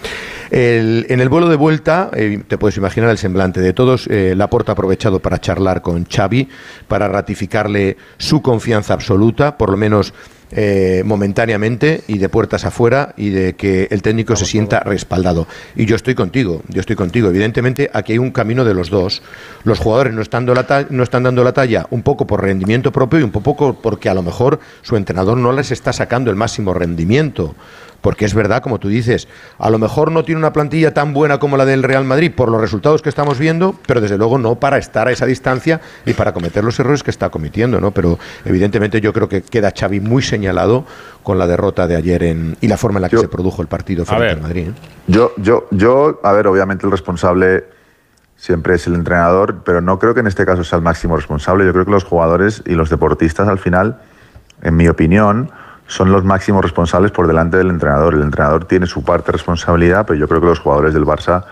[0.50, 4.72] En el vuelo de vuelta, eh, te puedes imaginar el semblante de todos, eh, Laporta
[4.72, 6.48] ha aprovechado para charlar con Xavi,
[6.88, 10.12] para ratificarle su confianza absoluta, por lo menos
[10.50, 15.46] eh, momentáneamente y de puertas afuera y de que el técnico se sienta respaldado.
[15.76, 17.28] Y yo estoy contigo, yo estoy contigo.
[17.28, 19.22] Evidentemente aquí hay un camino de los dos.
[19.64, 22.92] Los jugadores no están, dando la no están dando la talla un poco por rendimiento
[22.92, 26.36] propio y un poco porque a lo mejor su entrenador no les está sacando el
[26.36, 27.54] máximo rendimiento.
[28.00, 29.28] Porque es verdad, como tú dices,
[29.58, 32.50] a lo mejor no tiene una plantilla tan buena como la del Real Madrid por
[32.50, 36.14] los resultados que estamos viendo, pero desde luego no para estar a esa distancia y
[36.14, 37.90] para cometer los errores que está cometiendo, ¿no?
[37.90, 40.84] Pero evidentemente yo creo que queda Xavi muy señalado
[41.22, 43.68] con la derrota de ayer en, y la forma en la que se produjo el
[43.68, 44.68] partido frente al Madrid.
[44.68, 44.72] ¿eh?
[45.08, 47.64] Yo, yo, yo, a ver, obviamente el responsable
[48.36, 51.66] siempre es el entrenador, pero no creo que en este caso sea el máximo responsable.
[51.66, 54.00] Yo creo que los jugadores y los deportistas al final,
[54.62, 55.50] en mi opinión,
[55.88, 58.14] son los máximos responsables por delante del entrenador.
[58.14, 61.44] El entrenador tiene su parte de responsabilidad, pero yo creo que los jugadores del Barça,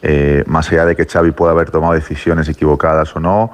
[0.00, 3.50] eh, más allá de que Xavi pueda haber tomado decisiones equivocadas o no,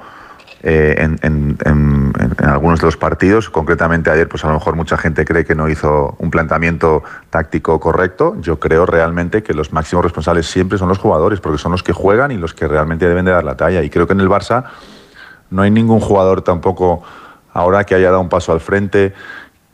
[0.63, 2.13] eh, en, en-
[2.47, 5.67] algunos de los partidos, concretamente ayer, pues a lo mejor mucha gente cree que no
[5.67, 8.35] hizo un planteamiento táctico correcto.
[8.41, 11.93] Yo creo realmente que los máximos responsables siempre son los jugadores, porque son los que
[11.93, 13.81] juegan y los que realmente deben de dar la talla.
[13.81, 14.65] Y creo que en el Barça
[15.49, 17.01] no hay ningún jugador tampoco
[17.53, 19.13] ahora que haya dado un paso al frente,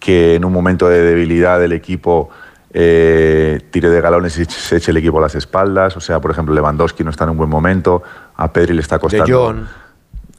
[0.07, 2.29] que en un momento de debilidad del equipo
[2.73, 5.97] eh, tire de galones y se eche el equipo a las espaldas.
[5.97, 8.01] O sea, por ejemplo, Lewandowski no está en un buen momento,
[8.37, 9.25] a Pedri le está costando.
[9.47, 9.65] Jong.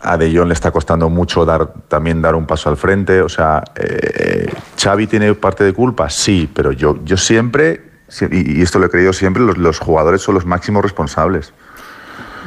[0.01, 3.21] A De Jong le está costando mucho dar, también dar un paso al frente.
[3.21, 4.51] O sea, eh,
[4.83, 8.89] Xavi tiene parte de culpa, sí, pero yo, yo siempre, si- y esto lo he
[8.89, 11.53] creído siempre, los, los jugadores son los máximos responsables.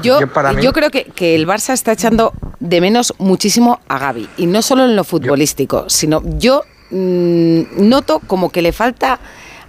[0.02, 3.80] Yo, Yo para mí- yo creo que, que el Barça está echando de menos muchísimo
[3.90, 4.28] a Gaby.
[4.38, 9.20] Y no solo en lo futbolístico, sino yo mm, noto como que le falta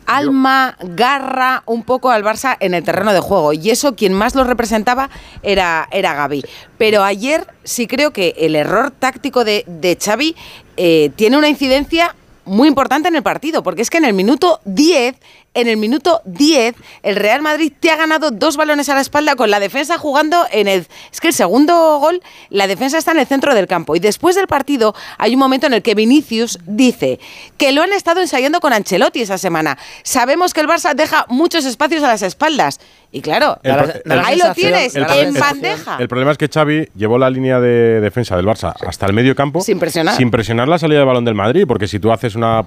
[0.06, 3.52] alma, garra un poco al Barça en el terreno de juego.
[3.52, 5.10] Y eso quien más lo representaba
[5.42, 6.44] era, era Gaby.
[6.78, 10.36] Pero ayer sí creo que el error táctico de, de Xavi
[10.76, 12.14] eh, tiene una incidencia
[12.44, 15.14] muy importante en el partido, porque es que en el minuto 10,
[15.54, 19.36] en el minuto 10, el Real Madrid te ha ganado dos balones a la espalda
[19.36, 20.86] con la defensa jugando en el...
[21.12, 23.94] Es que el segundo gol, la defensa está en el centro del campo.
[23.94, 27.20] Y después del partido hay un momento en el que Vinicius dice
[27.58, 29.76] que lo han estado ensayando con Ancelotti esa semana.
[30.04, 32.80] Sabemos que el Barça deja muchos espacios a las espaldas.
[33.14, 35.98] Y claro, El pro- el- ahí lo tienes, el- en bandeja.
[36.00, 39.34] El problema es que Xavi llevó la línea de defensa del Barça hasta el medio
[39.36, 40.16] campo Sin presionar.
[40.16, 42.64] sin presionar la salida de balón del Madrid, porque si tú haces una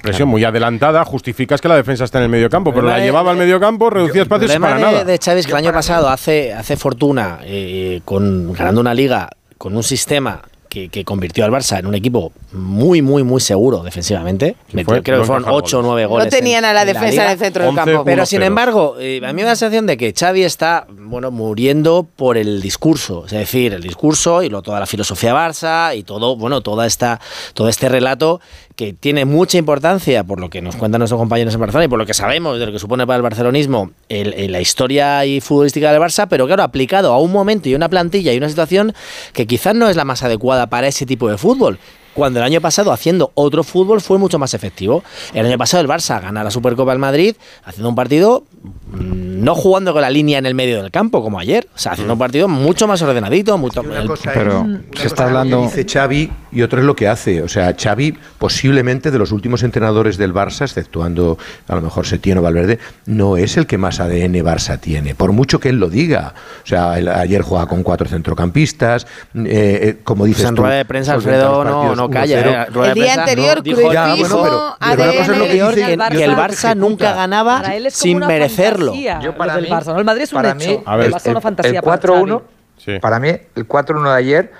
[0.00, 3.30] presión muy adelantada, justificas que la defensa está en el medio campo, pero la llevaba
[3.32, 5.04] al medio campo, reducía El espacios y problema para de, nada.
[5.04, 9.28] de Xavi es que el año pasado hace, hace fortuna eh, con, ganando una liga
[9.56, 13.82] con un sistema que que, convirtió al Barça en un equipo muy, muy, muy seguro
[13.82, 14.54] defensivamente.
[14.72, 16.28] Metió- fue- creo no que fueron encajaron 8 o 9 No goles.
[16.28, 17.24] tenían en- a la en defensa liga.
[17.24, 18.04] en el centro del 11 campo.
[18.04, 18.26] Pero 1-0.
[18.26, 22.06] sin embargo, eh, a mí me da la sensación de que Xavi está bueno muriendo
[22.16, 26.36] por el discurso, es decir, el discurso y lo, toda la filosofía Barça y todo,
[26.36, 27.18] bueno, toda esta,
[27.54, 28.42] todo este relato
[28.78, 31.98] que tiene mucha importancia por lo que nos cuentan nuestros compañeros en Barcelona y por
[31.98, 35.40] lo que sabemos de lo que supone para el barcelonismo el- el- la historia y
[35.40, 38.94] futbolística del Barça, pero claro, aplicado a un momento y una plantilla y una situación
[39.32, 41.80] que quizás no es la más adecuada para ese tipo de fútbol.
[42.14, 45.04] Cuando el año pasado haciendo otro fútbol fue mucho más efectivo.
[45.34, 48.44] El año pasado el Barça gana la Supercopa del Madrid haciendo un partido
[48.92, 51.92] mm, no jugando con la línea en el medio del campo como ayer, o sea,
[51.92, 56.30] haciendo un partido mucho más ordenadito, mucho cosa Pero es, se está hablando- Dice Xavi
[56.50, 57.42] y otra es lo que hace.
[57.42, 61.38] O sea, Xavi posiblemente de los últimos entrenadores del Barça, exceptuando
[61.68, 65.32] a lo mejor Setién o Valverde, no es el que más ADN Barça tiene, por
[65.32, 66.34] mucho que él lo diga.
[66.64, 69.46] O sea, él ayer juega con cuatro centrocampistas, eh,
[69.82, 72.40] eh, como dices Pues en tú, rueda de prensa Alfredo no, no calla.
[72.42, 72.48] 1-0.
[72.48, 75.34] eh, El día prensa anterior, no, dijo- Ya, bueno, pero- pero ADN, cosa es lo
[75.34, 78.94] que dice- que, Barça que el Barça nunca ganaba Para él es como sin merecerlo.
[79.22, 79.98] Yo para mí- Barça, ¿no?
[79.98, 80.54] El Madrid es un hecho.
[80.56, 82.42] mí, A ver, el Barça es una fantasía el para 4-1,
[82.78, 82.98] Sí.
[83.00, 84.52] para mí, el 4-1 de ayer,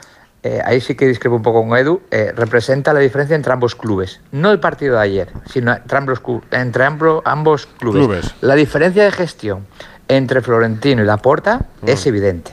[0.43, 3.74] eh, ahí sí que discrepo un poco con Edu, eh, representa la diferencia entre ambos
[3.74, 4.20] clubes.
[4.32, 6.20] No el partido de ayer, sino entre ambos,
[6.53, 7.99] entre ambos, ambos clubes.
[8.05, 8.34] Clubes.
[8.41, 9.66] La diferencia de gestión
[10.09, 11.89] entre Florentino y Laporta Mm.
[11.89, 12.53] es evidente,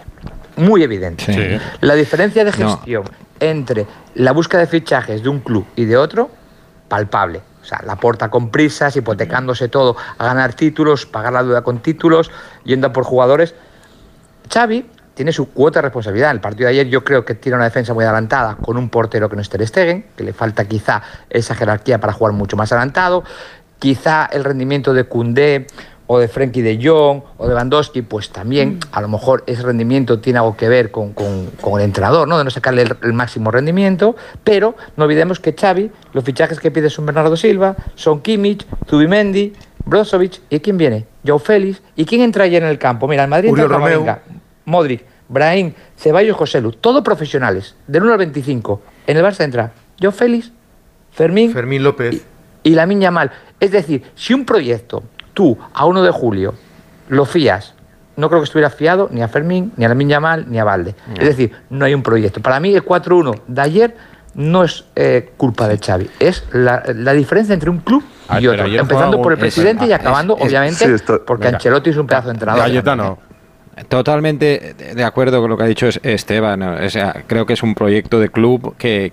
[0.58, 1.26] muy evidente.
[1.26, 1.60] Sí.
[1.82, 2.70] La diferencia de No.
[2.78, 3.03] gestión
[3.39, 3.86] entre
[4.16, 6.30] la búsqueda de fichajes de un club y de otro,
[6.88, 7.41] palpable.
[7.62, 11.80] O sea, la porta con prisas, hipotecándose todo a ganar títulos, pagar la deuda con
[11.80, 12.30] títulos,
[12.64, 13.56] yendo por jugadores.
[14.53, 14.86] Xavi
[15.16, 16.30] tiene su cuota de responsabilidad.
[16.30, 18.89] En el partido de ayer yo creo que tiene una defensa muy adelantada con un
[18.89, 22.56] portero que no es Ter Stegen, que le falta quizá esa jerarquía para jugar mucho
[22.56, 23.24] más adelantado.
[23.80, 25.68] Quizá el rendimiento de Koundé
[26.08, 30.20] o de Frenkie de Jong o de Lewandowski, pues también a lo mejor ese rendimiento
[30.20, 32.38] tiene algo que ver con, con- con el entrenador, ¿no?
[32.38, 36.70] De no sacarle el, el máximo rendimiento, pero no olvidemos que Xavi, los fichajes que
[36.72, 39.53] pide son Bernardo Silva, son Kimmich, Zubimendi,
[39.86, 41.06] Brozovic, ¿y quién viene?
[41.26, 43.08] Joe Félix, ¿y quién entra ayer en el campo?
[43.08, 43.78] Mira, el Madrid entra
[44.66, 48.82] Modric, Brahim, Ceballos, Joselu, todos profesionales, del 1 al 25.
[49.08, 50.51] En el Barça entra Joe Félix,
[51.12, 52.24] Fermín, Fermín López.
[52.64, 53.32] y la Miña Mal.
[53.60, 55.03] Es decir, si un proyecto
[55.36, 56.55] tú a 1 de julio
[57.09, 57.75] lo fías,
[58.15, 60.63] no creo que estuviera fiado ni a Fermín, ni a la Miña Mal, ni a
[60.63, 60.95] Valde.
[61.19, 62.41] Es decir, no hay un proyecto.
[62.41, 63.95] Para mí el 4-1 de ayer
[64.33, 68.47] no es eh, culpa de Xavi, es la, la diferencia entre un club Ah, y
[68.47, 68.65] otro.
[68.65, 71.57] Empezando por el presidente y es- acabando, es- obviamente, sí, esto- porque venga.
[71.57, 72.63] Ancelotti es un pedazo de entrenador.
[72.63, 73.19] Cayetano.
[73.89, 76.63] Totalmente de acuerdo con lo que ha dicho Es- Esteban.
[77.28, 79.11] Creo que es un proyecto de club que,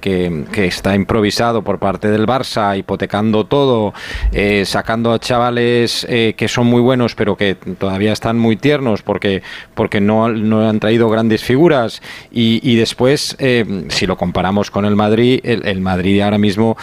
[0.54, 3.92] está improvisado por parte del Barça, hipotecando todo,
[4.32, 9.02] eh, sacando a chavales eh, que son muy buenos, pero que todavía están muy tiernos
[9.02, 9.42] porque,
[10.00, 12.00] no, han traído grandes figuras.
[12.30, 16.76] Y, después, eh, si lo comparamos con el Madrid, el, el Madrid ahora mismo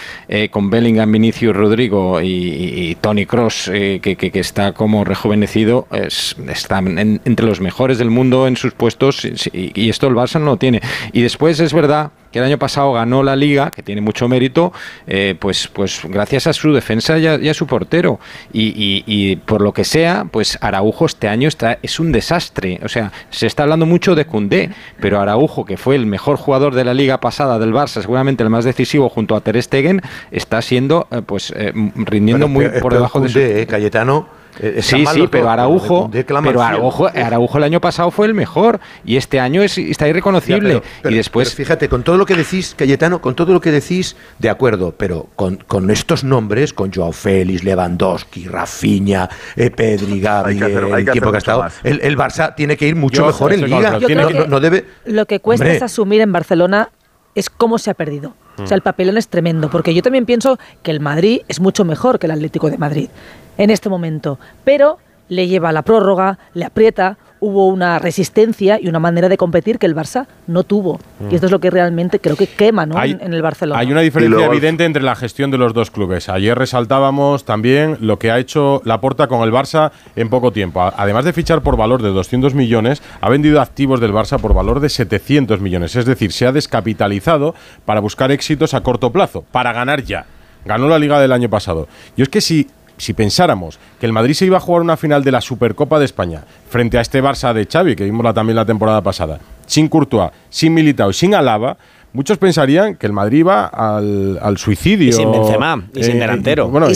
[0.51, 6.97] con Bellingham, Vinicius, Rodrigo y, y- y Tony Cross, que está como rejuvenecido, es- están
[6.99, 10.57] en- entre los mejores del mundo en sus puestos y, esto el Barça no lo
[10.57, 10.81] tiene.
[11.13, 14.71] Y después es verdad que el año pasado ganó la liga, que tiene mucho mérito,
[15.07, 18.19] eh, pues, pues gracias a su defensa y a, y a su portero.
[18.53, 22.79] Y, y- y por lo que sea, pues Araujo este año está, es un desastre.
[22.83, 26.75] O sea, se está hablando mucho de Cundé, pero Araujo, que fue el mejor jugador
[26.75, 30.01] de la liga pasada del Barça, seguramente el más decisivo junto a Ter Stegen,
[30.31, 33.39] está siendo, eh, pues, eh, rindiendo Bueno, muy por debajo de su...
[33.39, 34.38] Eh, Cayetano.
[34.59, 36.61] Eh, Sí, sí, pero Araujo, pero.
[36.61, 40.73] Araujo, Araujo el año pasado fue el mejor y este año es, está irreconocible.
[40.75, 43.53] Ya, pero- pero- y después, pero fíjate, con todo lo que decís, Cayetano, con todo
[43.53, 49.29] lo que decís, de acuerdo, pero con, con estos nombres, con Joao Félix, Lewandowski, Rafinha,
[49.55, 52.75] eh, Pedri, Gavi, que hacer- el que tiempo que ha estado, el, el Barça tiene
[52.77, 53.91] que ir mucho Yo mejor en Liga.
[53.91, 54.85] No- creo no, que no debe...
[55.05, 55.77] Lo que cuesta Hombre.
[55.77, 56.89] es asumir en Barcelona
[57.35, 58.33] es cómo se ha perdido.
[58.57, 61.85] O sea, el papelón es tremendo, porque yo también pienso que el Madrid es mucho
[61.85, 63.07] mejor que el Atlético de Madrid
[63.59, 64.97] en este momento, pero
[65.27, 69.77] le lleva a la prórroga, le aprieta, hubo una resistencia y una manera de competir
[69.77, 70.99] que el Barça no tuvo.
[71.29, 72.97] Y esto es lo que realmente creo que quema ¿no?
[72.97, 73.79] Hay- en, en el Barcelona.
[73.79, 76.27] Hay una diferencia luego- evidente entre la gestión de los dos clubes.
[76.29, 80.81] Ayer resaltábamos también lo que ha hecho Laporta con el Barça en poco tiempo.
[80.81, 84.79] Además de fichar por valor de 200 millones, ha vendido activos del Barça por valor
[84.79, 85.95] de 700 millones.
[85.95, 87.53] Es decir, se ha descapitalizado
[87.85, 90.25] para buscar éxitos a corto plazo, para ganar ya.
[90.65, 91.87] Ganó la liga del año pasado.
[92.17, 92.67] Y es que si,
[92.99, 96.05] si pensáramos que el Madrid se iba a jugar una final de la Supercopa de
[96.05, 100.31] España frente a este Barça de Xavi, que vimos también la temporada pasada, sin Courtois,
[100.49, 101.77] sin Militao y sin Alaba,
[102.13, 105.09] muchos pensarían que el Madrid iba al, suicidio.
[105.09, 106.67] Y sin Benzema, y eh, sin delantero.
[106.67, 106.87] Bueno,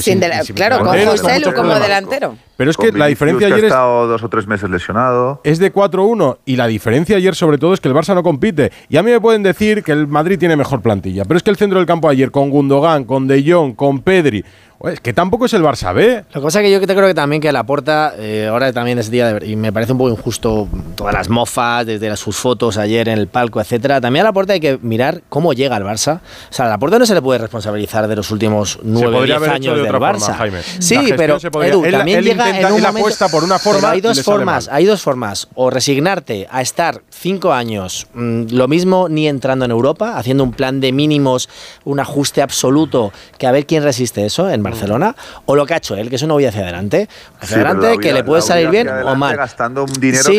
[0.55, 2.35] claro, con José como delantero.
[2.55, 3.65] Pero es que la diferencia que ayer.
[3.65, 5.41] Ha estado es, dos o tres meses lesionado.
[5.43, 6.37] Es de 4-1.
[6.45, 8.71] Y la diferencia ayer, sobre todo, es que el Barça no compite.
[8.89, 11.25] Y a mí me pueden decir que el Madrid tiene mejor plantilla.
[11.25, 14.45] Pero es que el centro del campo ayer, con Gundogan, con De Jong, con Pedri.
[14.89, 16.26] Es que tampoco es el Barça B.
[16.34, 18.99] Lo que pasa es que yo creo que también que la porta eh, ahora también
[18.99, 22.78] es día de, y me parece un poco injusto todas las mofas desde sus fotos
[22.78, 24.01] ayer en el palco, etcétera.
[24.01, 26.17] También a la porta hay que mirar cómo llega el Barça.
[26.17, 29.55] O sea, a la porta no se le puede responsabilizar de los últimos nueve años
[29.55, 30.51] hecho de del Barça.
[30.80, 33.91] Sí, pero también él llega en un apuesta por una forma.
[33.91, 39.07] Hay dos formas, hay dos formas, o resignarte a estar cinco años, mm, lo mismo
[39.07, 41.47] ni entrando en Europa, haciendo un plan de mínimos,
[41.86, 45.15] un ajuste absoluto, que a ver quién resiste eso en Barcelona,
[45.45, 47.07] o lo que ha hecho él, que eso no voy hacia adelante.
[47.39, 49.36] Hacia adelante, que le puede salir bien o mal.
[49.36, 50.30] gastando dinero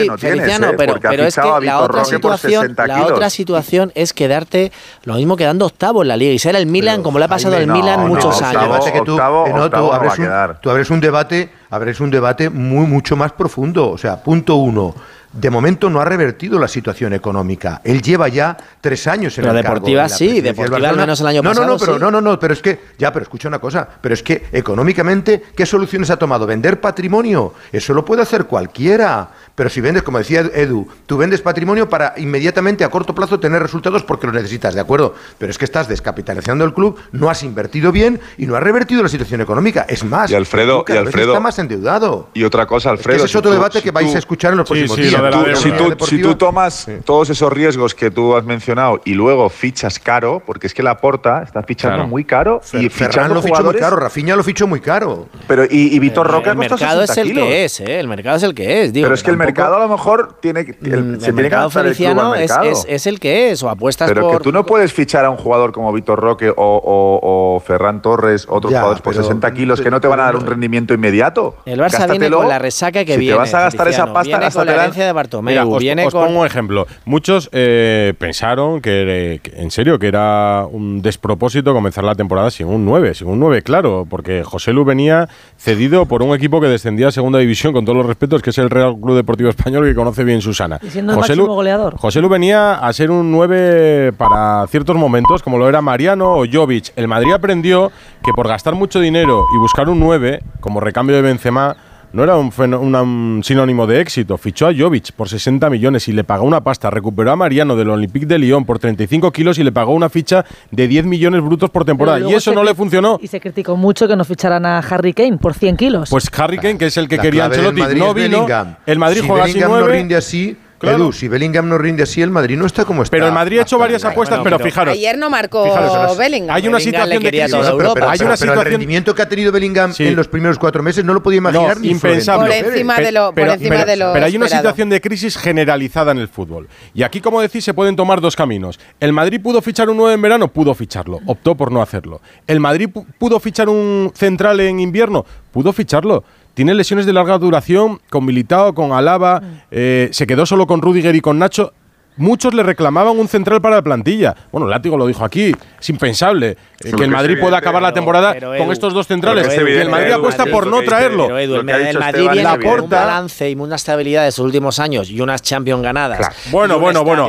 [0.60, 4.72] no pero, pero es que la otra, situación, la otra situación es quedarte,
[5.04, 7.56] lo mismo quedando octavo en la Liga, y ser el Milan, como le ha pasado
[7.56, 8.84] al Milan muchos años.
[8.84, 13.16] Que tú, octavo, eh, no, un, tú abres un debate, abres un debate muy, mucho
[13.16, 13.90] más profundo.
[13.90, 14.94] O sea, punto uno
[15.34, 17.80] de momento no ha revertido la situación económica.
[17.82, 21.42] Él lleva ya tres años en pero el deportiva sí, deportiva al menos el año
[21.42, 21.66] pasado.
[21.66, 24.22] No, no, no, no, no, pero es que ya, pero escucha una cosa, pero es
[24.22, 27.54] que económicamente qué soluciones ha tomado vender patrimonio.
[27.72, 29.28] Eso lo puede hacer cualquiera.
[29.54, 33.62] Pero si vendes, como decía Edu, tú vendes patrimonio para inmediatamente a corto plazo tener
[33.62, 35.14] resultados porque los necesitas, ¿de acuerdo?
[35.38, 39.02] Pero es que estás descapitalizando el club, no has invertido bien y no has revertido
[39.02, 39.86] la situación económica.
[39.88, 42.30] Es más, y Alfredo, y Alfredo está más endeudado.
[42.34, 43.16] Y otra cosa, Alfredo.
[43.16, 45.58] Es que ese es otro debate que vais a escuchar en los próximos días.
[46.04, 50.66] Si, tú, tomas todos esos riesgos que tú has mencionado y luego fichas caro, porque
[50.66, 52.60] es que la porta está fichando muy caro.
[52.72, 55.28] y Ferran lo fichó muy caro, Rafinha lo fichó muy caro.
[55.46, 58.00] Pero y, y Vitor Roca el, el mercado es el que es, ¿eh?
[58.00, 58.92] el mercado es el que es.
[58.92, 60.76] Digo, Pero es que el mercado a lo mejor tiene que.
[60.82, 62.64] El, mm, se mercado tiene que el es, mercado.
[62.64, 64.30] Es, es, el que es, o apuestas pero.
[64.30, 68.46] Que tú no puedes fichar a un jugador como Vitor Roque o, o, Ferran Torres,
[68.48, 71.56] otros jugadores por 60 kilos que no te van a dar un rendimiento inmediato.
[71.64, 73.34] El Barça Gástatelo, viene con la resaca que si viene.
[73.34, 75.78] Te vas a gastar esa pasta, viene con la herencia de Bartomeu.
[75.78, 76.86] Mira, os, pongo un ejemplo.
[77.04, 82.84] Muchos eh, pensaron que, en serio, que era un despropósito comenzar la temporada sin un
[82.84, 87.08] 9, sin un 9, claro, porque José Lu venía cedido por un equipo que descendía
[87.08, 89.94] a segunda división, con todos los respetos, que es el Real Club de Español que
[89.94, 90.78] conoce bien Susana.
[90.82, 91.96] Y siendo José el máximo Lu, goleador.
[91.96, 96.44] José Lu venía a ser un 9 para ciertos momentos, como lo era Mariano o
[96.50, 96.92] Jovic.
[96.96, 101.22] El Madrid aprendió que por gastar mucho dinero y buscar un 9, como recambio de
[101.22, 101.76] Benzema,
[102.14, 104.38] no era un, un, sinónimo de éxito.
[104.38, 106.88] Fichó a Jovic por 60 millones y le pagó una pasta.
[106.88, 110.44] Recuperó a Mariano del Olympique de Lyon por 35 kilos y le pagó una ficha
[110.70, 112.20] de 10 millones brutos por temporada.
[112.20, 113.18] Y eso no le funcionó.
[113.20, 116.10] Y se criticó mucho que no ficharan a Harry Kane por 100 kilos.
[116.10, 118.46] Pues Harry Kane, que es el que la quería Ancelotti, no vino.
[118.86, 119.80] El Madrid juega sin 9.
[119.80, 121.12] No rinde así, Claro.
[121.12, 123.12] Si Bellingham no rinde así, el Madrid no está como está.
[123.12, 124.94] Pero el Madrid ha hecho varias apuestas, pero, fijaros.
[124.94, 126.54] Ayer no marcó fijaros, Bellingham.
[126.54, 127.54] Hay una situación de crisis.
[127.54, 128.58] Hay una situación...
[128.58, 131.80] el rendimiento que ha tenido Bellingham en los primeros cuatro meses no lo podía imaginar
[131.80, 132.62] ni impensable.
[132.62, 136.12] Por encima de lo, por encima de lo Pero hay una situación de crisis generalizada
[136.12, 136.68] en el fútbol.
[136.94, 138.78] Y aquí, como decís, se pueden tomar dos caminos.
[139.00, 142.20] El Madrid pudo fichar un 9 en verano, pudo ficharlo, optó por no hacerlo.
[142.46, 146.24] El Madrid pudo fichar un central en invierno, pudo ficharlo.
[146.54, 149.44] Tiene lesiones de larga duración con Militao, con Alaba, mm.
[149.72, 151.72] eh, se quedó solo con Rudiger y con Nacho.
[152.16, 154.36] Muchos le reclamaban un central para la plantilla.
[154.52, 155.52] Bueno, Látigo lo dijo aquí
[155.84, 159.46] es impensable eh, que el Madrid pueda acabar la temporada con estos dos centrales.
[159.48, 161.38] El Madrid apuesta por no traerlo.
[161.38, 165.42] El, Madrid viene la un balance y una estabilidad de sus últimos años y unas
[165.42, 166.26] Champions ganadas.
[166.50, 167.28] Bueno, bueno, bueno.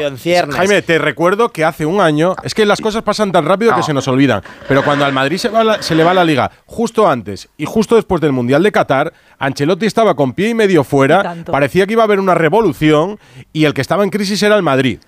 [0.51, 3.83] Jaime, te recuerdo que hace un año, es que las cosas pasan tan rápido que
[3.83, 5.49] se nos olvidan, pero cuando al Madrid se,
[5.81, 9.85] se le va la liga justo antes y justo después del Mundial de Qatar, Ancelotti
[9.85, 13.19] estaba con pie y medio fuera, parecía que iba a haber una revolución
[13.51, 14.99] y el que estaba en crisis era el Madrid.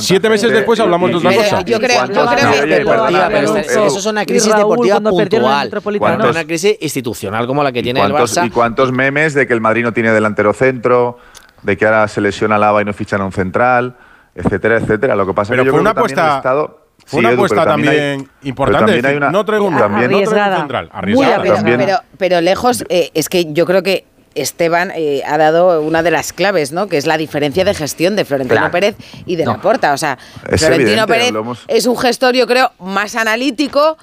[0.00, 1.60] Siete meses después hablamos de otra cosa.
[1.62, 5.70] Yo creo, que es deportiva, pero eso es una crisis deportiva puntual.
[6.18, 8.46] No una crisis institucional como la que tiene el Barça.
[8.46, 11.18] ¿Y cuántos memes de que el Madrid no tiene delantero centro,
[11.62, 13.96] de que ahora se lesiona Lava y no fichan a un central,
[14.34, 15.16] etcétera, etcétera?
[15.16, 16.36] Lo que pasa es que yo creo una que apuesta...
[16.36, 18.84] Estado fue sí, una apuesta también, también hay, importante.
[18.84, 20.18] También hay una, no traigo también, arriesgada.
[20.18, 20.90] No traigo un central.
[20.92, 21.42] Arriesgada.
[21.42, 24.04] Pero, pero, pero, lejos, eh, es que yo creo que
[24.40, 26.88] Esteban eh, ha dado una de las claves, ¿no?
[26.88, 28.70] Que es la diferencia de gestión de Florentino.
[28.70, 29.52] Pérez y de no.
[29.52, 29.92] la Porta.
[29.92, 30.18] O sea,
[30.56, 31.32] Florentino Pérez
[31.68, 33.96] es un gestor, yo creo, más analítico,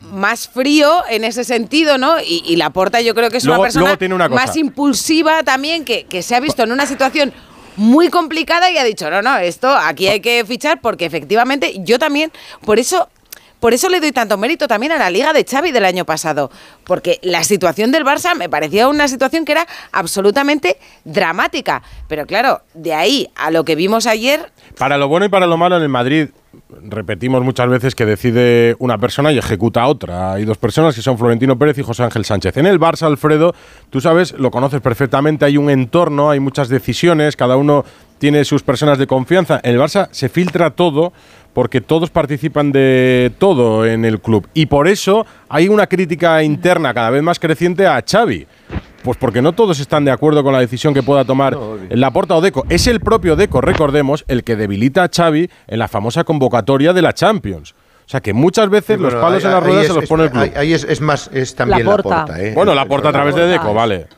[0.00, 2.20] más frío en ese sentido, ¿no?
[2.20, 3.96] Y, y la Porta, yo creo que es una persona
[4.28, 7.32] más impulsiva también, que, que se ha visto en una situación
[7.76, 11.98] muy complicada y ha dicho, no, no, esto aquí hay que fichar porque efectivamente yo
[11.98, 12.32] también,
[12.64, 13.08] por eso
[13.60, 16.50] por eso le doy tanto mérito también a la Liga de Xavi del año pasado,
[16.84, 21.82] porque la situación del Barça me parecía una situación que era absolutamente dramática.
[22.08, 24.52] Pero claro, de ahí a lo que vimos ayer...
[24.78, 26.28] Para lo bueno y para lo malo en el Madrid,
[26.68, 30.34] repetimos muchas veces que decide una persona y ejecuta otra.
[30.34, 32.56] Hay dos personas que son Florentino Pérez y José Ángel Sánchez.
[32.56, 33.54] En el Barça, Alfredo,
[33.90, 37.84] tú sabes, lo conoces perfectamente, hay un entorno, hay muchas decisiones, cada uno
[38.18, 39.60] tiene sus personas de confianza.
[39.62, 41.12] En el Barça se filtra todo
[41.56, 44.46] porque todos participan de todo en el club.
[44.52, 48.46] Y por eso hay una crítica interna cada vez más creciente a Xavi.
[49.02, 51.56] Pues porque no todos están de acuerdo con la decisión que pueda tomar
[51.88, 52.66] Laporta o Deco.
[52.68, 57.00] Es el propio Deco, recordemos, el que debilita a Xavi en la famosa convocatoria de
[57.00, 57.72] la Champions.
[57.72, 60.52] O sea que muchas veces los palos en las ruedas se los pone el club.
[60.56, 62.38] Ahí, es, es más, es también la porta.
[62.38, 62.52] ¿eh?
[62.54, 64.08] Bueno, la porta a través de Deco, vale.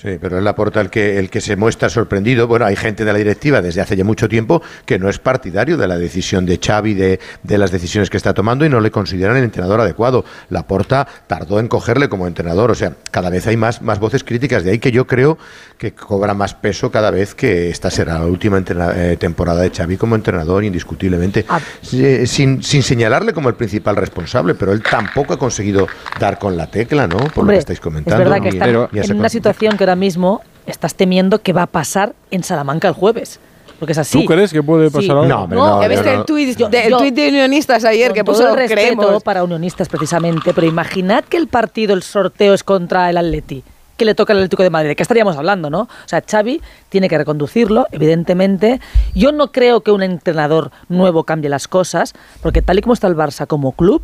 [0.00, 2.46] Sí, pero es la porta el que, el que se muestra sorprendido.
[2.46, 5.76] Bueno, hay gente de la directiva desde hace ya mucho tiempo que no es partidario
[5.76, 8.90] de la decisión de Xavi, de, de las decisiones que está tomando y no le
[8.90, 10.24] consideran el entrenador adecuado.
[10.48, 12.70] La porta tardó en cogerle como entrenador.
[12.70, 14.64] O sea, cada vez hay más, más voces críticas.
[14.64, 15.36] De ahí que yo creo
[15.76, 19.98] que cobra más peso cada vez que esta será la última eh, temporada de Xavi
[19.98, 21.44] como entrenador, indiscutiblemente.
[21.92, 25.86] Eh, sin, sin señalarle como el principal responsable, pero él tampoco ha conseguido
[26.18, 27.18] dar con la tecla, ¿no?
[27.18, 28.24] Por lo que estáis es comentando.
[28.24, 32.14] verdad que está en una situación que ahora mismo estás temiendo que va a pasar
[32.30, 33.40] en Salamanca el jueves.
[33.80, 34.20] Porque es así.
[34.20, 34.94] ¿Tú crees que puede Sí.
[34.94, 35.24] pasar algo?
[35.26, 38.44] No, hombre, no, ¿Ya viste el tuit de, el unionistas ayer Con que todo puso
[38.44, 39.22] el "No respeto creemos"?
[39.22, 43.64] para unionistas precisamente, pero imaginad que el partido, el sorteo es contra el Atleti,
[43.96, 45.80] que le toca al Atlético de Madrid, ¿de qué estaríamos hablando, no?
[45.82, 46.60] O sea, Xavi
[46.90, 48.80] tiene que reconducirlo, evidentemente.
[49.14, 52.12] Yo no creo que un entrenador nuevo cambie las cosas,
[52.42, 54.02] porque tal y como está el Barça como club,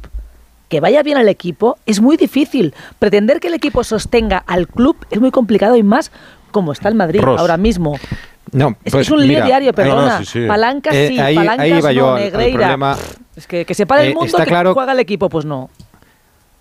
[0.68, 2.74] que vaya bien al equipo es muy difícil.
[2.98, 6.10] Pretender que el equipo sostenga al club es muy complicado y más
[6.50, 7.40] como está el Madrid Ross.
[7.40, 7.98] ahora mismo.
[8.52, 10.18] No, Es, pues es un lío mira, diario, perdona.
[10.20, 10.46] no, sí, sí.
[10.46, 12.96] Palancas Eh, sí, ahí- palancas ahí yo no, problema.
[13.34, 15.68] Es que, que se para el Eh, mundo que claro- juega el equipo, pues no.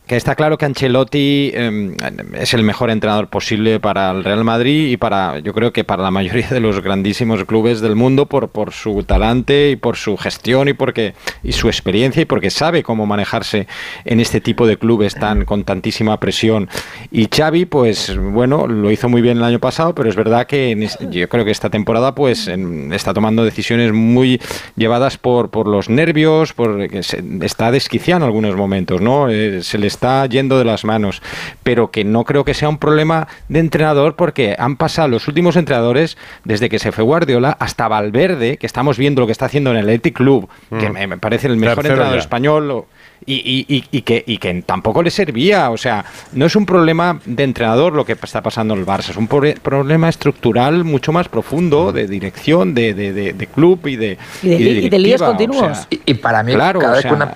[0.07, 1.95] Que está claro que Ancelotti eh,
[2.35, 6.03] es el mejor entrenador posible para el Real Madrid y para, yo creo que para
[6.03, 10.15] la mayoría de los grandísimos clubes del mundo por, por su talante y por su
[10.15, 13.65] gestión y porque y su experiencia y porque sabe cómo manejarse
[14.03, 16.69] en este tipo de clubes tan con tantísima presión.
[17.11, 20.87] Y Xavi, pues bueno, lo hizo muy bien el año pasado, pero es verdad que
[21.09, 24.39] yo creo que esta temporada pues está tomando decisiones muy
[24.75, 26.53] llevadas por, por los nervios,
[27.01, 29.29] se- está desquiciando algunos momentos, ¿no?
[29.31, 31.21] Eh, se le está yendo de las manos,
[31.63, 35.55] pero que no creo que sea un problema de entrenador porque han pasado los últimos
[35.55, 39.71] entrenadores desde que se fue Guardiola hasta Valverde, que estamos viendo lo que está haciendo
[39.71, 40.47] en el Athletic Club,
[40.79, 40.93] que Mm.
[40.93, 42.21] me, me parece el mejor Tercero entrenador ya.
[42.21, 42.85] español o-
[43.25, 45.71] y, y- y- y que, y que tampoco le servía.
[45.71, 49.09] O sea, no es un problema de entrenador lo que está pasando en el Barça,
[49.09, 53.95] es un problema estructural mucho más profundo de dirección, de, de- de- de club y
[53.95, 55.77] de, Y de líos o continuos.
[55.77, 57.33] sea, Y, y para mí, Claro, cada o vez sea- que una.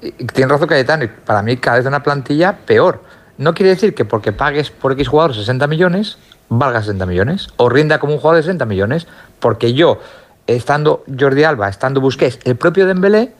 [0.00, 3.02] Tiene razón Cayetano, para mí cada vez una plantilla peor.
[3.36, 6.18] No quiere decir que porque pagues por X jugador 60 millones,
[6.48, 9.06] valga 60 millones, o rinda como un jugador de 60 millones,
[9.40, 10.00] porque yo,
[10.46, 13.32] estando Jordi Alba, estando Busquets, el propio Dembélé,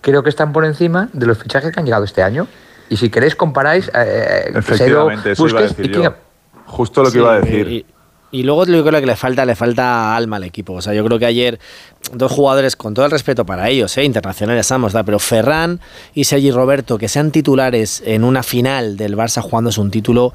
[0.00, 2.46] creo que están por encima de los fichajes que han llegado este año.
[2.88, 6.04] Y si queréis comparáis, eh, ha ido Efectivamente, eso iba a Busquets decir y quién
[6.04, 6.14] yo.
[6.66, 7.68] Justo lo que Sí, iba a decir.
[7.68, 7.86] Y, y
[8.32, 10.74] luego yo creo que le falta, le falta alma al equipo.
[10.74, 11.58] O sea, yo creo que ayer
[12.12, 14.04] dos jugadores, con todo el respeto para ellos, ¿eh?
[14.04, 15.02] internacionales ambos, ¿da?
[15.02, 15.80] pero Ferran
[16.14, 20.32] y Sergi Roberto, que sean titulares en una final del Barça jugándose un título,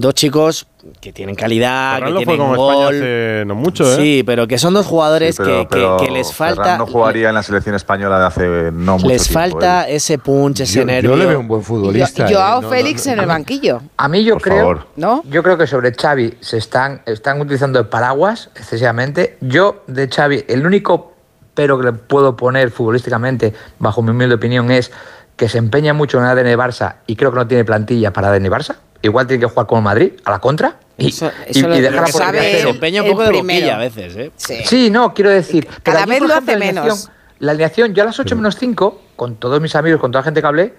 [0.00, 0.66] dos chicos
[1.00, 2.94] que tienen calidad, Ferran que lo fue tienen con gol.
[2.94, 3.96] España hace no mucho, ¿eh?
[3.96, 6.78] Sí, pero que son dos jugadores Sí, pero- que, que- pero que les Ferran falta.
[6.78, 9.96] no jugaría en la selección española de hace no mucho les tiempo, falta ¿eh?
[9.96, 11.16] ese punch, ese Yo- yo nervio.
[11.16, 13.82] le veo un buen futbolista, Yo- Joao Félix en el banquillo.
[13.96, 14.86] A mí yo Por creo, favor.
[14.96, 15.22] ¿no?
[15.28, 19.36] Yo creo que sobre Xavi se están, están utilizando paraguas excesivamente.
[19.40, 21.12] Yo de Xavi, el único
[21.54, 24.92] pero que le puedo poner futbolísticamente, bajo mi humilde opinión, es
[25.34, 28.28] que se empeña mucho en el ADN Barça y creo que no tiene plantilla para
[28.28, 28.76] ADN Barça.
[29.02, 30.76] Igual tiene que jugar con el Madrid, a la contra.
[30.96, 32.80] Y, Eso- y- eso y lo- dejar que sabe un
[33.10, 33.30] poco de
[33.60, 34.32] boquilla a veces, ¿eh?
[34.36, 35.68] Sí, no, quiero decir.
[35.84, 37.10] Cada allí, vez lo ejemplo, hace la alineación- menos.
[37.38, 40.24] La alineación, yo a las 8 menos 5, con todos mis amigos, con toda la
[40.24, 40.74] gente que hablé,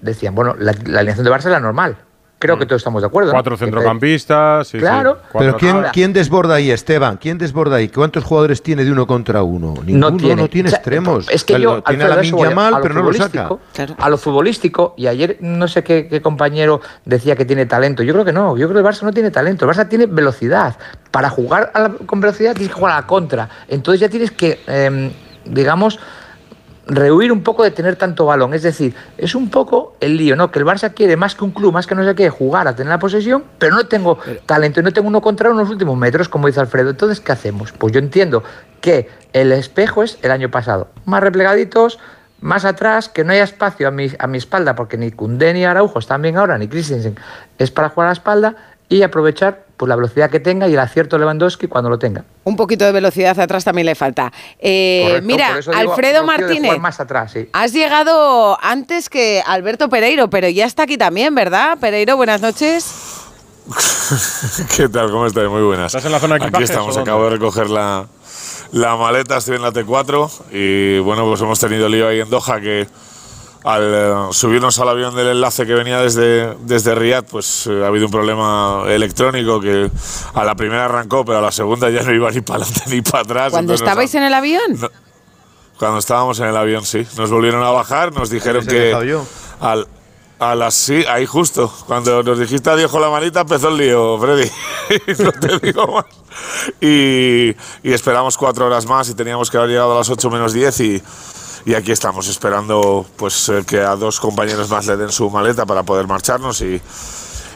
[0.00, 1.98] decían, bueno, la, la alineación de Barça es la normal.
[2.40, 3.30] Creo que todos estamos de acuerdo.
[3.30, 3.32] ¿no?
[3.32, 4.68] Cuatro centrocampistas.
[4.68, 4.80] sí, sí.
[4.80, 5.14] Claro.
[5.32, 7.16] Cuatro- Pero ¿quién, Ahora- ¿quién desborda ahí, Esteban?
[7.16, 7.88] ¿Quién desborda ahí?
[7.88, 9.74] ¿Cuántos jugadores tiene de uno contra uno?
[9.84, 10.16] Ninguno, no
[10.48, 11.28] tiene, O sea, extremos.
[11.30, 13.48] Es que yo, tiene a la eso mal, a pero no lo saca.
[13.48, 18.04] futbolístico- A lo futbolístico, y ayer no sé qué, qué compañero decía que tiene talento.
[18.04, 18.56] Yo creo que no.
[18.56, 19.64] Yo creo que el Barça no tiene talento.
[19.68, 20.76] El Barça tiene velocidad.
[21.10, 23.48] Para jugar a la- con velocidad tienes que jugar a la contra.
[23.66, 25.10] Entonces ya tienes que, em,
[25.44, 25.98] digamos,
[26.88, 28.54] rehuir un poco de tener tanto balón.
[28.54, 30.50] Es decir, es un poco el lío, ¿no?
[30.50, 32.74] Que el Barça quiere más que un club, más que no sé qué, jugar a
[32.74, 35.72] tener la posesión, pero no tengo talento y no tengo uno contra uno en los
[35.72, 36.90] últimos metros, como dice Alfredo.
[36.90, 37.72] Entonces, ¿qué hacemos?
[37.72, 38.42] Pues yo entiendo
[38.80, 40.88] que el espejo es el año pasado.
[41.04, 41.98] Más replegaditos,
[42.40, 45.64] más atrás, que no haya espacio a mi, a mi espalda, porque ni Koundé ni
[45.64, 47.16] Araujo están bien ahora, ni Christensen
[47.58, 48.56] es para jugar a la espalda,
[48.88, 52.24] y aprovechar pues, la velocidad que tenga y el acierto de Lewandowski cuando lo tenga.
[52.44, 54.32] Un poquito de velocidad atrás también le falta.
[54.58, 57.48] Eh, Correcto, mira, digo, Alfredo Martínez, jugar más atrás, sí.
[57.52, 61.78] has llegado antes que Alberto Pereiro, pero ya está aquí también, ¿verdad?
[61.78, 63.24] Pereiro, buenas noches.
[64.76, 65.10] ¿Qué tal?
[65.10, 65.48] ¿Cómo estáis?
[65.48, 65.94] Muy buenas.
[65.94, 68.06] ¿Estás en la zona de Aquí estamos, acabo de recoger la,
[68.72, 72.60] la maleta, estoy en la T4 y bueno, pues hemos tenido lío ahí en Doha
[72.60, 72.88] que
[73.68, 77.88] al eh, subirnos al avión del enlace que venía desde, desde Riyadh, pues eh, ha
[77.88, 79.90] habido un problema electrónico que
[80.32, 83.02] a la primera arrancó, pero a la segunda ya no iba ni para adelante ni
[83.02, 83.52] para atrás.
[83.52, 84.90] Cuando estabais en el avión.
[85.78, 87.06] cuando estábamos en el avión, sí.
[87.18, 88.96] Nos volvieron a bajar, nos dijeron que.
[89.06, 89.26] yo.
[89.60, 89.86] Al,
[90.38, 91.70] a las sí, ahí justo.
[91.86, 94.50] Cuando nos dijiste adiós con la manita, empezó el lío, Freddy.
[95.22, 96.06] no te digo más.
[96.80, 97.50] Y,
[97.82, 100.80] y esperamos cuatro horas más y teníamos que haber llegado a las 8 menos 10
[100.80, 101.02] y.
[101.68, 105.66] Y aquí estamos esperando pues eh, que a dos compañeros más le den su maleta
[105.66, 106.80] para poder marcharnos y,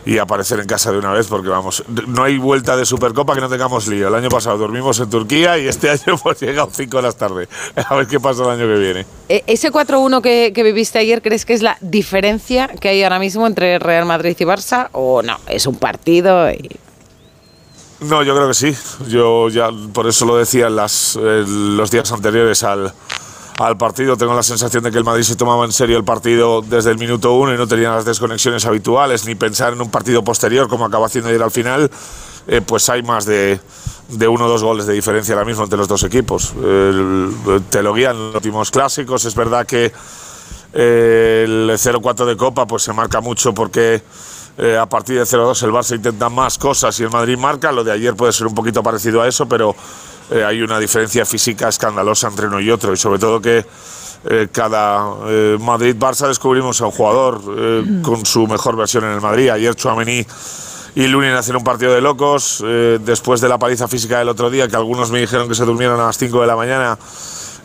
[0.04, 3.40] y aparecer en casa de una vez porque vamos, no hay vuelta de Supercopa que
[3.40, 4.08] no tengamos lío.
[4.08, 7.48] El año pasado dormimos en Turquía y este año hemos llegado 5 horas tarde.
[7.88, 9.06] A ver qué pasa el año que viene.
[9.30, 13.18] E- ¿Ese 4-1 que, que viviste ayer crees que es la diferencia que hay ahora
[13.18, 14.90] mismo entre Real Madrid y Barça?
[14.92, 15.38] ¿O no?
[15.48, 16.68] Es un partido y...
[18.00, 18.76] No, yo creo que sí.
[19.08, 22.92] Yo ya por eso lo decía en las, eh, los días anteriores al,
[23.58, 24.16] al partido.
[24.16, 26.98] Tengo la sensación de que el Madrid se tomaba en serio el partido desde el
[26.98, 30.84] minuto uno y no tenía las desconexiones habituales, ni pensar en un partido posterior como
[30.84, 31.90] acaba haciendo ayer al final.
[32.48, 33.60] Eh, pues hay más de,
[34.28, 36.52] uno o dos goles de diferencia ahora mismo entre los dos equipos.
[37.70, 39.24] Te lo guían los últimos clásicos.
[39.24, 39.92] Es verdad que
[40.74, 44.02] eh, el 0-4 de Copa pues se marca mucho porque
[44.58, 47.72] eh, a partir de 0-2 el Barça intenta más cosas y el Madrid marca.
[47.72, 49.74] Lo de ayer puede ser un poquito parecido a eso, pero
[50.32, 53.64] eh, hay una diferencia física escandalosa entre uno y otro y sobre todo que
[54.24, 59.20] eh, cada eh, Madrid-Barça descubrimos a un jugador eh, con su mejor versión en el
[59.20, 59.48] Madrid.
[59.50, 60.24] Ayer Chouameni
[60.94, 64.50] y Lunin hacen un partido de locos eh, después de la paliza física del otro
[64.50, 66.98] día, que algunos me dijeron que se durmieron a las 5 de la mañana.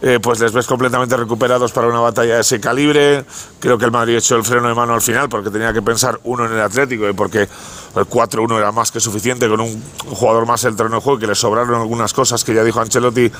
[0.01, 3.25] eh, pues les ves completamente recuperados para una batalla de ese calibre.
[3.59, 6.19] Creo que el Madrid echó el freno de mano al final porque tenía que pensar
[6.23, 7.47] uno en el Atlético y porque
[7.97, 11.27] el 4-1 era más que suficiente con un jugador más el terreno de juego que
[11.27, 13.31] le sobraron algunas cosas que ya dijo Ancelotti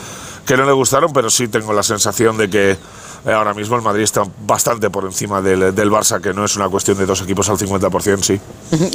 [0.48, 3.82] que no le gustaron, pero sí tengo la sensación de que eh, ahora mismo el
[3.82, 7.22] Madrid está bastante por encima del, del Barça, que no es una cuestión de dos
[7.22, 8.40] equipos al 50%, sí.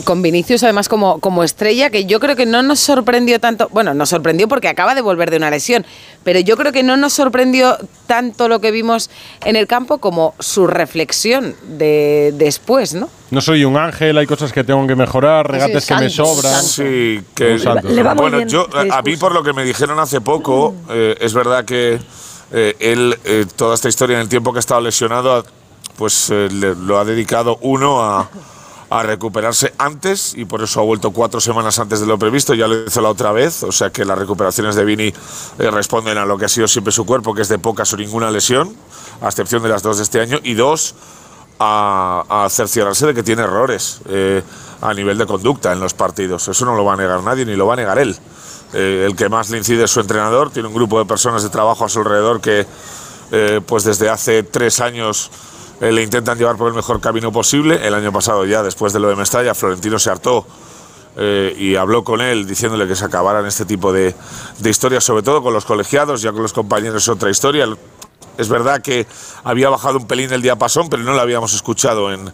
[0.05, 3.93] Con Vinicius además como, como estrella, que yo creo que no nos sorprendió tanto, bueno,
[3.93, 5.85] nos sorprendió porque acaba de volver de una lesión,
[6.25, 7.77] pero yo creo que no nos sorprendió
[8.07, 9.11] tanto lo que vimos
[9.45, 13.11] en el campo como su reflexión de después, ¿no?
[13.31, 16.63] No soy un ángel, hay cosas que tengo que mejorar, regates que me sobran.
[16.63, 17.89] Sí, que Un santo.
[17.89, 21.17] Le Le va bueno, yo a mí por lo que me dijeron hace poco, eh,
[21.19, 22.01] es verdad que
[22.51, 25.45] eh, él eh, toda esta historia en el tiempo que ha estado lesionado,
[25.97, 28.29] pues eh, lo ha dedicado uno a,
[29.05, 32.53] recuperarse antes y por eso ha vuelto cuatro semanas antes de lo previsto.
[32.53, 35.15] Ya lo hizo la otra vez, o sea que las recuperaciones de Vini
[35.57, 38.31] responden a lo que ha sido siempre su cuerpo, que es de pocas o ninguna
[38.31, 38.77] lesión,
[39.23, 40.95] a excepción de las dos de este año, y dos
[41.59, 44.03] a, a cerciorarse de que tiene errores
[44.83, 46.47] a nivel de conducta en los partidos.
[46.49, 48.15] Eso no lo va a negar nadie ni lo va a negar él.
[48.73, 51.51] Eh, el que más le incide es su entrenador, tiene un grupo de personas de
[51.51, 52.67] trabajo a su alrededor que
[53.31, 55.31] eh, pues desde hace tres años
[55.81, 57.87] eh, le intentan llevar por el mejor camino posible.
[57.87, 60.47] El año pasado ya, después de lo de Mestalla, Florentino se hartó
[61.15, 64.15] y habló con él diciéndole que se acabaran este tipo de,
[64.65, 67.69] historias, sobre todo con los colegiados, ya con los compañeros es otra historia.
[68.39, 69.07] Es verdad que
[69.45, 72.33] había bajado un pelín el diapasón, pero no lo habíamos escuchado en,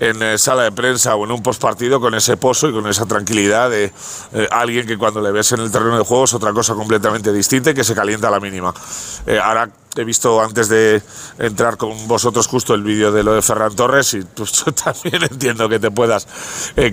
[0.00, 3.06] en eh, sala de prensa o en un postpartido con ese pozo y con esa
[3.06, 3.92] tranquilidad de
[4.32, 7.32] eh, alguien que cuando le ves en el terreno de juego es otra cosa completamente
[7.32, 8.74] distinta y que se calienta a la mínima.
[9.26, 11.00] Eh, ahora he visto antes de
[11.38, 15.22] entrar con vosotros justo el vídeo de lo de Ferran Torres y pues, yo también
[15.22, 16.26] entiendo que te puedas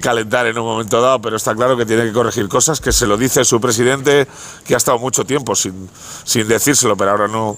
[0.02, 3.08] calentar en un momento dado, pero está claro que tiene que corregir cosas, que se
[3.08, 4.28] lo dice su presidente,
[4.66, 5.90] que ha estado mucho tiempo sin,
[6.24, 7.58] sin decírselo, pero ahora no,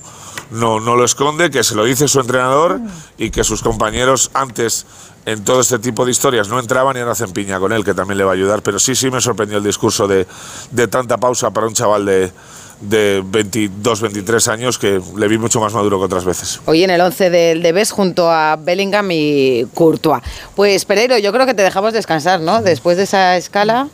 [0.52, 2.80] no, no lo esconde, que se lo dice su entrenador
[3.18, 4.86] y que sus compañeros antes
[5.26, 7.93] en todo este tipo de historias no entraban y ahora hacen piña con él, que
[7.93, 8.61] también le va a ayudar.
[8.61, 10.28] Pero sí, sí me sorprendió el discurso de,
[10.71, 12.32] de tanta pausa para un chaval de,
[12.82, 16.59] de 22, 23 años que le vi mucho más maduro que otras veces.
[16.65, 20.21] Hoy en el 11 del Debes junto a Bellingham y Courtois.
[20.55, 22.61] Pues Pereiro, yo creo que te dejamos descansar, ¿no?
[22.61, 23.88] Después de esa escala.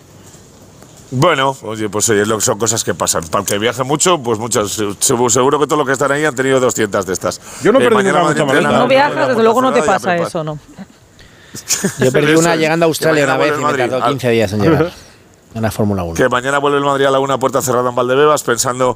[1.11, 3.23] Bueno, oye, pues oye, lo- son cosas que pasan.
[3.29, 4.69] Para el que viaje mucho, pues muchas.
[4.69, 7.41] se- Seguro que todos los que están ahí han tenido 200 de estas.
[7.63, 8.77] Yo no Eh, perdí mañana mucha entrena, maleta.
[8.77, 10.59] No viajas, desde luego no te pasa eso, ¿no?
[11.99, 14.91] Yo perdí una llegando a Australia una vez y me tardó 15 días en llegar.
[15.55, 16.13] En la Fórmula 1.
[16.13, 18.95] Que mañana vuelve el Madrid a la una puerta cerrada en Valdebebas pensando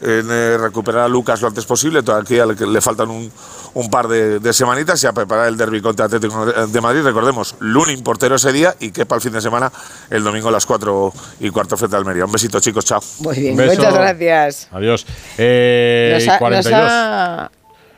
[0.00, 2.02] en eh, recuperar a Lucas lo antes posible.
[2.02, 3.30] Todavía le, le faltan un,
[3.74, 7.02] un par de, de semanitas y a preparar el derby contra Atlético de Madrid.
[7.04, 9.70] Recordemos, Lunin portero ese día y que para el fin de semana
[10.10, 12.24] el domingo a las 4 y cuarto frente a Almería.
[12.24, 13.00] Un besito, chicos, chao.
[13.20, 14.68] Muy bien, muchas gracias.
[14.72, 15.06] Adiós.
[15.38, 16.80] Eh, Nos y ha, nos 42.
[16.84, 17.50] ha-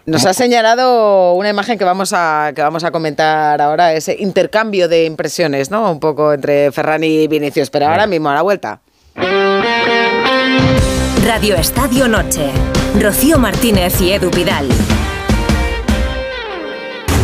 [0.07, 4.89] nos ha señalado una imagen que vamos a que vamos a comentar ahora, ese intercambio
[4.89, 5.91] de impresiones, ¿no?
[5.91, 8.81] Un poco entre Ferran y Vinicius, pero ahora mismo a la vuelta.
[11.25, 12.51] Radio Estadio Noche.
[13.01, 14.69] Rocío Martínez y Edu Pidal.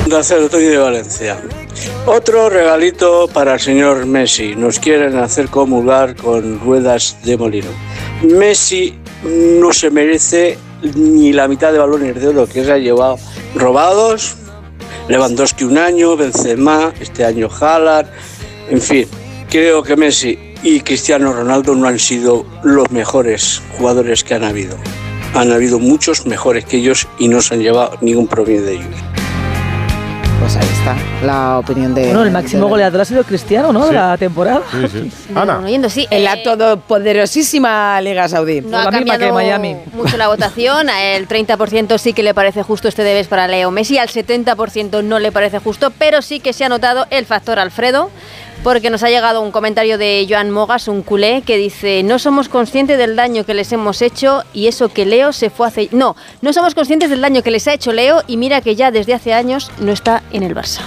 [0.05, 1.39] Onda Cero, Toy de Valencia.
[2.07, 4.57] Otro regalito para el señor Messi.
[4.57, 7.71] Nos quieren hacer comulgar con ruedas de molino.
[8.23, 13.19] Messi no se merece ni la mitad de balones de oro que se ha llevado
[13.55, 14.37] robados.
[15.09, 18.09] Lewandowski un año, Benzema, este año Haaland.
[18.71, 19.07] En fin,
[19.51, 24.77] creo que Messi y Cristiano Ronaldo no han sido los mejores jugadores que han habido.
[25.35, 29.10] Han habido muchos mejores que ellos y no se han llevado ningún premio de ellos.
[30.53, 32.07] Pues ahí está la opinión de.
[32.07, 33.87] Bueno, el máximo de- goleador ha sido Cristiano, ¿no?
[33.87, 34.63] De la temporada.
[34.73, 35.13] Sí, sí.
[35.33, 36.09] Bueno, yendo, sí.
[36.11, 38.61] En eh, la todopoderosísima Liga Saudí.
[38.61, 39.77] No ha la misma que cambiado Miami.
[39.93, 40.89] mucho la votación.
[40.89, 45.21] El 30% sí que le parece justo este debes para Leo Messi, al 70% no
[45.21, 48.11] le parece justo, pero sí que se ha notado el factor Alfredo.
[48.63, 52.51] Porque nos ha llegado un comentario de Joan Mogas, un culé, que dice: No somos
[52.51, 55.89] conscientes del daño que les hemos hecho y eso que Leo se fue hace.
[55.93, 58.91] No, no somos conscientes del daño que les ha hecho Leo y mira que ya
[58.91, 60.81] desde hace años no está en el Barça.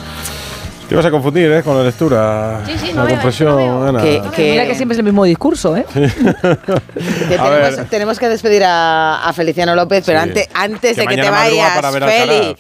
[0.88, 1.64] Te ibas a confundir, ¿eh?
[1.64, 2.62] Con la lectura.
[2.68, 3.88] Sí, sí, la no veo, compresión, no veo.
[3.88, 4.02] Ana.
[4.04, 5.86] Que- que- Mira que siempre es el mismo discurso, ¿eh?
[5.94, 7.38] Que
[7.90, 10.30] tenemos, que despedir a, a Feliciano López, pero Sí.
[10.30, 12.56] antes, antes Que de que te vayas, para ver a Feli.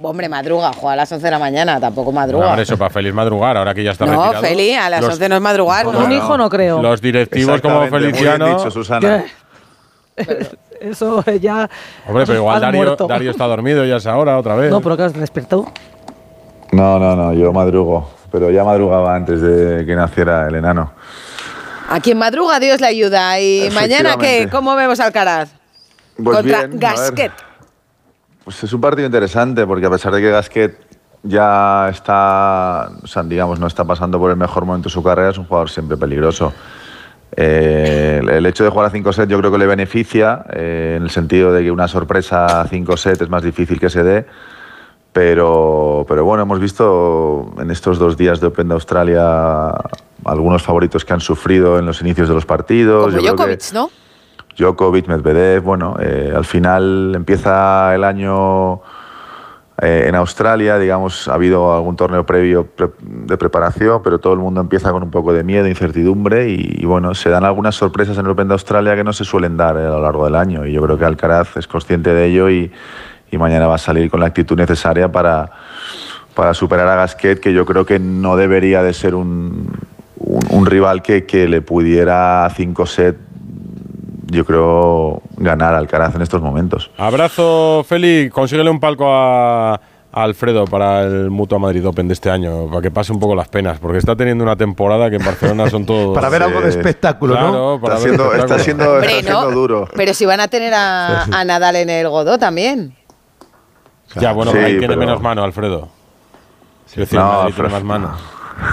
[0.00, 2.46] Hombre, madruga, juega a las 11 de la mañana, tampoco No, madruga.
[2.46, 4.44] hombre, eso para feliz madrugar, ahora que ya está no, retirado.
[4.46, 5.84] Feli, a las Los- 11 no es madrugar.
[5.86, 6.04] Con ¿no?
[6.04, 6.80] Un hijo no creo.
[6.80, 8.58] Los directivos como Exactamente, muy bien Feliciano.
[8.58, 9.24] dicho, Susana.
[10.80, 11.68] Eso ya.
[12.06, 14.70] Hombre, pero igual Darío, está dormido ya es ahora otra vez.
[14.70, 15.66] No, pero que has despertado.
[16.70, 20.92] No, no, no, yo madrugo, pero ya madrugaba antes de que naciera el enano.
[21.90, 23.40] A quien madruga, Dios le ayuda.
[23.40, 24.48] ¿Y mañana qué?
[24.48, 25.48] ¿Cómo vemos al Caraz?
[26.22, 26.96] Pues Contra bien, a ver.
[26.96, 27.32] Gasquet.
[28.48, 30.74] Pues es un partido interesante porque a pesar de que Gasquet
[31.22, 35.28] ya está, o sea, digamos, no está pasando por el mejor momento de su carrera,
[35.28, 36.54] es un jugador siempre peligroso.
[37.36, 41.02] Eh, el- hecho de jugar a 5 sets yo creo que le beneficia eh, en
[41.02, 44.24] el sentido de que una sorpresa a 5 sets es más difícil que se dé.
[45.12, 49.72] Pero, pero bueno, hemos visto en estos dos días de Open de Australia
[50.24, 53.08] algunos favoritos que han sufrido en los inicios de los partidos.
[53.12, 53.90] Como Yo creo que- Djokovic, ¿no?
[54.58, 58.80] Djokovic, Medvedev, bueno, eh, al final empieza el año
[59.80, 64.40] eh, en Australia, digamos, ha habido algún torneo previo pre- de preparación, pero todo el
[64.40, 68.24] mundo empieza con un poco de miedo, incertidumbre y, bueno, se dan algunas sorpresas en
[68.26, 70.66] el Open de Australia que no se suelen dar eh, a lo largo del año
[70.66, 72.72] y yo creo que Alcaraz es consciente de ello y,
[73.38, 75.48] mañana va a salir con la actitud necesaria para,
[76.34, 79.70] para superar a Gasquet, que yo creo que no debería de ser un,
[80.16, 83.27] un, rival que, que le pudiera a 5 set
[84.30, 86.90] yo creo, ganar al Alcaraz en estos momentos.
[86.98, 88.30] Abrazo, Feli.
[88.30, 89.80] Consíguele un palco a, a
[90.12, 93.48] Alfredo para el Mutua Madrid Open de este año, para que pase un poco las
[93.48, 96.14] penas, porque está teniendo una temporada que en Barcelona son todos.
[96.14, 97.40] Para ver algo de espectáculo, ¿no?
[97.50, 99.50] Claro, para Está ver siendo- está siendo- Hombre, está siendo ¿no?
[99.50, 99.88] duro.
[99.96, 102.94] Pero si van a tener a, a Nadal en el Godó también.
[104.20, 105.88] Ya, bueno, Sí, ahí tiene pero- menos mano, Alfredo.
[106.90, 108.12] Es decir, No, tiene Alfredo- más mano.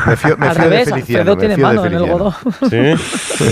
[0.08, 1.38] Me fío, me Al fío de Feliciano.
[1.38, 2.34] Tiene mano en el godó.
[2.70, 2.98] ¿Sí?
[2.98, 3.46] sí.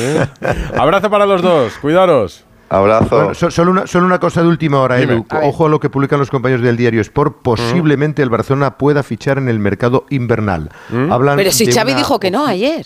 [0.78, 2.46] Abrazo para los dos, cuidaros.
[2.70, 3.16] Abrazo.
[3.16, 5.14] Bueno, so- solo, una, solo una cosa de última hora, Dime.
[5.14, 5.26] Edu.
[5.44, 7.42] Ojo a lo que publican los compañeros del diario Sport.
[7.44, 10.72] Posiblemente el Barcelona pueda fichar en el mercado invernal.
[11.12, 12.86] Hablan Pero si Xavi una dijo que no ayer.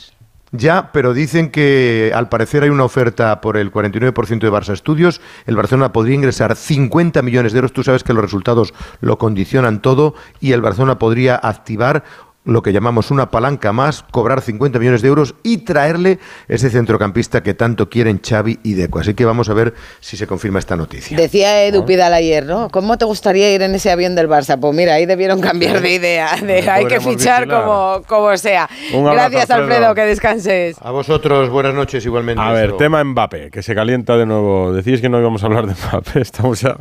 [0.53, 5.19] Ya, pero dicen que al parecer hay una oferta por el 49% de Barça Estudios.
[5.45, 7.74] El Barcelona podría ingresar 50 millones de euros.
[7.74, 12.03] Tú sabes que los resultados lo condicionan todo y el Barcelona podría activar
[12.48, 16.18] lo que llamamos una palanca más, cobrar 50 millones de euros y traerle
[16.48, 18.99] ese centrocampista que tanto quieren Xavi y Deco.
[18.99, 21.18] Así que vamos a ver si se confirma esta noticia.
[21.18, 22.69] Decía Edu Pidal ayer, ¿no?
[22.69, 24.60] ¿Cómo te gustaría ir en ese avión del Barça?
[24.60, 26.36] Pues mira, ahí debieron cambiar de idea.
[26.38, 27.64] De, hay que fichar vigilar.
[27.64, 28.69] como, como sea.
[28.94, 29.74] Un abrazo, Gracias, Alfredo.
[29.76, 30.78] Alfredo, que descanses.
[30.82, 32.41] A vosotros, buenas noches igualmente.
[32.41, 34.74] A ver, tema Mbappé, que se calienta de nuevo.
[34.74, 36.78] Decís que no íbamos a hablar de Mbappé, estamos ya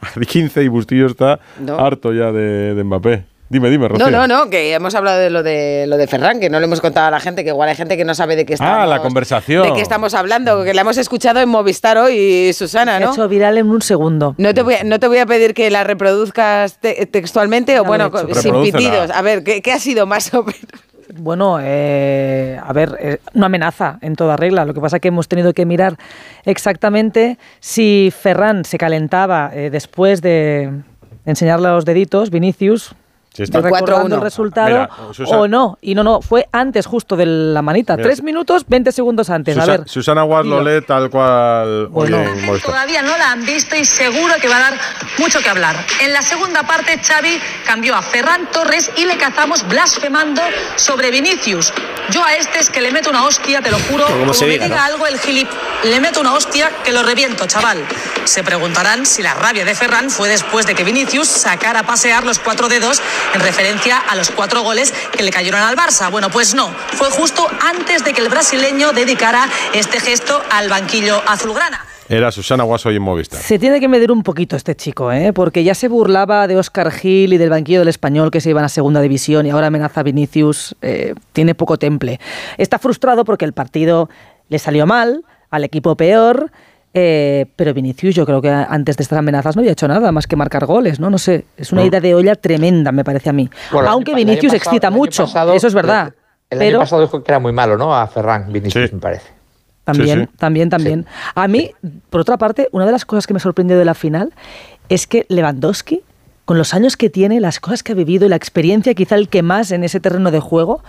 [0.00, 1.78] a 15 y Bustillo está No.
[1.78, 3.35] harto ya de, de Mbappé.
[3.48, 4.10] Dime, dime, Rocío.
[4.10, 6.66] No, no, no, que hemos hablado de lo de lo de Ferran, que no le
[6.66, 8.76] hemos contado a la gente, que igual hay gente que no sabe de qué estamos.
[8.76, 9.62] Ah, la conversación.
[9.62, 13.12] De qué estamos hablando, que la hemos escuchado en Movistar hoy, Susana, Se ha ¿no?
[13.12, 14.34] hecho viral en un segundo.
[14.38, 17.84] No te, voy a, no te voy a pedir que la reproduzcas te- textualmente o
[17.84, 19.10] bueno, he sin pitidos.
[19.12, 20.60] A ver, ¿qué, qué ha sido más o menos?
[21.18, 24.64] bueno, eh, a ver, eh, una amenaza en toda regla.
[24.64, 25.96] Lo que pasa es que hemos tenido que mirar
[26.44, 30.72] exactamente si Ferran se calentaba eh, después de
[31.24, 32.94] enseñar los deditos, Vinicius,
[33.36, 33.60] Sí, está.
[33.60, 34.18] recordando 4-1.
[34.18, 34.88] el resultado Mira,
[35.26, 35.78] o no.
[35.82, 37.96] Y no, no, fue antes justo de la manita.
[37.96, 39.58] Mira, Tres minutos, 20 segundos antes.
[39.58, 39.82] A ver.
[39.86, 42.18] Susana Guas lo lee tal cual Bueno.
[42.18, 42.60] Movistar.
[42.72, 44.74] Todavía no la han visto y seguro que va a dar
[45.18, 45.76] mucho que hablar.
[46.02, 50.40] En la segunda parte, Xavi cambió a Ferran Torres y le cazamos blasfemando
[50.76, 51.72] sobre Vinicius.
[52.10, 54.06] Yo a este es que le meto una hostia, te lo juro.
[54.06, 54.82] Como Como se me diga, diga ¿no?
[54.84, 55.48] algo el gilip,
[55.84, 57.84] le meto una hostia que lo reviento, chaval.
[58.24, 62.24] Se preguntarán si la rabia de Ferran fue después de que Vinicius sacara a pasear
[62.24, 63.02] los cuatro dedos
[63.34, 66.10] en referencia a los cuatro goles que le cayeron al Barça.
[66.10, 66.68] Bueno, pues no.
[66.68, 71.84] Fue justo antes de que el brasileño dedicara este gesto al banquillo azulgrana.
[72.08, 73.40] Era Susana Guas hoy en Movistar.
[73.40, 75.32] Se tiene que medir un poquito este chico, ¿eh?
[75.32, 78.64] porque ya se burlaba de Oscar Gil y del banquillo del español que se iban
[78.64, 80.76] a segunda división y ahora amenaza a Vinicius.
[80.82, 82.20] eh, tiene poco temple.
[82.58, 84.08] Está frustrado porque el partido
[84.48, 86.52] le salió mal, al equipo peor.
[86.94, 90.26] Eh, pero Vinicius, yo creo que antes de estas amenazas no había hecho nada más
[90.26, 91.10] que marcar goles, ¿no?
[91.10, 91.86] No sé, es una No.
[91.88, 93.50] ida de olla tremenda, me parece a mí.
[93.72, 96.14] Bueno, Aunque el Vinicius pasado- excita mucho, pasado- eso es verdad.
[96.48, 97.94] El pero año pasado dijo que era muy malo, ¿no?
[97.94, 99.26] A Ferran Vinicius, me parece.
[99.84, 100.36] También, Sí, sí.
[100.38, 101.06] también, también.
[101.34, 101.70] A mí,
[102.10, 104.32] por otra parte, una de las cosas que me sorprendió de la final
[104.88, 106.02] es que Lewandowski,
[106.44, 109.28] con los años que tiene, las cosas que ha vivido y la experiencia, quizá el
[109.28, 110.82] que más en ese terreno de juego,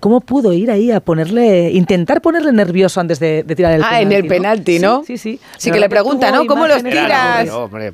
[0.00, 3.90] ¿cómo pudo ir ahí a ponerle, intentar ponerle nervioso antes de, de tirar el Ah,
[3.90, 4.02] penalti?
[4.06, 5.04] en el penalti, ¿no?
[5.06, 5.38] Sí, sí.
[5.58, 6.46] Sí, La que le pregunta, ¿no?
[6.46, 7.46] ¿Cómo los tiras?
[7.46, 7.92] No, hombre.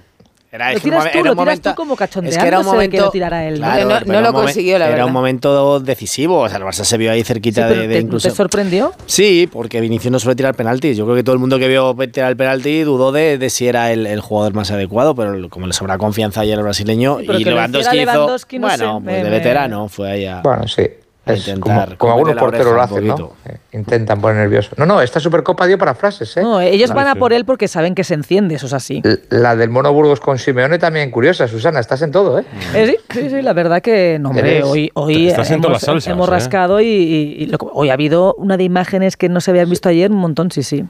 [0.53, 2.91] Era, Lo tiras tú, era lo tiras momento, tú como es que era un momento,
[2.97, 3.57] que lo tirara él.
[3.59, 5.07] Claro, No- era lo consiguió, la Era verdad.
[5.09, 6.39] un momento decisivo.
[6.39, 8.29] O sea, el Barça se vio ahí Sí, cerquita pero de, de te, incluso.
[8.31, 8.93] ¿te sorprendió?
[9.05, 10.97] Sí, porque Vinicius no suele tirar penaltis.
[10.97, 13.67] Yo creo que todo el mundo que vio tirar el penalti dudó de, de si
[13.67, 17.39] era el, el jugador más adecuado, pero como le sobra confianza ayer al brasileño pero
[17.39, 20.41] y Lewandowski hizo, Lewandowski, no bueno, sé, pues me- de me- veterano fue ahí a,
[20.41, 20.83] Bueno, sí.
[21.27, 23.33] Es intentar como algunos porteros lo hacen, ¿no?
[23.45, 24.71] Eh, Intentan poner nervioso.
[24.77, 26.43] No, no, esta Supercopa dio para frases, ¿eh?
[26.43, 27.19] No, ellos van a Sí.
[27.19, 29.03] por él porque saben que se enciende, eso es así.
[29.29, 32.45] La del Mono Burgos con Simeone también curiosa, Susana, estás en todo, ¿eh?
[32.75, 35.83] Eh, sí, sí, sí, la verdad que no, hombre, hoy, hoy Estás en hemos, todas
[35.83, 36.31] las salsas, hemos ¿eh?
[36.31, 39.51] rascado y, y- y lo que- hoy ha habido una de imágenes que no se
[39.51, 40.85] habían visto ayer, un montón, sí, sí.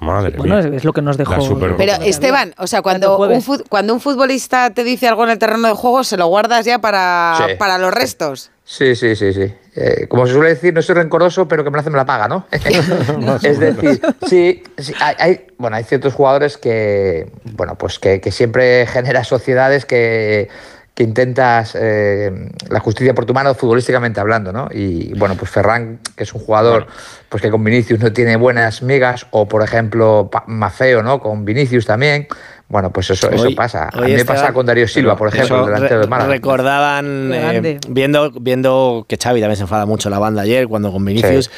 [0.00, 0.68] Madre Bueno, mía.
[0.68, 1.36] es, es lo que nos dejó.
[1.76, 5.38] Pero Esteban, o sea, cuando un, fut- cuando un futbolista te dice algo en el
[5.38, 7.54] terreno de juego, se lo guardas ya para, Sí.
[7.56, 8.50] para los restos.
[8.74, 9.52] Sí, sí, sí, sí.
[9.76, 12.06] Eh, como se suele decir, no soy rencoroso, pero que me lo hace me la
[12.06, 12.46] paga, ¿no?
[13.42, 18.32] es decir, sí, sí, hay, hay- bueno, hay ciertos jugadores que, bueno, pues que, que
[18.32, 20.48] siempre genera sociedades que,
[20.94, 24.68] que intentas eh, la justicia por tu mano futbolísticamente hablando, ¿no?
[24.70, 26.86] Y bueno, pues Ferran, que es un jugador
[27.30, 31.18] pues que con Vinicius no tiene buenas migas, o por ejemplo Mafeo, ¿no?
[31.20, 32.26] Con Vinicius también.
[32.68, 33.90] Bueno, pues eso, eso pasa.
[33.92, 36.30] A mí me pasa con Darío Silva, por ejemplo, delantero de Málaga.
[36.30, 41.04] Recordaban, eh, viendo, viendo que Xavi también se enfada mucho la banda ayer cuando con
[41.04, 41.50] Vinicius,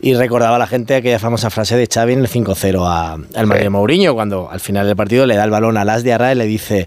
[0.00, 3.46] y recordaba a la gente aquella famosa frase de Xavi en el 5-0 a- al
[3.46, 6.12] Madrid de Mourinho, cuando al final del partido le da el balón a Las de
[6.12, 6.86] Arra y le dice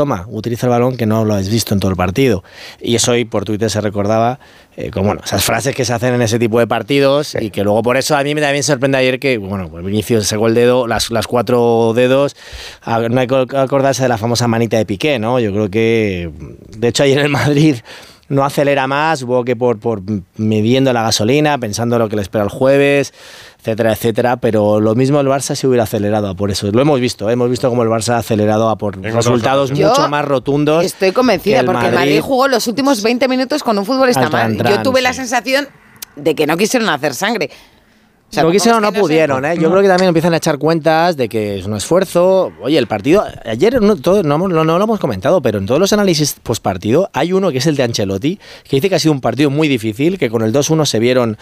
[0.00, 2.42] toma, utiliza el balón que no lo has visto en todo el partido.
[2.80, 4.40] Y eso hoy por Twitter se recordaba
[4.76, 7.62] eh, como bueno, esas frases que se hacen en ese tipo de partidos y que
[7.64, 10.54] luego por eso a mí me también sorprende ayer que, bueno, pues Vinicius sacó el
[10.54, 12.34] dedo, las, las cuatro dedos,
[12.82, 15.38] a- no hay que acordarse de la famosa manita de Piqué, ¿no?
[15.38, 16.30] Yo creo que,
[16.78, 17.76] de hecho ayer en Madrid
[18.28, 20.02] no acelera más, supongo que por, por
[20.36, 23.12] midiendo la gasolina, pensando lo que le espera el jueves,
[23.60, 26.70] etcétera, etcétera, pero lo mismo el Barça se hubiera acelerado a por eso.
[26.72, 27.34] Lo hemos visto, ¿eh?
[27.34, 30.84] hemos visto como el Barça ha acelerado a por resultados Yo mucho más rotundos.
[30.84, 34.32] Estoy convencida, el porque el Madrid jugó los últimos 20 minutos con un futbolista Al
[34.32, 34.42] más.
[34.42, 35.68] tran-tran, Yo tuve la sensación
[36.16, 37.50] de que no quisieron hacer sangre.
[38.30, 39.44] O sea, no ¿cómo quisieron, no no pudieron.
[39.44, 39.56] ¿eh?
[39.58, 42.52] Yo creo que también empiezan a echar cuentas de que es un esfuerzo.
[42.62, 45.80] Oye, el partido, ayer no, todo- no, no- no lo hemos comentado, pero en todos
[45.80, 48.38] los análisis post partido hay uno que es el de Ancelotti,
[48.68, 51.36] que dice que ha sido un partido muy difícil, que con el 2-1 se vieron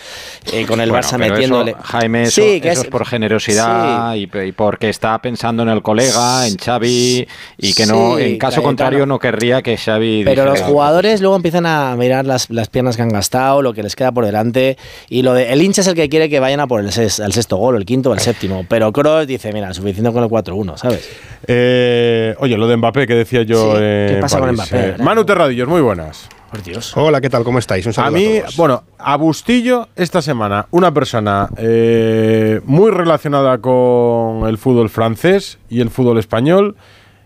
[0.53, 1.71] eh, con el Bueno, Barça pero metiéndole.
[1.73, 5.63] eso, Jaime, eso, Sí, que eso es- es por generosidad y, y porque está pensando
[5.65, 7.29] en el colega, en Xavi,
[7.59, 8.63] y que no, Sí, en caso Cayetano.
[8.63, 10.23] contrario, no querría que Xavi.
[10.25, 13.83] Pero los jugadores luego empiezan a mirar las, las piernas que han gastado, lo que
[13.83, 14.79] les queda por delante.
[15.11, 17.25] Y lo de, el hincha es el que quiere que vayan a por el, ses-
[17.25, 18.65] el sexto gol, el quinto o el séptimo.
[18.69, 21.09] Pero Kroos dice, mira, suficiente con el 4-1, ¿sabes?
[21.47, 23.73] Eh, oye, lo de Mbappé que decía yo.
[23.73, 24.89] Sí, ¿qué pasa con Mbappé?
[24.91, 26.29] eh, Manu Terradillos, muy buenas.
[26.51, 26.97] Por Dios.
[26.97, 27.45] Hola, ¿qué tal?
[27.45, 27.85] ¿Cómo estáis?
[27.85, 28.57] Un A mí, todos.
[28.57, 35.81] bueno, a Bustillo esta semana, una persona eh, muy relacionada con el fútbol francés y
[35.83, 36.77] el fútbol español,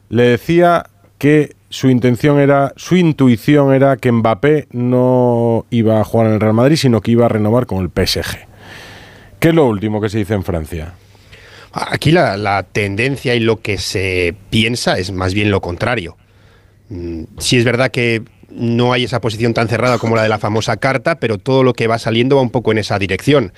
[0.09, 0.87] le decía
[1.19, 6.41] que su intención era, su intuición era que Mbappé no iba a jugar en el
[6.41, 8.27] Real Madrid, sino que iba a renovar con el PSG.
[9.43, 10.95] ¿Qué es lo último que se dice en Francia?
[11.73, 16.17] Aquí la, tendencia y lo que se piensa es más bien lo contrario.
[16.91, 20.39] Mm, Sí es verdad que no hay esa posición tan cerrada como la de la
[20.39, 23.53] famosa carta, pero todo lo que va saliendo va un poco en esa dirección.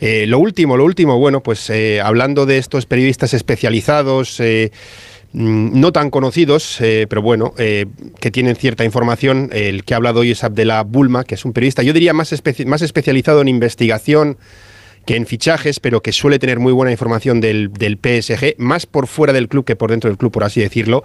[0.00, 4.72] Eh, lo último, lo último, bueno, pues eh, hablando de estos periodistas especializados, eh,
[5.34, 9.50] mm, no tan conocidos, pero bueno, que tienen cierta información.
[9.52, 12.34] El que ha hablado hoy es Abdela Bulma, que es un periodista, yo diría más,
[12.64, 14.38] más especializado en investigación
[15.06, 19.06] que en fichajes, pero que suele tener muy buena información del, del PSG, más por
[19.06, 21.04] fuera del club que por dentro del club, por así decirlo.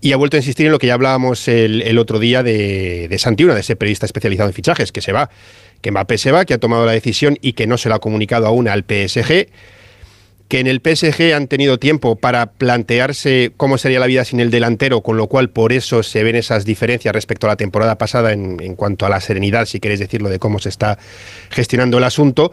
[0.00, 3.06] Y ha vuelto a insistir en lo que ya hablábamos el, el otro día de,
[3.08, 5.28] de Santiuna, de ese periodista especializado en fichajes, que se va,
[5.82, 7.98] que Mbappé se va, que ha tomado la decisión y que no se lo ha
[7.98, 9.48] comunicado aún al PSG
[10.48, 14.50] que en el PSG han tenido tiempo para plantearse cómo sería la vida sin el
[14.50, 18.32] delantero, con lo cual por eso se ven esas diferencias respecto a la temporada pasada
[18.32, 20.98] en, en cuanto a la serenidad, si queréis decirlo, de cómo se está
[21.50, 22.52] gestionando el asunto,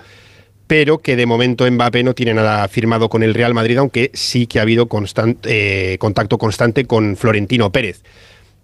[0.67, 4.47] pero que de momento Mbappé no tiene nada firmado con el Real Madrid, aunque sí
[4.47, 4.87] que ha habido
[5.43, 8.01] eh, contacto constante con Florentino Pérez.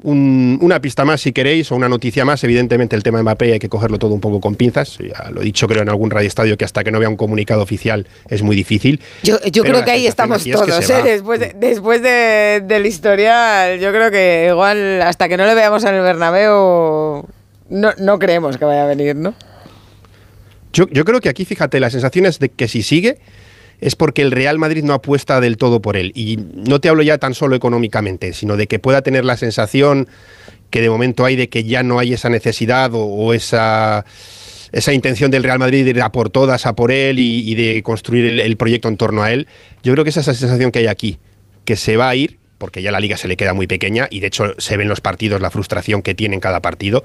[0.03, 2.43] Un- una pista más, si queréis, o una noticia más.
[2.43, 4.97] Evidentemente, el tema de Mbappé hay que cogerlo todo un poco con pinzas.
[4.97, 7.17] Ya lo he dicho, creo, en algún radio estadio que hasta que no vea un
[7.17, 8.99] comunicado oficial es muy difícil.
[9.21, 11.03] Yo, creo que ahí estamos es todos, ¿eh?
[11.03, 15.83] Después, de- después de- del historial, yo creo que igual hasta que no le veamos
[15.83, 17.27] en el Bernabéu
[17.69, 19.35] no, no creemos que vaya a venir, ¿no?
[20.73, 23.17] Yo, creo que aquí, fíjate, la sensación es de que si sigue
[23.79, 26.11] es porque el Real Madrid no apuesta del todo por él.
[26.13, 30.07] Y no te hablo ya tan solo económicamente, sino de que pueda tener la sensación
[30.69, 34.05] que de momento hay de que ya no hay esa necesidad o, esa,
[34.71, 37.81] esa intención del Real Madrid de ir a por todas, a por él y, de
[37.81, 39.47] construir el, el proyecto en torno a él.
[39.83, 41.17] Yo creo que esa es la sensación que hay aquí,
[41.65, 44.19] que se va a ir, porque ya la liga se le queda muy pequeña y
[44.19, 47.03] de hecho se ven los partidos, la frustración que tiene en cada partido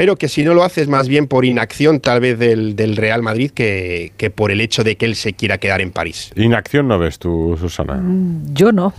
[0.00, 3.20] pero que si no lo haces más bien por inacción tal vez del, del Real
[3.20, 6.32] Madrid que, que por el hecho de que él se quiera quedar en París.
[6.36, 7.96] Inacción no ves tú, Susana.
[7.96, 8.94] Mm, Yo no.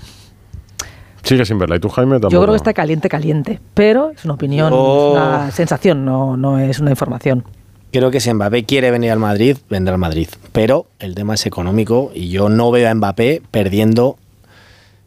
[1.23, 1.77] Sigue sin verla.
[1.77, 2.19] ¿Y tú, Jaime?
[2.19, 2.33] Tampoco.
[2.33, 3.59] Yo creo que está caliente, caliente.
[3.73, 7.45] Pero es una opinión, es una sensación, no, no es una información.
[7.91, 10.27] Creo que si Mbappé quiere venir al Madrid, vendrá al Madrid.
[10.51, 14.17] Pero el tema es económico y yo no veo a Mbappé perdiendo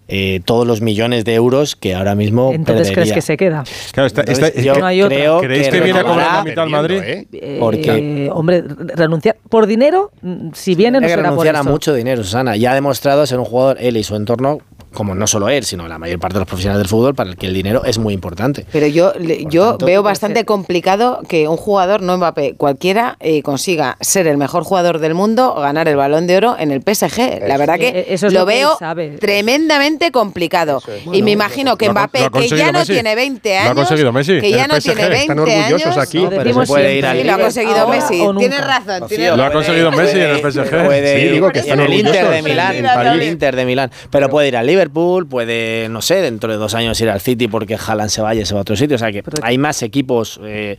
[0.09, 3.65] eh, todos los millones de euros que ahora mismo Entonces, ¿crees que se queda?
[3.93, 5.17] Claro, está- Entonces, está- yo no hay otra.
[5.17, 7.01] creo ¿Creéis que viene a cobrar la mitad al Madrid?
[7.05, 11.61] Eh, Porque- hombre, re- renunciar por dinero, mm, si viene, no será por renunciar a
[11.61, 11.71] eso.
[11.71, 12.57] mucho dinero, Susana.
[12.57, 14.59] Ya ha demostrado ser un jugador, él y su entorno,
[14.95, 17.37] como no solo él, sino la mayor parte de los profesionales del fútbol, para el
[17.37, 18.65] que el dinero es muy importante.
[18.73, 23.97] Pero yo, yo tanto, veo bastante complicado que un jugador, no Mbappé, cualquiera eh, consiga
[24.01, 27.47] ser el mejor jugador del mundo, ganar el balón de oro en el PSG.
[27.47, 29.09] La verdad que Eh, eso es lo, lo que él veo sabe.
[29.19, 30.81] tremendamente complicado.
[31.13, 32.93] y me imagino que Lo ha con- Mbappé, lo ha que ya no Messi.
[32.93, 34.83] tiene 20 Lo ha años, conseguido Messi que ya no PSG.
[34.95, 36.19] tiene 20 Están orgullosos años, aquí.
[36.23, 38.23] No, pero se puede ir al Sí, lo ha conseguido ahora Messi.
[38.39, 39.37] Tienes razón.
[39.37, 40.85] Lo ha conseguido Messi en el PSG.
[40.85, 43.13] Puede Sí, ir digo que en están el Inter de orgullosos Milán, en en París.
[43.13, 43.91] el Inter de Milán.
[44.11, 47.49] Pero puede ir al Liverpool, puede, no sé, dentro de dos años ir al City
[47.49, 48.97] porque Haaland se vaya y se va a otro sitio.
[48.97, 50.77] O sea que hay más equipos eh,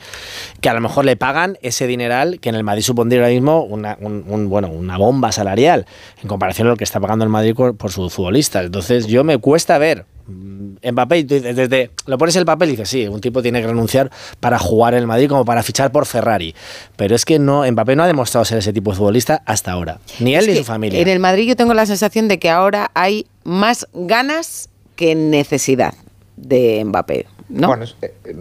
[0.62, 3.64] que a lo mejor le pagan ese dineral que en el Madrid supondría ahora mismo
[3.64, 5.86] una, un- un, bueno, una bomba salarial
[6.22, 8.66] en comparación a lo que está pagando el Madrid por, por sus futbolistas.
[8.66, 10.06] Entonces yo me cuesta ver.
[10.28, 14.12] Mbappé, desde, lo pones en el papel y dices, sí, un tipo tiene que renunciar
[14.40, 16.56] para jugar en el Madrid como para fichar por Ferrari.
[16.96, 20.00] Pero es que no, Mbappé no ha demostrado ser ese tipo de futbolista hasta ahora.
[20.20, 21.00] Ni él Es ni su familia.
[21.00, 25.94] En el Madrid yo tengo la sensación de que ahora hay más ganas que necesidad
[26.38, 27.68] de Mbappé, ¿no?
[27.68, 28.36] Bueno, eh, eh,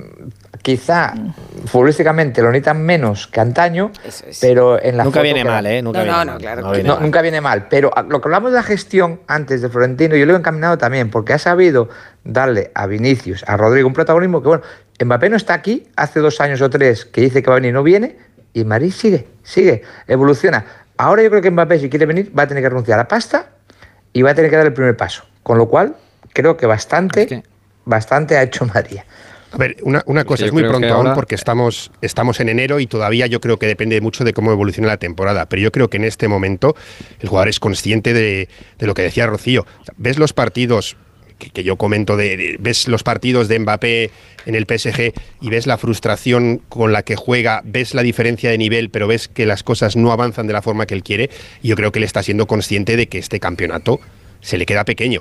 [0.63, 1.13] quizá
[1.67, 3.91] futbolísticamente lo necesitan menos que antaño,
[4.41, 5.83] pero en la Nunca foto viene queda- mal, ¿eh?
[5.83, 6.27] Nunca No, viene no, mal.
[6.35, 7.03] no, claro No que viene No, mal.
[7.05, 10.35] nunca viene mal, pero lo que hablamos de la gestión antes de Florentino, yo lo
[10.35, 11.89] he encaminado también, porque ha sabido
[12.25, 14.63] darle a Vinicius, a Rodrigo, un protagonismo que, bueno,
[15.05, 17.71] Mbappé no está aquí, hace dos años o tres que dice que va a venir
[17.71, 18.17] y no viene,
[18.53, 20.65] y Madrid sigue, sigue, evoluciona.
[20.97, 23.47] Ahora yo creo que Mbappé, si quiere venir, va a tener que renunciar a pasta
[24.13, 25.25] y va a tener que dar el primer paso.
[25.43, 25.97] Con lo cual,
[26.33, 27.43] creo que bastante,
[27.85, 28.99] bastante ha hecho Madrid.
[29.53, 32.81] A ver, una, una cosa, es muy pronto aún ahora- porque estamos, estamos en enero
[32.81, 35.47] y todavía yo creo que depende mucho de cómo evolucione la temporada.
[35.49, 36.75] Pero yo creo que en este momento
[37.21, 38.49] el jugador es consciente de,
[38.79, 39.65] de lo que decía Rocío.
[39.97, 40.97] Ves los partidos
[41.39, 44.11] que, que yo comento, de, de- ves los partidos de Mbappé
[44.47, 48.59] en el PSG y ves la frustración con la que juega, ves la diferencia de
[48.59, 51.31] nivel, pero ves que las cosas no avanzan de la forma que él quiere.
[51.63, 54.01] Y yo creo que él está siendo consciente de que este campeonato
[54.41, 55.21] se le queda pequeño.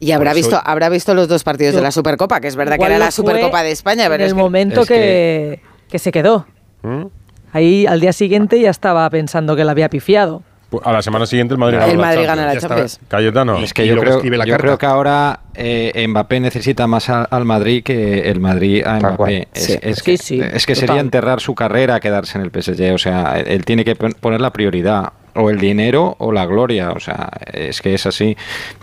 [0.00, 2.84] Y habrá visto, habrá visto los dos partidos de la Supercopa, que es verdad que
[2.84, 5.60] era la Supercopa de España, pero en es el que- momento es que,
[5.90, 6.46] que- se quedó.
[6.82, 7.04] ¿Mm?
[7.52, 10.42] Ahí al día siguiente ya estaba pensando que la había pifiado.
[10.70, 12.38] Pues A la semana siguiente el Madrid El gana la Madrid Champions.
[12.40, 12.60] gana la.
[12.60, 13.00] Champions.
[13.08, 13.58] Cayetano.
[13.58, 17.82] Es que Y yo, creo, yo creo que ahora eh, Mbappé necesita más al Madrid
[17.82, 18.98] que el Madrid a.
[18.98, 19.48] Mbappé.
[19.54, 19.78] Es, Sí.
[19.80, 20.88] es Sí, que, sí, es que total.
[20.88, 22.94] sería enterrar su carrera quedarse en el PSG.
[22.94, 25.12] O sea, él tiene que pon- poner la prioridad.
[25.32, 26.90] o el dinero o la gloria.
[26.90, 28.36] O sea, es que es así.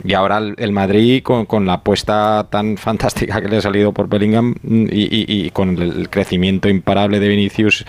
[0.06, 3.92] Y ahora el, el Madrid, con, con la apuesta tan fantástica que le ha salido
[3.92, 7.86] por Bellingham mm, y, y- y con el, el crecimiento imparable de Vinicius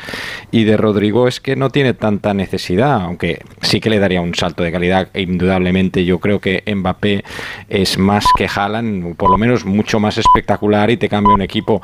[0.50, 4.34] y de Rodrigo, es que no tiene tanta necesidad, aunque sí que le daría un
[4.34, 5.08] salto de calidad.
[5.14, 7.22] e Indudablemente, yo creo que Mbappé
[7.68, 8.67] es más que Haaland,
[9.16, 11.80] por lo menos mucho más espectacular y te cambia un equipo.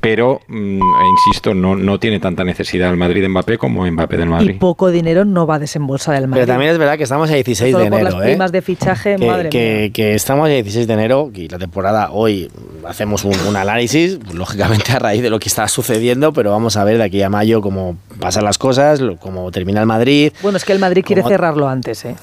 [0.00, 0.80] Pero, mm,
[1.26, 4.56] insisto, no, no tiene tanta necesidad el Madrid de Mbappé como Mbappé del Y Madrid.
[4.58, 6.42] poco dinero no va a desembolsar el Madrid.
[6.42, 8.30] Pero también es verdad que estamos a 16 Solo de por enero, las ¿eh?
[8.30, 9.92] primas de fichaje, que, madre que- mía.
[9.92, 12.50] que estamos a 16 de enero y la temporada hoy
[12.86, 16.76] hacemos un, un análisis, pues, lógicamente a raíz de lo que está sucediendo, pero vamos
[16.76, 20.32] a ver de aquí a mayo cómo pasan las cosas, cómo termina el Madrid.
[20.42, 22.16] Bueno, es que el Madrid quiere cerrarlo antes, ¿eh?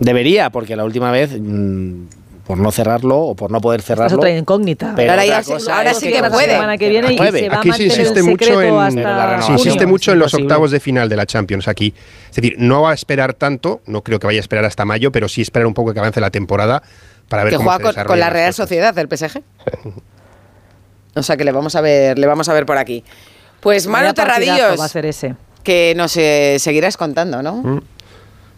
[0.00, 2.04] Debería, porque la última vez, mm,
[2.50, 4.16] por no cerrarlo o por no poder Esta cerrarlo.
[4.16, 4.92] es otra incógnita.
[4.96, 6.50] Pero ahora otra ya sí- cosa ahora es sí que puede.
[6.50, 7.40] semana que viene y Jueves.
[7.42, 10.72] se va a Aquí se insiste mucho en, hasta se insiste mucho en los octavos
[10.72, 11.94] de final de la Champions aquí.
[12.28, 15.12] Es decir, no va a esperar tanto, no creo que vaya a esperar hasta mayo,
[15.12, 16.82] pero sí esperar un poco que avance la temporada
[17.28, 18.52] para ver que cómo juega se con, la Real.
[18.52, 19.42] Sociedad, el PSG.
[21.14, 23.04] O sea que le vamos a ver, le vamos a ver por aquí.
[23.60, 25.34] Pues Manu Terradillos, va a ser ese.
[25.62, 27.82] que nos eh, seguirás contando, ¿no?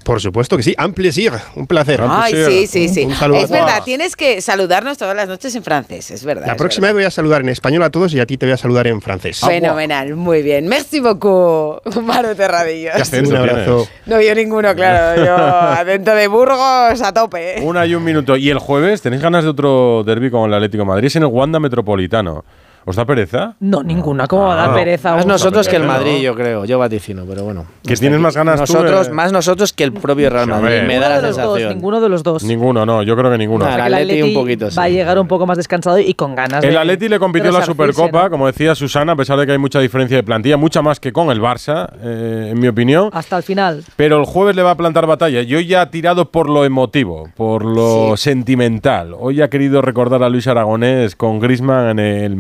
[0.04, 0.74] Por supuesto que sí.
[0.78, 2.02] Un plaisir, un placer.
[2.06, 3.04] Ay, sí, sí, sí.
[3.04, 6.46] Un saludo Es verdad, tienes que saludarnos todas las noches en francés, es verdad.
[6.46, 8.46] La es próxima vez voy a saludar en español a todos y a ti te
[8.46, 9.40] voy a saludar en francés.
[9.40, 10.66] Fenomenal, muy bien.
[10.66, 12.94] Merci beaucoup, Manu Terradillos.
[12.96, 13.88] ¿Qué acento Un abrazo.
[14.06, 15.22] No, yo ninguno, claro.
[15.24, 17.56] Yo acento de Burgos a tope.
[17.62, 18.36] Una y un minuto.
[18.36, 21.06] Y el jueves, ¿tenéis ganas de otro derby con el Atlético de Madrid?
[21.06, 22.44] Es en el Wanda Metropolitano.
[22.84, 23.54] ¿Os da pereza?
[23.60, 24.26] No, ninguna.
[24.26, 24.74] ¿Cómo va a dar Ah.
[24.74, 25.14] pereza?
[25.14, 25.84] Más un- nosotros que el.
[25.84, 27.64] Madrid, yo creo, yo vaticino, pero bueno.
[27.86, 29.12] ¿Que tienes más ganas tú, Nosotros, eh?
[29.12, 30.82] más nosotros que el propio Real Madrid, hombre.
[30.82, 32.42] me da Ninguno la de los dos, ninguno de los dos.
[32.44, 33.02] Ninguno, no.
[33.02, 33.64] Yo creo que ninguno.
[33.64, 34.76] Nada, El el Atleti Atleti un poquito, sí.
[34.76, 37.50] va a llegar un poco más descansado y con ganas El de- Atleti le compitió
[37.52, 38.30] la Supercopa, ¿no?
[38.30, 41.12] como decía Susana, a pesar de que hay mucha diferencia de plantilla, mucha más que
[41.12, 43.10] con el Barça, eh, en mi opinión.
[43.12, 43.84] Hasta el final.
[43.96, 45.42] Pero el jueves le va a plantar batalla.
[45.42, 49.14] Yo ya ha tirado por lo emotivo, por lo sentimental.
[49.18, 52.36] Hoy ha querido recordar a Luis Aragonés con Grisman en el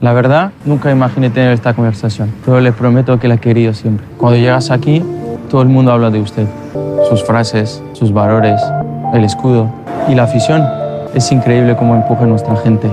[0.00, 4.04] La verdad, nunca imaginé tener esta conversación, pero les prometo que la he querido siempre.
[4.18, 5.02] Cuando llegas aquí,
[5.48, 6.46] todo el mundo habla de usted,
[7.08, 8.60] sus frases, sus valores,
[9.14, 9.70] el escudo
[10.08, 10.64] y la afición.
[11.14, 12.88] Es increíble cómo empuja a nuestra gente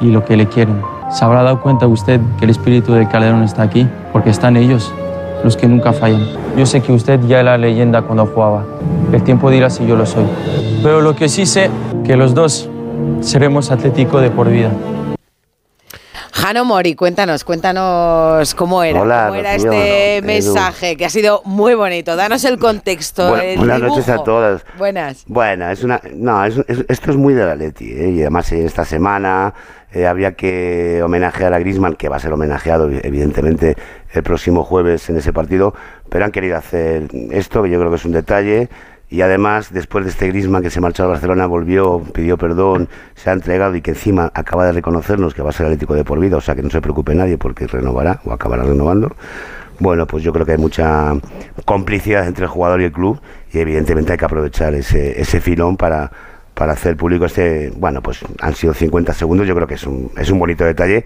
[0.00, 0.80] y lo que le quieren.
[1.10, 3.88] ¿Se habrá dado cuenta usted que el espíritu del Calderón está aquí?
[4.12, 4.92] Porque están ellos,
[5.44, 6.24] los que nunca fallan.
[6.56, 8.64] Yo sé que usted ya era leyenda cuando jugaba.
[9.12, 10.24] El tiempo dirá si yo lo soy.
[10.82, 11.68] Pero lo que sí sé,
[12.04, 12.68] que los dos
[13.20, 14.70] seremos Atlético de por vida.
[16.32, 20.26] Jano Mori, cuéntanos, cuéntanos cómo era, Hola, cómo era Rocío, este Edu.
[20.26, 22.14] mensaje que ha sido muy bonito.
[22.16, 23.34] Danos el contexto.
[23.34, 24.64] Bu- el buenas noches a todas.
[24.78, 25.24] Buenas.
[25.26, 28.10] Bueno, es una, no, es- es- esto es muy de la Leti, ¿eh?
[28.10, 29.52] y además eh, esta semana
[29.92, 33.76] eh, habría que homenajear a Griezmann, que va a ser homenajeado evidentemente
[34.12, 35.74] el próximo jueves en ese partido,
[36.08, 38.68] pero han querido hacer esto, que yo creo que es un detalle,
[39.10, 43.28] y además después de este Griezmann que se marchó a Barcelona, volvió, pidió perdón, se
[43.28, 46.20] ha entregado y que encima acaba de reconocernos que va a ser Atlético de por
[46.20, 49.14] vida, o sea que no se preocupe nadie porque renovará o acabará renovando.
[49.80, 51.12] Bueno, pues yo creo que hay mucha
[51.64, 53.20] complicidad entre el jugador y el club
[53.52, 56.12] y evidentemente hay que aprovechar ese, ese filón para,
[56.54, 60.12] para hacer público este, bueno, pues han sido 50 segundos, yo creo que es un,
[60.18, 61.04] es un bonito detalle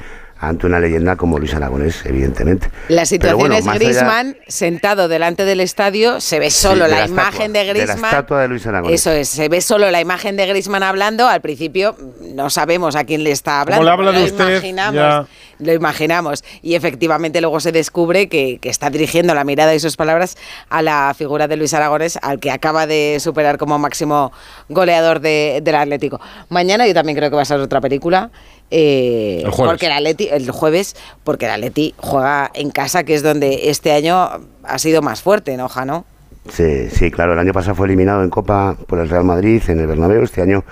[0.48, 2.68] ante una leyenda como Luis Aragonés, evidentemente.
[2.88, 7.04] La situación bueno, es allá- Griezmann sentado delante del estadio, se ve solo la, la
[7.04, 8.04] estatua, imagen de de la Griezmann.
[8.10, 9.00] estatua de Luis Aragonés.
[9.00, 11.26] Eso es, se ve solo la imagen de Griezmann hablando.
[11.28, 11.96] Al principio
[12.34, 13.90] no sabemos a quién le está hablando.
[13.90, 15.26] Habla lo usted, imaginamos, ya.
[15.60, 16.42] Lo imaginamos.
[16.62, 20.36] Y efectivamente luego se descubre que, que está dirigiendo la mirada y sus palabras
[20.68, 24.32] a la figura de Luis Aragonés, al que acaba de superar como máximo
[24.68, 26.20] goleador de- del Atlético.
[26.48, 28.30] Mañana yo también creo que va a ser otra película.
[28.70, 29.72] Eh, El jueves.
[29.72, 33.92] Porque el Atleti, el jueves, porque el Atleti juega en casa, que es donde este
[33.92, 34.28] año
[34.62, 36.04] ha sido más fuerte, ¿no, Jano?
[36.50, 39.80] Sí, sí, claro, el año pasado fue eliminado en Copa por el Real Madrid, en
[39.80, 40.64] el Bernabéu, este año,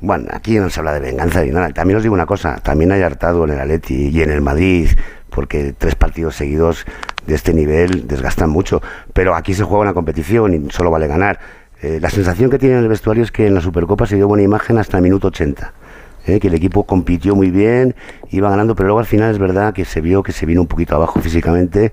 [0.00, 1.70] bueno, aquí no se habla de venganza ni nada.
[1.70, 4.88] También os digo una cosa, también hay hartado en el Atleti y en el Madrid,
[5.30, 6.84] porque tres partidos seguidos
[7.26, 8.82] de este nivel desgastan mucho,
[9.12, 11.38] pero aquí se juega una competición y solo vale ganar.
[11.80, 14.28] Eh, la sensación que tiene en el vestuario es que en la Supercopa se dio
[14.28, 15.72] buena imagen hasta el minuto 80.
[16.26, 17.94] Eh, que el equipo compitió muy bien,
[18.30, 20.66] iba ganando, pero luego al final es verdad que se vio que se vino un
[20.66, 21.92] poquito abajo físicamente.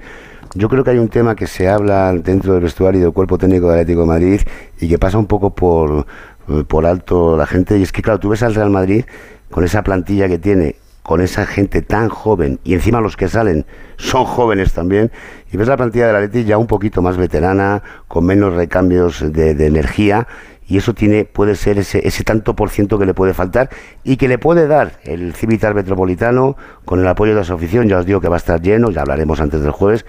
[0.53, 3.37] Yo creo que hay un tema que se habla dentro del vestuario y del cuerpo
[3.37, 4.41] técnico del Atlético de Madrid
[4.79, 6.05] y que pasa un poco por,
[6.49, 7.77] eh, por alto la gente.
[7.77, 9.05] Y es que, claro, tú ves al Real Madrid
[9.49, 13.65] con esa plantilla que tiene, con esa gente tan joven y encima los que salen
[13.97, 15.11] son jóvenes también.
[15.53, 19.55] Y ves la plantilla del Atlético ya un poquito más veterana, con menos recambios de,
[19.55, 20.27] de energía
[20.71, 23.69] y eso tiene puede ser ese, ese tanto por ciento que le puede faltar
[24.05, 27.89] y que le puede dar el Civitas Metropolitano con el apoyo de su afición.
[27.89, 30.05] Ya os digo que va a estar lleno, ya hablaremos antes del jueves.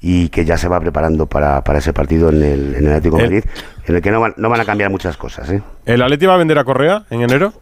[0.00, 3.16] y que ya se va preparando para, para ese partido en el, en el Atlético
[3.16, 3.44] de Madrid,
[3.86, 5.50] en el que no van, no van a cambiar muchas cosas.
[5.50, 5.62] ¿eh?
[5.84, 7.52] ¿El Atleti va a vender a Correa en enero?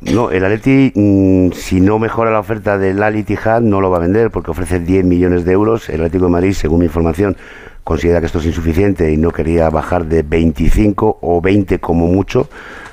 [0.00, 3.98] No, el Atleti, mm, si no mejora la oferta del Al Ittihad, no lo va
[3.98, 5.88] a vender porque ofrece 10 millones de euros.
[5.88, 7.36] El Atlético de Madrid, según mi información,
[7.84, 12.48] considera que esto es insuficiente y no quería bajar de 25 o 20 como mucho.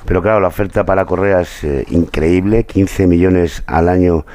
[0.05, 4.25] Pero claro, la oferta para Correa es eh, increíble, 15 millones al año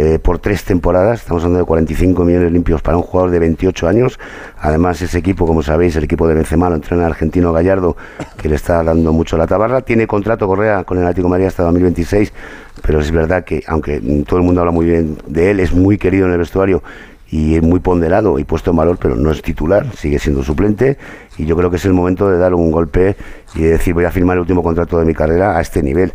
[0.00, 1.20] eh, por tres temporadas.
[1.20, 4.20] Estamos hablando de 45 millones limpios para un jugador de 28 años.
[4.60, 7.96] Además, ese equipo, como sabéis, el equipo de Benzema lo entrena el argentino Gallardo,
[8.36, 9.80] que le está dando mucho la tabarra.
[9.80, 12.32] Tiene contrato Correa con el Atlético de Madrid hasta 2026,
[12.80, 15.98] pero es verdad que, aunque todo el mundo habla muy bien de él, es muy
[15.98, 16.82] querido en el vestuario
[17.30, 20.96] y es muy ponderado y puesto en valor, pero no es titular, sigue siendo suplente
[21.36, 23.16] y yo creo que es el momento de dar un golpe
[23.54, 26.12] y de decir voy a firmar el último contrato de mi carrera a este nivel.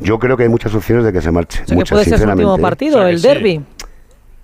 [0.00, 1.62] Yo creo que hay muchas opciones de que se marche.
[1.62, 3.62] O sea, que muchas, puede ser su último partido, el derby.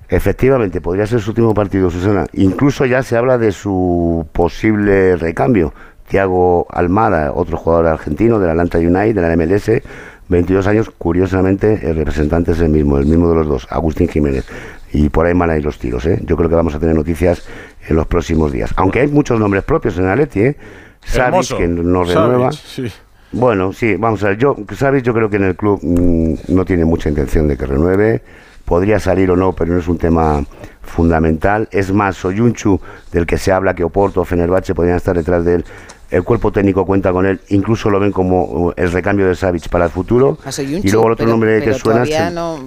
[0.08, 2.26] Efectivamente, podría ser su último partido, Susana.
[2.34, 5.72] Incluso ya se habla de su posible recambio.
[6.08, 9.82] Tiago Almada, otro jugador argentino del Atlanta United, de la MLS,
[10.28, 14.44] 22 años, curiosamente el representante es el mismo, el mismo de los dos, Agustín Jiménez.
[14.92, 16.20] Y por ahí van a ir los tiros, ¿eh?
[16.24, 17.42] Yo creo que vamos a tener noticias
[17.88, 18.72] en los próximos días.
[18.76, 20.56] Aunque hay muchos nombres propios en Atleti, ¿eh?
[21.04, 22.52] Savic, que no renueva.
[22.52, 22.92] Savic, sí.
[23.32, 24.38] Bueno, sí, vamos a ver.
[24.38, 27.64] Yo, Savic, yo creo que en el club mm, no tiene mucha intención de que
[27.66, 28.22] renueve.
[28.66, 30.44] Podría salir o no, pero no es un tema
[30.82, 31.68] fundamental.
[31.72, 32.78] Es más, Soyunchu,
[33.10, 35.64] del que se habla que Oporto o Fenerbahce podrían estar detrás de él.
[36.10, 39.70] El cuerpo técnico cuenta con él, incluso lo ven como uh, el recambio de Savic
[39.70, 40.36] para el futuro.
[40.68, 42.58] Y luego el otro pero- nombre pero que suena no,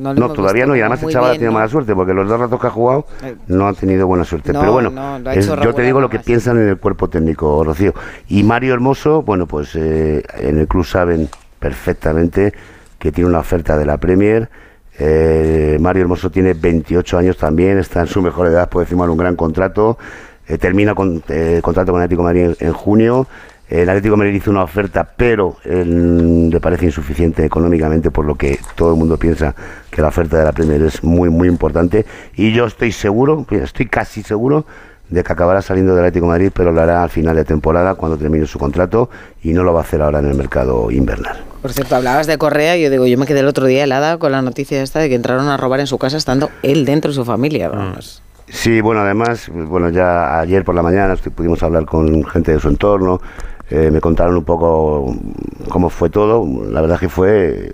[0.00, 1.58] no, todavía no, y además el chaval ha bien, tenido ¿no?
[1.58, 4.52] mala suerte, porque los dos ratos que ha jugado Eh, no ha tenido buena suerte.
[4.52, 4.92] Pero bueno,
[5.26, 7.94] ha es- yo te digo lo que piensan en el cuerpo técnico, Rocío.
[8.28, 11.28] Y Mario Hermoso, bueno, pues eh, en el club saben
[11.58, 12.52] perfectamente
[12.98, 14.48] que tiene una oferta de la Premier.
[14.98, 19.16] Eh, Mario Hermoso tiene 28 años también, está en su mejor edad, puede firmar un
[19.16, 19.96] gran contrato.
[20.46, 23.26] Eh, termina con eh, contrato con Atlético de Madrid en, en junio.
[23.70, 28.34] El Atlético de Madrid hizo una oferta, pero él le parece insuficiente económicamente, por lo
[28.34, 29.54] que todo el mundo piensa
[29.90, 32.04] que la oferta de la Premier es muy, muy importante.
[32.34, 34.66] Y yo estoy seguro, estoy casi seguro,
[35.08, 37.94] de que acabará saliendo del Atlético de Madrid, pero lo hará al final de temporada,
[37.94, 39.08] cuando termine su contrato,
[39.44, 41.40] y no lo va a hacer ahora en el mercado invernal.
[41.62, 44.18] Por cierto, hablabas de Correa y yo digo, yo me quedé el otro día helada
[44.18, 47.12] con la noticia esta de que entraron a robar en su casa estando él dentro
[47.12, 47.68] de su familia.
[47.68, 48.20] Vamos.
[48.48, 52.68] Sí, bueno, además, bueno, ya ayer por la mañana pudimos hablar con gente de su
[52.68, 53.20] entorno,
[53.70, 55.14] eh, me contaron un poco
[55.68, 56.46] cómo fue todo.
[56.70, 57.72] La verdad que fue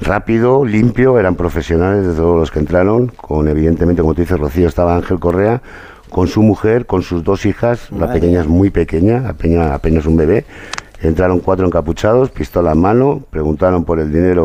[0.00, 4.66] rápido, limpio, eran profesionales de todos los que entraron, con evidentemente, como tú dices, Rocío,
[4.66, 5.62] estaba Ángel Correa,
[6.10, 10.16] con su mujer, con sus dos hijas, la pequeña es muy pequeña, apenas, apenas un
[10.16, 10.44] bebé.
[11.02, 14.44] Entraron cuatro encapuchados, pistola en mano, preguntaron por el dinero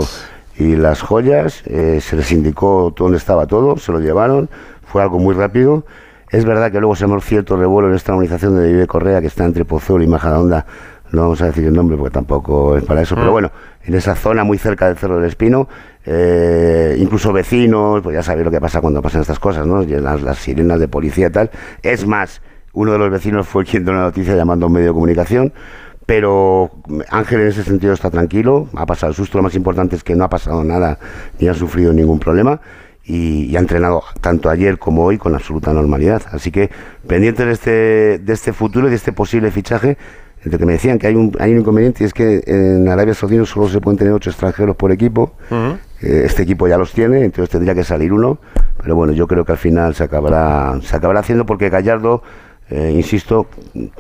[0.58, 4.50] y las joyas, eh, se les indicó dónde estaba todo, se lo llevaron,
[4.86, 5.84] fue algo muy rápido.
[6.36, 9.28] Es verdad que luego se armó cierto revuelo en esta organización de Vive Correa, que
[9.28, 10.66] está entre Pozuelo y Majadahonda,
[11.14, 13.32] no vamos a decir el nombre porque tampoco es para eso, pero Mm.
[13.32, 13.52] bueno,
[13.86, 15.70] en esa zona muy cerca del Cerro del Espino,
[16.06, 19.82] eh, incluso vecinos, pues ya sabéis lo que pasa cuando pasan estas cosas, ¿no?
[19.84, 21.52] Las, las sirenas de policía y tal.
[21.82, 22.42] Es más,
[22.74, 25.54] uno de los vecinos fue quien dio una noticia llamando a un medio de comunicación,
[26.06, 26.70] pero
[27.12, 30.16] Ángel en ese sentido está tranquilo, ha pasado el susto, lo más importante es que
[30.18, 31.00] no ha pasado nada
[31.40, 32.60] ni ha sufrido ningún problema
[33.06, 36.24] y, y ha entrenado tanto ayer como hoy con absoluta normalidad.
[36.32, 36.70] Así que
[37.08, 39.98] pendiente de este, de este futuro y de este posible fichaje,
[40.44, 43.14] de que me decían que hay un, hay un inconveniente y es que en Arabia
[43.14, 46.94] Saudí no solo se pueden tener ocho extranjeros por equipo, eh, este equipo ya los
[46.94, 48.38] tiene, entonces tendría que salir uno,
[48.82, 52.22] pero bueno, yo creo que al final se acabará, se acabará haciendo porque Gallardo,
[52.70, 53.48] eh, insisto,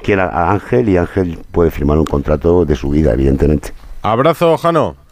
[0.03, 3.71] quiere a Ángel y Ángel puede firmar un contrato de su vida, evidentemente.
[4.03, 5.04] Abrazo, Jano.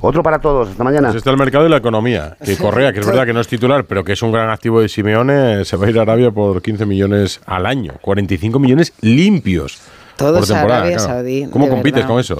[0.00, 1.08] Otro para todos, hasta mañana.
[1.08, 2.36] Pues está el mercado y la economía.
[2.44, 4.80] Que Correa, que es verdad que no es titular, pero que es un gran activo
[4.80, 7.94] de Simeone, se va a ir a Arabia por 15 millones al año.
[8.00, 9.80] 45 millones limpios.
[10.16, 11.12] Todo por es temporada, Arabia claro.
[11.14, 12.08] Saudí, ¿Cómo compites verdad.
[12.08, 12.38] con eso?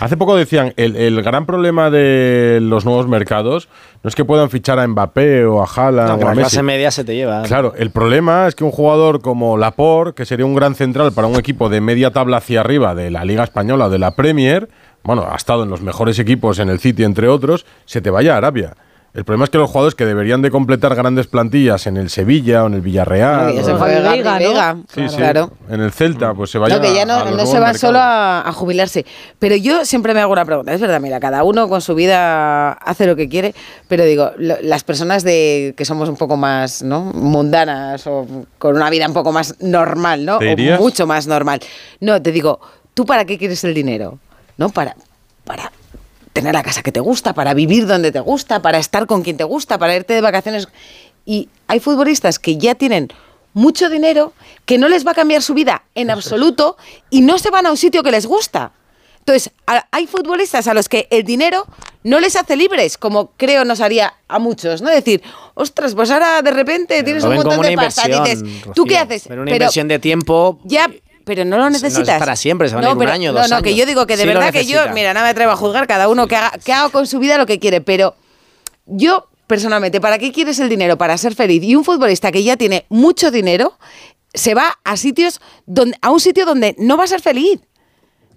[0.00, 3.68] Hace poco decían, el, el gran problema de los nuevos mercados
[4.02, 6.40] no es que puedan fichar a Mbappé o a Haaland No, o a la Messi.
[6.40, 7.42] clase media se te lleva.
[7.44, 11.28] Claro, el problema es que un jugador como Laporte, que sería un gran central para
[11.28, 14.68] un equipo de media tabla hacia arriba de la Liga Española o de la Premier,
[15.02, 18.34] bueno, ha estado en los mejores equipos en el City, entre otros, se te vaya
[18.34, 18.74] a Arabia.
[19.12, 22.62] El problema es que los jugadores que deberían de completar grandes plantillas en el Sevilla
[22.62, 24.50] o en el Villarreal, Ya se o- fue Vega, Gabri ¿no?
[24.52, 25.50] Vega, Sí, sí, claro.
[25.68, 27.72] en el Celta, pues se vaya No, que ya a- no, a no se va
[27.72, 27.80] mercados.
[27.80, 29.04] solo a, a jubilarse.
[29.40, 30.72] Pero yo siempre me hago una pregunta.
[30.72, 33.52] Es verdad, mira, cada uno con su vida hace lo que quiere,
[33.88, 37.00] pero digo, lo- las personas de que somos un poco más ¿no?
[37.12, 38.28] mundanas o
[38.58, 40.38] con una vida un poco más normal, ¿no?
[40.38, 41.58] ¿Te O mucho más normal.
[41.98, 42.60] No, te digo,
[42.94, 44.20] ¿tú para qué quieres el dinero?
[44.60, 44.68] ¿No?
[44.68, 44.94] Para,
[45.44, 45.72] para
[46.34, 49.36] tener la casa que te gusta, para vivir donde te gusta, para estar con quien
[49.36, 50.68] te gusta, para irte de vacaciones.
[51.24, 53.08] Y hay futbolistas que ya tienen
[53.54, 54.34] mucho dinero
[54.66, 56.76] que no les va a cambiar su vida en absoluto
[57.08, 58.72] y no se van a un sitio que les gusta.
[59.20, 59.50] Entonces,
[59.90, 61.66] hay futbolistas a los que el dinero
[62.04, 64.90] no les hace libres, como creo nos haría a muchos, ¿no?
[64.90, 65.22] Decir,
[65.54, 68.42] ostras, pues ahora de repente tienes un montón de pasta dices,
[68.74, 69.24] ¿tú qué haces?
[69.28, 70.58] Pero una inversión de tiempo.
[70.64, 70.90] Ya,
[71.30, 72.18] pero no lo No es necesitas.
[72.18, 74.04] para siempre, se van a ir un pero- año, No, dos no, que yo digo
[74.06, 76.34] que de Sí verdad que yo, mira, no me atrevo a juzgar cada uno que
[76.34, 78.16] haga, que haga con su vida lo que quiere, pero
[78.86, 80.98] yo personalmente, ¿para qué quieres el dinero?
[80.98, 81.62] Para ser feliz.
[81.62, 83.78] Y un futbolista que ya tiene mucho dinero
[84.34, 87.60] se va a sitios donde, a un sitio donde no va a ser feliz.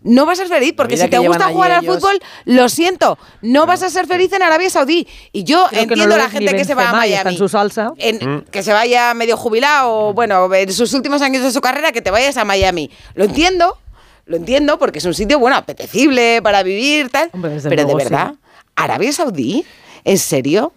[0.03, 3.17] No vas a ser feliz, porque si te gusta jugar al ellos- fútbol, lo siento,
[3.41, 5.07] no vas a ser feliz en Arabia Saudí.
[5.31, 7.31] Y yo Creo que no entiendo lo la gente que se va a está Miami.
[7.31, 7.93] en su salsa.
[7.97, 11.91] en- que se vaya medio jubilado, o, bueno, en sus últimos años de su carrera,
[11.91, 12.91] que te vayas a Miami.
[13.15, 13.77] Lo entiendo,
[14.25, 17.29] lo entiendo, porque es un sitio, bueno, apetecible para vivir, tal.
[17.33, 17.97] desde pero de sí.
[17.97, 18.33] verdad,
[18.75, 19.65] ¿Arabia Saudí?
[20.03, 20.73] ¿En serio?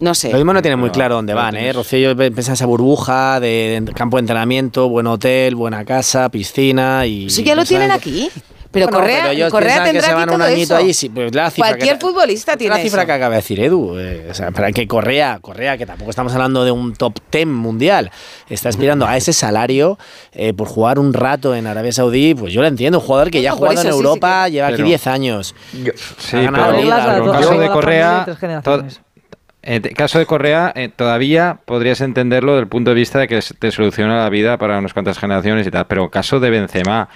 [0.00, 0.30] No sé.
[0.30, 1.72] Lo mismo no tiene muy claro dónde van, ¿eh?
[1.72, 7.28] Rocío, yo pensaba esa burbuja de, campo de entrenamiento, buen hotel, buena casa, piscina y...
[7.30, 8.30] Sí, ya lo tienen aquí.
[8.70, 10.76] Pero Bueno, Correa, pero ellos Correa que tendrá se aquí van un todo añito eso.
[10.76, 13.06] allí, sí, pues la cifra que- Cualquier futbolista es tiene la cifra eso.
[13.06, 13.98] que acaba de decir Edu.
[13.98, 17.46] eh, o sea, para que Correa, Correa, que tampoco estamos hablando de un top 10
[17.46, 18.10] mundial,
[18.50, 19.98] está aspirando a ese salario
[20.32, 22.98] eh, por jugar un rato en Arabia Saudí, pues yo lo entiendo.
[22.98, 24.88] Un jugador que ya ha jugado en eso sí, sí Europa, que- lleva aquí Pero-
[24.88, 25.54] 10 años.
[26.18, 28.26] Sí, Ha ganado pero, pero en todo, caso de Correa,
[28.62, 28.84] to-.
[29.62, 33.28] En el caso de Correa, eh, todavía podrías entenderlo desde el punto de vista de
[33.28, 37.08] que te soluciona la vida para unas cuantas generaciones y tal, pero caso de Benzema,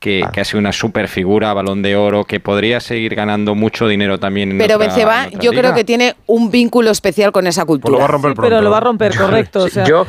[0.00, 3.86] que, que ha sido una super figura, balón de oro, que podría seguir ganando mucho
[3.86, 7.66] dinero también en Pero Benzema, en yo creo que tiene un vínculo especial con esa
[7.66, 7.92] cultura.
[7.92, 8.42] Pues lo va a romper pronto.
[8.48, 9.64] Pero lo va a romper, correcto.
[9.64, 10.06] o sea, yo,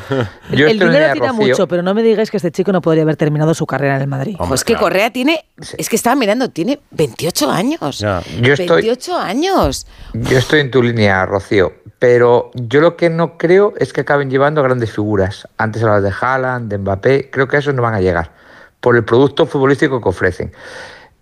[0.52, 1.48] yo el dinero tira Rocío.
[1.48, 4.04] mucho, pero no me digáis que este chico no podría haber terminado su carrera en
[4.04, 4.36] el Madrid.
[4.40, 5.44] Ojo, es que Correa tiene,
[5.78, 8.00] es que estaba mirando, tiene 28 años.
[8.00, 9.88] Yo estoy- 28 años.
[10.14, 14.30] Yo estoy en tu línea, Rocío, pero yo lo que no creo es que acaben
[14.30, 15.50] llevando a grandes figuras.
[15.58, 18.40] Antes hablabas de Haaland, de Mbappé, creo que a esos no van a llegar
[18.82, 20.52] por el producto futbolístico que ofrecen.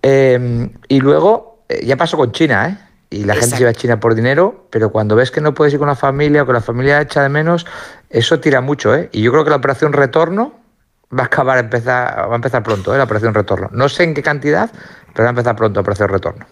[0.02, 2.86] Eh, y luego, eh, ya pasó con China, ¿eh?
[3.12, 5.74] Y la gente se va a China por dinero, pero cuando ves que no puedes
[5.74, 7.66] ir con la familia o que la familia echa de menos,
[8.12, 9.10] eso tira mucho, ¿eh?
[9.12, 10.54] Y yo creo que la operación retorno
[11.12, 12.98] va a acabar a empezar, va a empezar pronto, ¿eh?
[13.00, 13.68] La operación retorno.
[13.72, 14.70] No sé en qué cantidad,
[15.14, 16.46] pero va a empezar pronto la operación retorno.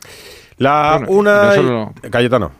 [0.58, 1.44] La Bueno, una.
[1.44, 2.52] no solo- Cayetano.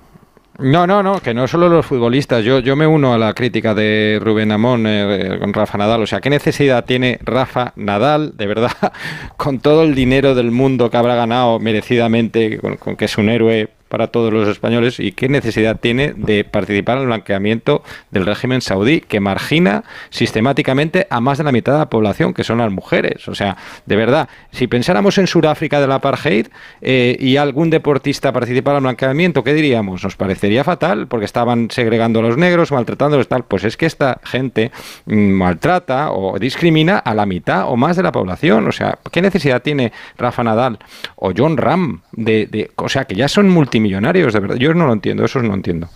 [0.60, 2.44] No, no, no, que no solo los futbolistas.
[2.44, 6.02] Yo, yo me uno a la crítica de Rubén Amón eh, con Rafa Nadal.
[6.02, 8.72] O sea, ¿qué necesidad tiene Rafa Nadal, de verdad,
[9.38, 13.30] con todo el dinero del mundo que habrá ganado merecidamente, con, con que es un
[13.30, 15.00] héroe para todos los españoles?
[15.00, 21.08] ¿Y qué necesidad tiene de participar en el blanqueamiento del régimen saudí, que margina sistemáticamente
[21.10, 23.28] a más de la mitad de la población, que son las mujeres?
[23.28, 26.48] O sea, de verdad, si pensáramos en Sudáfrica del apartheid
[26.82, 30.04] eh, y algún deportista participara en el blanqueamiento, ¿qué diríamos?
[30.04, 33.46] Nos parecería fatal porque estaban segregando a los negros, maltratándolos, tal.
[33.46, 34.72] Pues es que esta gente
[35.06, 38.68] mm, maltrata o discrimina a la mitad o más de la población.
[38.68, 40.80] O sea, ¿qué necesidad tiene Rafa Nadal
[41.16, 44.56] o John Ram de, de- o sea, que ya son multimillonarios, de verdad?
[44.56, 45.88] Yo no lo entiendo, eso no lo entiendo.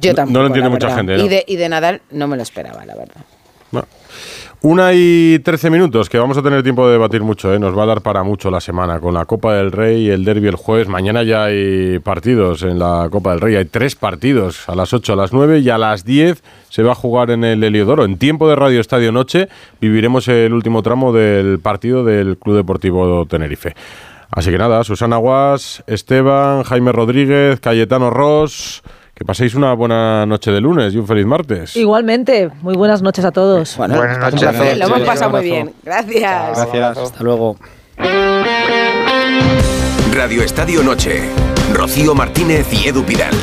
[0.00, 0.32] Yo tampoco.
[0.32, 0.98] no lo entiende mucha verdad.
[0.98, 1.24] gente, ¿no?
[1.24, 3.24] Y, de, y de Nadal no me lo esperaba, la verdad.
[3.70, 3.88] Bueno.
[4.62, 7.58] Una y trece minutos, que vamos a tener tiempo de debatir mucho, ¿eh?
[7.58, 10.24] nos va a dar para mucho la semana, con la Copa del Rey y el
[10.24, 10.88] Derby el jueves.
[10.88, 15.12] Mañana ya hay partidos en la Copa del Rey, hay tres partidos, a las 8,
[15.12, 18.06] a las 9 y a las 10 se va a jugar en el Heliodoro.
[18.06, 19.48] En tiempo de Radio Estadio Noche
[19.82, 23.74] viviremos el último tramo del partido del Club Deportivo Tenerife.
[24.30, 28.82] Así que nada, Susana Guas, Esteban, Jaime Rodríguez, Cayetano Ross,
[29.14, 31.76] que paséis una buena noche de lunes y un feliz martes.
[31.76, 33.76] Igualmente, muy buenas noches a todos.
[33.76, 34.78] Bueno, Buenas noches.
[34.78, 35.72] Lo hemos pasado muy bien.
[35.84, 36.56] Gracias.
[36.56, 36.98] Gracias.
[36.98, 37.56] Hasta luego.
[40.12, 41.22] Radio Estadio Noche.
[41.72, 43.34] Rocío Martínez y Edu Pidal.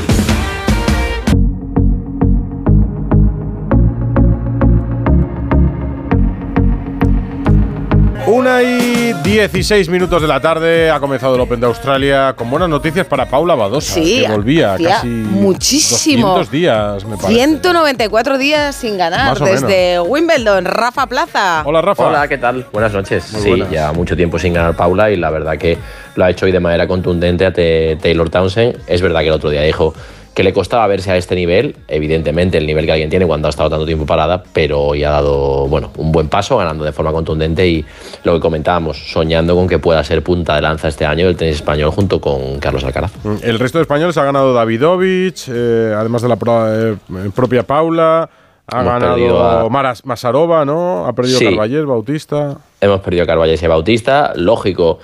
[8.28, 12.70] Una y 16 minutos de la tarde ha comenzado el Open de Australia con buenas
[12.70, 16.28] noticias para Paula Badosa, Sí, que volvía casi muchísimo.
[16.28, 17.34] 200 días, me parece.
[17.34, 20.66] 194 días sin ganar desde Wimbledon.
[20.66, 21.64] Rafa Plaza.
[21.66, 22.08] Hola, Rafa.
[22.08, 22.68] Hola, ¿qué tal?
[22.72, 23.34] Buenas noches.
[23.34, 23.72] Muy sí, buenas.
[23.72, 25.80] ya mucho tiempo sin ganar Paula y la verdad que
[26.16, 28.78] lo ha hecho hoy de manera contundente ante Taylor Townsend.
[28.86, 29.96] Es verdad que el otro día dijo
[30.34, 33.50] que le costaba verse a este nivel, evidentemente el nivel que alguien tiene cuando ha
[33.50, 37.12] estado tanto tiempo parada, pero hoy ha dado bueno, un buen paso, ganando de forma
[37.12, 37.84] contundente y
[38.24, 41.56] lo que comentábamos, soñando con que pueda ser punta de lanza este año del tenis
[41.56, 43.12] español junto con Carlos Alcaraz.
[43.26, 46.96] Mm, El resto de españoles ha ganado Davidovich, eh, además de la pro- eh,
[47.36, 48.30] propia Paula.
[48.74, 51.06] Ha Hemos ganado a- Maras, Masarova, ¿no?
[51.06, 51.56] Ha perdido Sí.
[51.86, 52.56] Bautista.
[52.80, 55.00] Hemos perdido a Carvalles y Bautista, lógico.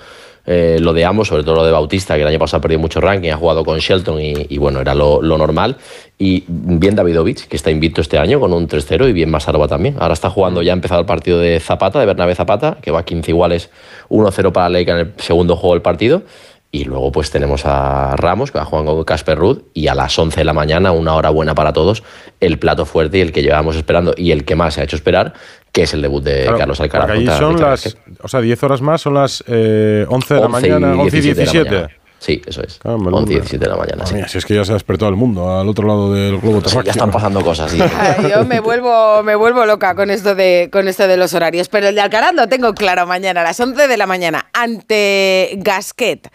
[0.50, 2.80] Eh, lo de ambos, sobre todo lo de Bautista, que el año pasado ha perdido
[2.80, 5.76] mucho ranking, ha jugado con Shelton y, y bueno, era lo, lo normal.
[6.16, 9.96] Y bien Davidovich, que está invicto este año con un 3-0 y bien Masarova también.
[9.98, 13.00] Ahora está jugando, ya ha empezado el partido de Zapata, de Bernabé Zapata, que va
[13.00, 13.68] a 15 iguales,
[14.08, 16.22] 1-0 para Leica en el segundo juego del partido.
[16.70, 19.94] Y luego pues tenemos a Ramos, que va a jugar con Casper Ruud, y a
[19.94, 22.02] las 11 de la mañana, una hora buena para todos,
[22.40, 24.96] el plato fuerte y el que llevábamos esperando y el que más se ha hecho
[24.96, 25.32] esperar,
[25.72, 27.38] que es el debut de Claro, Carlos Alcaraz.
[27.38, 27.96] son las.
[28.28, 31.16] O sea, 10 horas más, son las eh, 11 de la 11 y mañana, 11
[31.16, 31.70] y 17 de la 17.
[31.70, 31.88] mañana.
[32.18, 32.78] Sí, eso es.
[32.84, 34.04] 11 11 y 17 de la mañana.
[34.04, 34.16] sí.
[34.26, 36.82] si es que ya se ha despertado el mundo al otro lado del globo terráqueo.
[36.82, 37.78] Ya están pasando cosas, sí.
[37.98, 41.70] Ay, Yo me vuelvo, me vuelvo loca con esto, de, con esto de los horarios,
[41.70, 45.54] pero el de Alcaraz lo tengo claro mañana, a las 11 de la mañana, ante
[45.56, 46.28] Gasquet.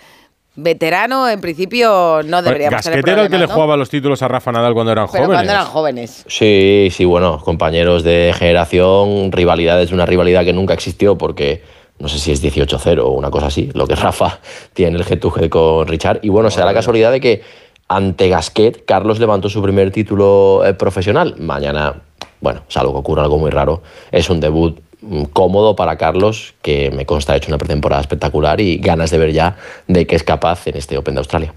[0.55, 4.27] Veterano, en principio no deberíamos tener Gasquet era el que le jugaba los títulos a
[4.27, 5.35] Rafa Nadal cuando eran Pero jóvenes.
[5.37, 6.25] cuando eran jóvenes.
[6.27, 11.63] Sí, sí, bueno, compañeros de generación, rivalidades, una rivalidad que nunca existió porque
[12.03, 14.39] no sé si es 18-0 o una cosa así, lo que Rafa
[14.73, 16.19] tiene el G2G con Richard.
[16.21, 17.41] Y bueno, se da la casualidad de que
[17.87, 21.35] ante Gasquet, Carlos levantó su primer título eh, profesional.
[21.39, 22.01] Mañana,
[22.41, 23.81] bueno, salvo que ocurra algo muy raro,
[24.11, 28.59] es un debut mm, cómodo para Carlos, que me consta ha hecho una pretemporada espectacular
[28.59, 29.55] y ganas de ver ya
[29.87, 31.53] de qué es capaz en este Open de Australia.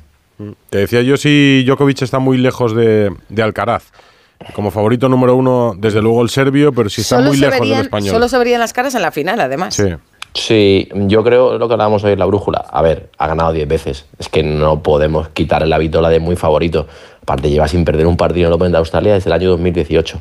[0.70, 3.90] Te decía yo si Djokovic está muy lejos de, de Alcaraz.
[4.54, 7.80] Como favorito número uno, desde luego el serbio, pero si está Solo muy lejos del
[7.80, 8.10] español.
[8.14, 9.74] solo se verían las caras en la final, además.
[9.74, 9.84] Sí.
[10.36, 12.58] Sí, yo creo lo que hablábamos hoy en la brújula.
[12.58, 14.04] A ver, ha ganado 10 veces.
[14.18, 16.86] Es que no podemos quitarle la vitola de muy favorito.
[17.22, 20.20] Aparte, lleva sin perder un partido en el Open de Australia desde el año 2018.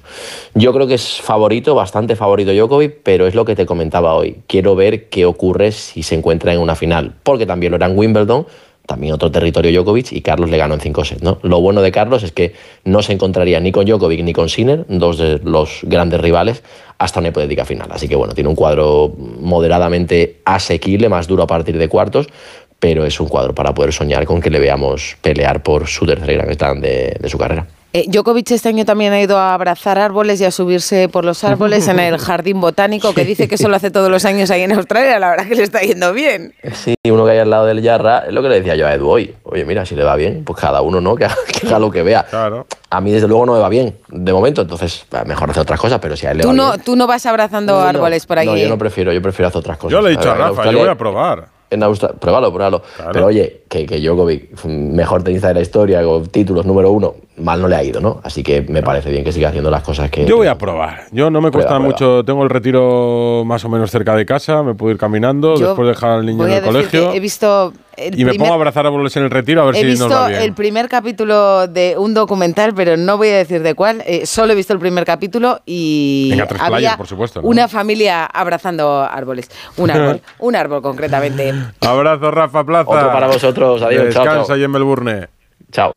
[0.54, 4.38] Yo creo que es favorito, bastante favorito Djokovic, pero es lo que te comentaba hoy.
[4.48, 7.14] Quiero ver qué ocurre si se encuentra en una final.
[7.22, 8.48] Porque también lo era en Wimbledon,
[8.86, 11.24] también otro territorio Djokovic, y Carlos le ganó en 5 sets.
[11.24, 11.40] ¿no?
[11.42, 12.54] Lo bueno de Carlos es que
[12.84, 16.64] no se encontraría ni con Djokovic ni con Sinner, dos de los grandes rivales,
[16.98, 17.90] hasta una hipotética final.
[17.92, 22.28] Así que bueno, tiene un cuadro moderadamente asequible, más duro a partir de cuartos,
[22.80, 26.36] pero es un cuadro para poder soñar con que le veamos pelear por su tercer
[26.38, 27.66] gran slam de, de su carrera.
[27.94, 31.46] Eh, Djokovic este año también ha ido a abrazar árboles y a subirse por los
[31.46, 34.64] árboles en el jardín botánico, que dice que eso lo hace todos los años ahí
[34.64, 35.18] en Australia.
[35.18, 36.54] La verdad que le está yendo bien.
[36.74, 38.94] Sí, uno que hay al lado del Yarra, es lo que le decía yo a
[38.94, 39.34] Edu hoy.
[39.44, 41.16] Oye, mira, si le va bien, pues cada uno, ¿no?
[41.16, 42.26] Que haga, que haga lo que vea.
[42.90, 45.80] A mí, desde luego, no me va bien, de momento, entonces eh, mejor hacer otras
[45.80, 46.84] cosas, pero si a él le Tú va no, bien.
[46.84, 48.48] tú no vas abrazando No, no, árboles por aquí.
[48.48, 49.94] No, yo no prefiero, yo prefiero hacer otras cosas.
[49.94, 51.55] Yo le he dicho a ver, en Rafa, yo voy a probar.
[51.70, 52.82] En Australia, pruébalo, pruébalo.
[53.12, 57.62] Pero oye, que, que Djokovic, mejor tenista de la historia, con títulos número uno, mal
[57.62, 58.22] no le ha ido, ¿no?
[58.24, 60.26] Así que me parece bien que siga haciendo las cosas que.
[60.26, 61.06] Yo voy a probar.
[61.12, 61.86] Yo no me Prueba, cuesta prueba.
[62.14, 62.24] mucho.
[62.26, 64.64] Tengo el retiro más o menos cerca de casa.
[64.64, 67.12] Me puedo ir caminando Yo después de dejar al niño en a el colegio.
[67.14, 69.76] he visto el Y me primer- pongo a abrazar árboles en el retiro a ver
[69.76, 70.42] He si visto nos va bien.
[70.42, 74.02] el primer capítulo de un documental, pero no voy a decir de cuál.
[74.06, 77.48] eh, solo he visto el primer capítulo y En A3 había Player, por supuesto, ¿no?
[77.48, 79.50] una familia abrazando árboles.
[79.78, 81.54] Un árbol, un árbol concretamente.
[81.82, 82.90] Abrazo, Rafa Plaza.
[82.90, 83.82] Otro para vosotros.
[83.82, 84.56] Adiós, chao, Descansa chao.
[84.56, 85.28] ahí en Melbourne.
[85.72, 85.92] Chao.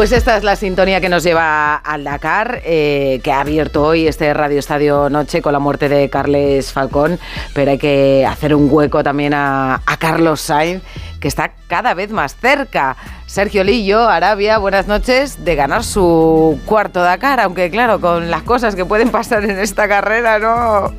[0.00, 4.06] Pues esta es la sintonía que nos lleva al Dakar, eh, que ha abierto hoy
[4.06, 7.18] este Radio Estadio Noche con la muerte de Carles Falcón,
[7.52, 10.82] pero hay que hacer un hueco también a, a Carlos Sainz,
[11.20, 12.96] que está cada vez más cerca.
[13.26, 18.74] Sergio Lillo, Arabia, buenas noches, de ganar su cuarto Dakar, aunque claro, con las cosas
[18.74, 20.94] que pueden pasar en esta carrera, ¿no?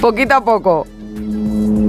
[0.00, 0.88] Poquito a poco.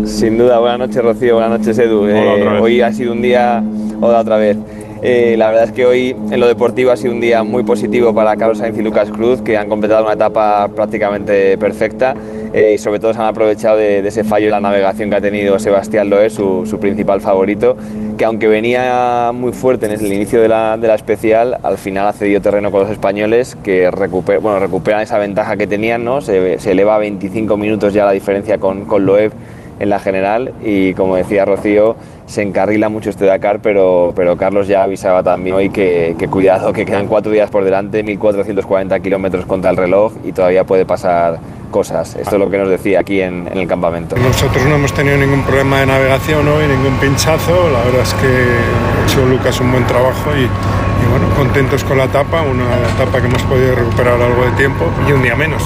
[0.06, 2.04] Sin duda, buenas noches Rocío, buenas noches Edu.
[2.04, 3.64] Hola, Eh, hoy ha sido un día,
[4.00, 4.58] hola otra vez.
[5.04, 8.14] Eh, la verdad es que hoy en lo deportivo ha sido un día muy positivo
[8.14, 12.14] para Carlos Sainz y Lucas Cruz, que han completado una etapa prácticamente perfecta
[12.54, 15.22] eh, y sobre todo se han aprovechado de, ese fallo en la navegación que ha
[15.22, 17.76] tenido Sebastián Loé, su, principal favorito,
[18.16, 22.08] que aunque venía muy fuerte en el inicio de la, de la especial, al final
[22.08, 26.22] ha cedido terreno con los españoles que bueno, recuperan esa ventaja que tenían, ¿no?
[26.22, 29.32] se, se eleva a 25 minutos ya la diferencia con, con Loeb
[29.80, 31.96] en la general y como decía Rocío,
[32.32, 36.72] se encarrila mucho este Dakar, pero, pero Carlos ya avisaba también hoy que, que cuidado,
[36.74, 41.40] que quedan cuatro días por delante, 1.440 kilómetros contra el reloj y todavía puede pasar
[41.72, 42.16] cosas.
[42.16, 44.16] Esto es lo que nos decía aquí en, en el campamento.
[44.18, 47.70] Nosotros no hemos tenido ningún problema de navegación hoy, ningún pinchazo.
[47.72, 51.98] La verdad es que ha hecho Lucas un buen trabajo y, y bueno, contentos con
[51.98, 55.64] la etapa, una etapa que hemos podido recuperar algo de tiempo y un día menos.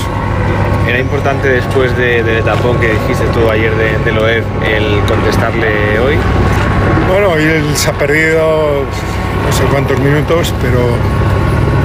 [0.88, 6.00] Era importante después de- del etapón que dijiste tú ayer de, de Loeb el contestarle
[6.00, 6.16] hoy.
[7.07, 7.44] Bueno, hoy
[7.76, 8.84] se ha perdido
[9.45, 10.80] no sé cuántos minutos, pero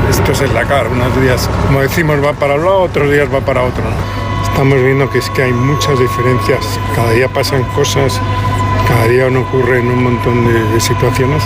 [0.09, 0.89] esto es el Dakar.
[0.89, 3.85] Unos días, como decimos, va para un lado, otros días va para otro.
[4.43, 6.79] Estamos viendo que es que hay muchas diferencias.
[6.97, 8.21] Cada día pasan cosas,
[8.89, 11.43] cada día ocurren un montón de, situaciones.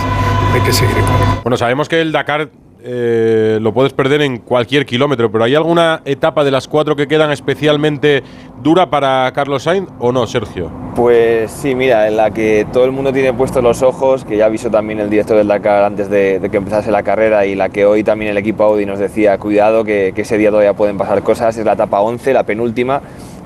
[0.55, 0.95] Hay que seguir.
[1.43, 2.49] Bueno, sabemos que el Dakar
[2.87, 7.09] eh, lo puedes perder en cualquier kilómetro, pero ¿hay alguna etapa de las cuatro que
[7.09, 8.23] quedan especialmente
[8.63, 10.71] dura para Carlos Sainz o no, Sergio?
[10.95, 14.47] Pues sí, mira, en la que todo el mundo tiene puestos los ojos, que ya
[14.47, 17.87] avisó también el director del Dakar antes de, que empezase la carrera y la que
[17.87, 21.23] hoy también el equipo Audi nos decía, cuidado que, que ese día todavía pueden pasar
[21.23, 23.01] cosas, es la etapa 11, la penúltima,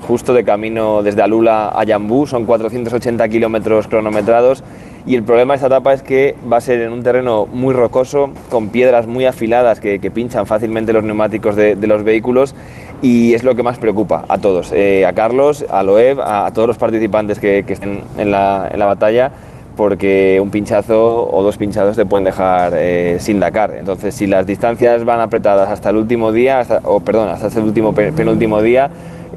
[0.05, 4.63] justo de camino desde Alula a Yambú, son 480 kilómetros cronometrados
[5.09, 7.73] y el problema de esta etapa es que va a ser en un terreno muy
[7.73, 12.53] rocoso, con piedras muy afiladas que, pinchan fácilmente los neumáticos de, los vehículos
[13.01, 16.67] y es lo que más preocupa a todos, eh, a Carlos, a Loeb, a, todos
[16.67, 19.31] los participantes que, que estén en la, en la, batalla
[19.75, 23.77] porque un pinchazo o dos pinchazos te pueden dejar eh, sin Dakar.
[23.79, 27.95] Entonces, si las distancias van apretadas hasta el último día, o perdón, hasta el último
[27.95, 28.91] penúltimo día,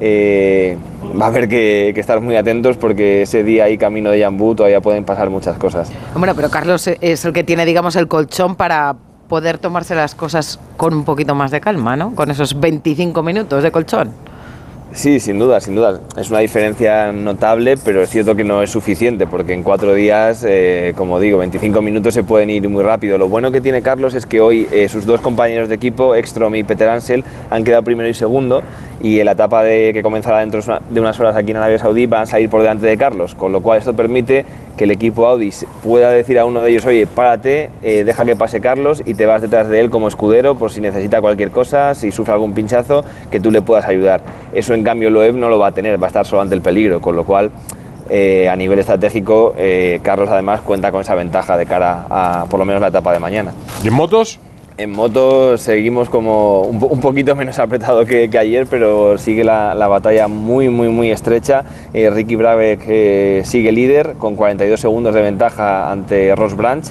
[0.05, 0.77] eh,
[1.17, 4.81] va a haber que, estar muy atentos porque ese día ahí camino de Yambú todavía
[4.81, 5.89] pueden pasar muchas cosas.
[6.13, 8.97] Bueno, pero Carlos es el que tiene, digamos, el colchón para
[9.29, 12.13] poder tomarse las cosas con un poquito más de calma, ¿no?
[12.15, 14.11] Con esos 25 minutos de colchón.
[14.93, 15.99] Sí, sin duda, sin duda.
[16.17, 20.45] Es una diferencia notable, pero es cierto que no es suficiente, porque en cuatro días,
[20.47, 23.17] eh, como digo, 25 minutos se pueden ir muy rápido.
[23.17, 26.53] Lo bueno que tiene Carlos es que hoy eh, sus dos compañeros de equipo, Ekstrom
[26.53, 28.61] y Peter Ansel, han quedado primero y segundo,
[29.01, 32.05] y en la etapa de, que comenzará dentro de unas horas aquí en Arabia Saudí
[32.05, 34.45] van a salir por delante de Carlos, con lo cual esto permite
[34.77, 35.51] que el equipo Audi
[35.83, 39.25] pueda decir a uno de ellos, oye, párate, eh, deja que pase Carlos y te
[39.25, 43.03] vas detrás de él como escudero por si necesita cualquier cosa, si sufre algún pinchazo,
[43.29, 44.21] que tú le puedas ayudar.
[44.53, 46.61] Eso en cambio Loeb no lo va a tener, va a estar solo ante el
[46.61, 47.51] peligro, con lo cual
[48.09, 52.59] eh, a nivel estratégico eh, Carlos además cuenta con esa ventaja de cara a por
[52.59, 53.53] lo menos la etapa de mañana.
[53.83, 54.39] ¿Y en motos?
[54.75, 59.75] En motos seguimos como un, un poquito menos apretado que, que, ayer, pero sigue la,
[59.75, 61.63] la, batalla muy, muy, muy estrecha.
[61.93, 66.83] Eh, Ricky eh, sigue líder con 42 segundos de ventaja ante Ross Branch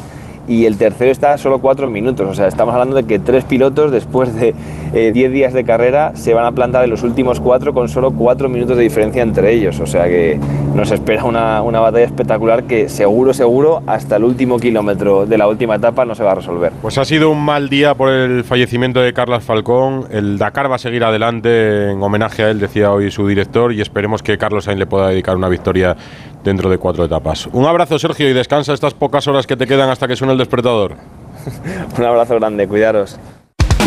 [0.49, 2.29] y el tercero está solo cuatro minutos.
[2.29, 4.55] O sea, estamos hablando de que tres pilotos después de
[4.93, 8.13] 10 eh, días de carrera se van a plantar en los últimos cuatro con solo
[8.13, 9.81] cuatro minutos de diferencia entre ellos.
[9.81, 10.39] O sea que
[10.75, 15.49] nos espera una, una, batalla espectacular que seguro, seguro, hasta el último kilómetro de la
[15.49, 16.73] última etapa no se va a resolver.
[16.83, 20.07] Pues ha sido un mal día por el fallecimiento de Carlos Falcón.
[20.11, 23.81] El Dakar va a seguir adelante en homenaje a él, decía hoy su director, y
[23.81, 25.97] esperemos que Carlos Sainz le pueda dedicar una victoria
[26.45, 27.47] dentro de cuatro etapas.
[27.53, 30.39] Un abrazo, Sergio, y descansa estas pocas horas que te quedan hasta que suene el
[30.39, 30.97] despertador.
[31.99, 33.19] Un abrazo grande, cuidaros.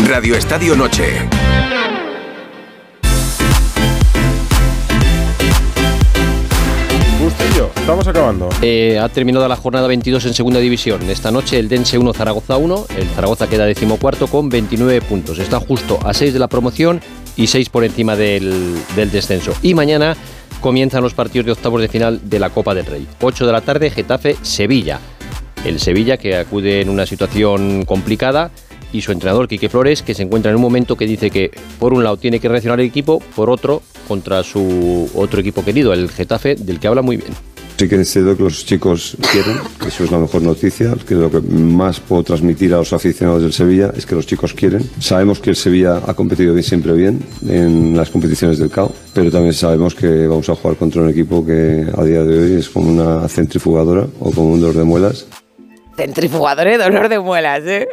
[0.08, 1.04] Radio Estadio Noche.
[7.20, 8.48] Bustillo, estamos acabando.
[8.62, 11.00] Eh, ha terminado la jornada 22 en segunda división.
[11.08, 12.86] Esta noche el Dense 1, Zaragoza 1.
[12.96, 15.38] El Zaragoza queda decimocuarto con 29 puntos.
[15.38, 17.00] Está justo a 6 de la promoción
[17.34, 19.52] y 6 por encima del, del descenso.
[19.62, 20.16] Y mañana
[20.66, 23.06] comienzan los partidos de octavos de final de la Copa del Rey.
[23.20, 24.98] 8 de la tarde, Getafe-Sevilla.
[25.64, 28.50] El Sevilla que acude en una situación complicada
[28.92, 31.92] y su entrenador Quique Flores que se encuentra en un momento que dice que por
[31.92, 36.10] un lado tiene que reaccionar el equipo, por otro contra su otro equipo querido, el
[36.10, 37.30] Getafe, del que habla muy bien.
[37.78, 41.42] Sí que decido que los chicos quieren, eso es la mejor noticia, que lo que
[41.42, 44.88] más puedo transmitir a los aficionados del Sevilla es que los chicos quieren.
[44.98, 49.52] Sabemos que el Sevilla ha competido siempre bien en las competiciones del CAO, pero también
[49.52, 52.88] sabemos que vamos a jugar contra un equipo que a día de hoy es como
[52.88, 55.26] una centrifugadora o como un dolor de muelas.
[55.98, 57.86] Centrifugador y dolor de muelas, ¿eh?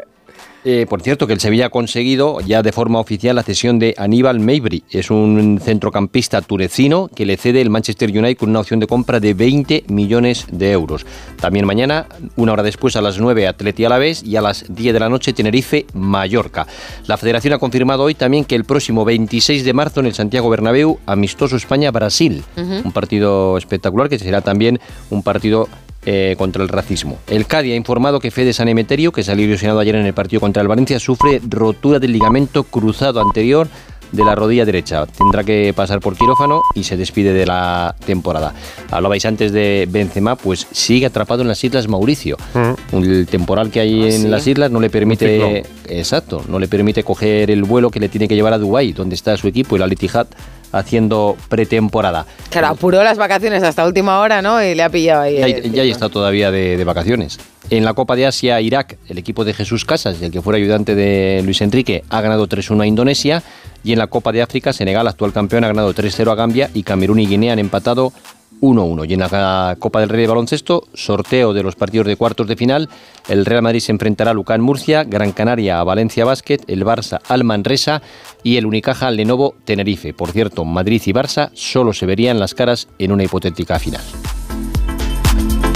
[0.66, 3.94] Eh, por cierto, que el Sevilla ha conseguido ya de forma oficial la cesión de
[3.98, 4.84] Aníbal Mabry.
[4.90, 9.20] Es un centrocampista tunecino que le cede el Manchester United con una opción de compra
[9.20, 11.06] de 20 millones de euros.
[11.40, 12.08] También mañana,
[12.38, 15.34] una hora después, a las 9, Atleti Alavés y a las 10 de la noche,
[15.34, 16.66] Tenerife, Mallorca.
[17.08, 20.50] La federación ha confirmado hoy también que el próximo 26 de marzo en el Santiago
[20.50, 22.44] Bernabéu, amistoso España-Brasil.
[22.56, 22.86] Uh -huh.
[22.86, 24.80] Un partido espectacular que será también
[25.10, 25.68] un partido
[26.06, 27.20] eh, contra el racismo.
[27.28, 30.40] El Cádiz ha informado que Fede San Emeterio, que salió lesionado ayer en el partido
[30.40, 33.68] contra el Valencia, sufre rotura del ligamento cruzado anterior
[34.14, 35.06] de la rodilla derecha.
[35.06, 38.54] Tendrá que pasar por quirófano y se despide de la temporada.
[38.92, 42.38] Hablabais antes de Benzema, pues sigue atrapado en las Islas Mauricio.
[42.54, 42.96] Mm.
[42.96, 44.28] El temporal que hay ¿Ah, en sí?
[44.28, 48.28] las islas no le permite, exacto, no le permite coger el vuelo que le tiene
[48.28, 50.28] que llevar a Dubái, donde está su equipo, el Al Ittihad,
[50.74, 52.26] haciendo pretemporada.
[52.50, 54.62] Claro, apuró las vacaciones hasta última hora, ¿no?
[54.62, 55.38] Y le ha pillado ahí.
[55.38, 57.40] Ya, el- ya está todavía de, de vacaciones.
[57.70, 60.96] En la Copa de Asia, Irak, el equipo de Jesús Casas, el que fuera ayudante
[60.96, 63.42] de Luis Enrique, ha ganado 3-1 a Indonesia.
[63.86, 66.84] Y en la Copa de África, Senegal, actual campeón, ha ganado 3-0 a Gambia y
[66.84, 68.14] Camerún y Guinea han empatado
[68.62, 69.10] 1-1.
[69.10, 72.56] Y en la Copa del Rey de Baloncesto, sorteo de los partidos de cuartos de
[72.56, 72.90] final,
[73.28, 77.20] el Real Madrid se enfrentará a Lucán Murcia, Gran Canaria a Valencia Basket, el Barça
[77.28, 78.02] al Manresa
[78.44, 80.14] y el Unicaja al Lenovo Tenerife.
[80.14, 84.02] Por cierto, Madrid y Barça solo se verían las caras en una hipotética final.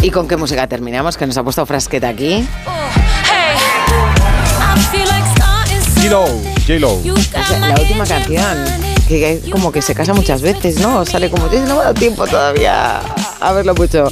[0.02, 1.18] ¿Y con qué música terminamos?
[1.18, 2.46] Que nos ha puesto frasqueta aquí.
[5.96, 6.26] J-Lo,
[6.68, 7.00] J-Lo.
[7.60, 8.58] La última canción,
[9.08, 11.06] que como que se casa muchas veces, ¿no?
[11.06, 13.00] Sale como, no me ha dado tiempo todavía
[13.40, 14.08] a verlo mucho.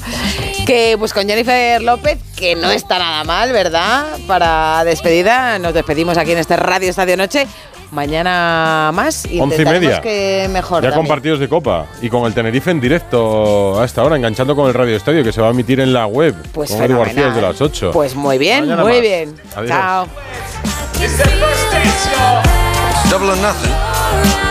[0.66, 4.06] Que pues con Jennifer López, que no está nada mal, ¿verdad?
[4.28, 7.46] Para despedida, nos despedimos aquí en este Radio Estadio Noche.
[7.92, 10.02] Mañana más y Once y intentaremos media.
[10.02, 10.84] que mejor.
[10.84, 14.56] Ya con partidos de Copa y con el Tenerife en directo a esta hora, enganchando
[14.56, 16.36] con el Radio Estadio que se va a emitir en la web.
[16.52, 17.36] Pues con Edu García fenomenal.
[17.36, 17.92] desde las 8.
[17.94, 19.02] Pues muy bien, Mañana muy más.
[19.02, 19.36] bien.
[19.56, 19.70] Adiós.
[19.70, 20.08] Chao.
[23.12, 24.45] Double or nothing.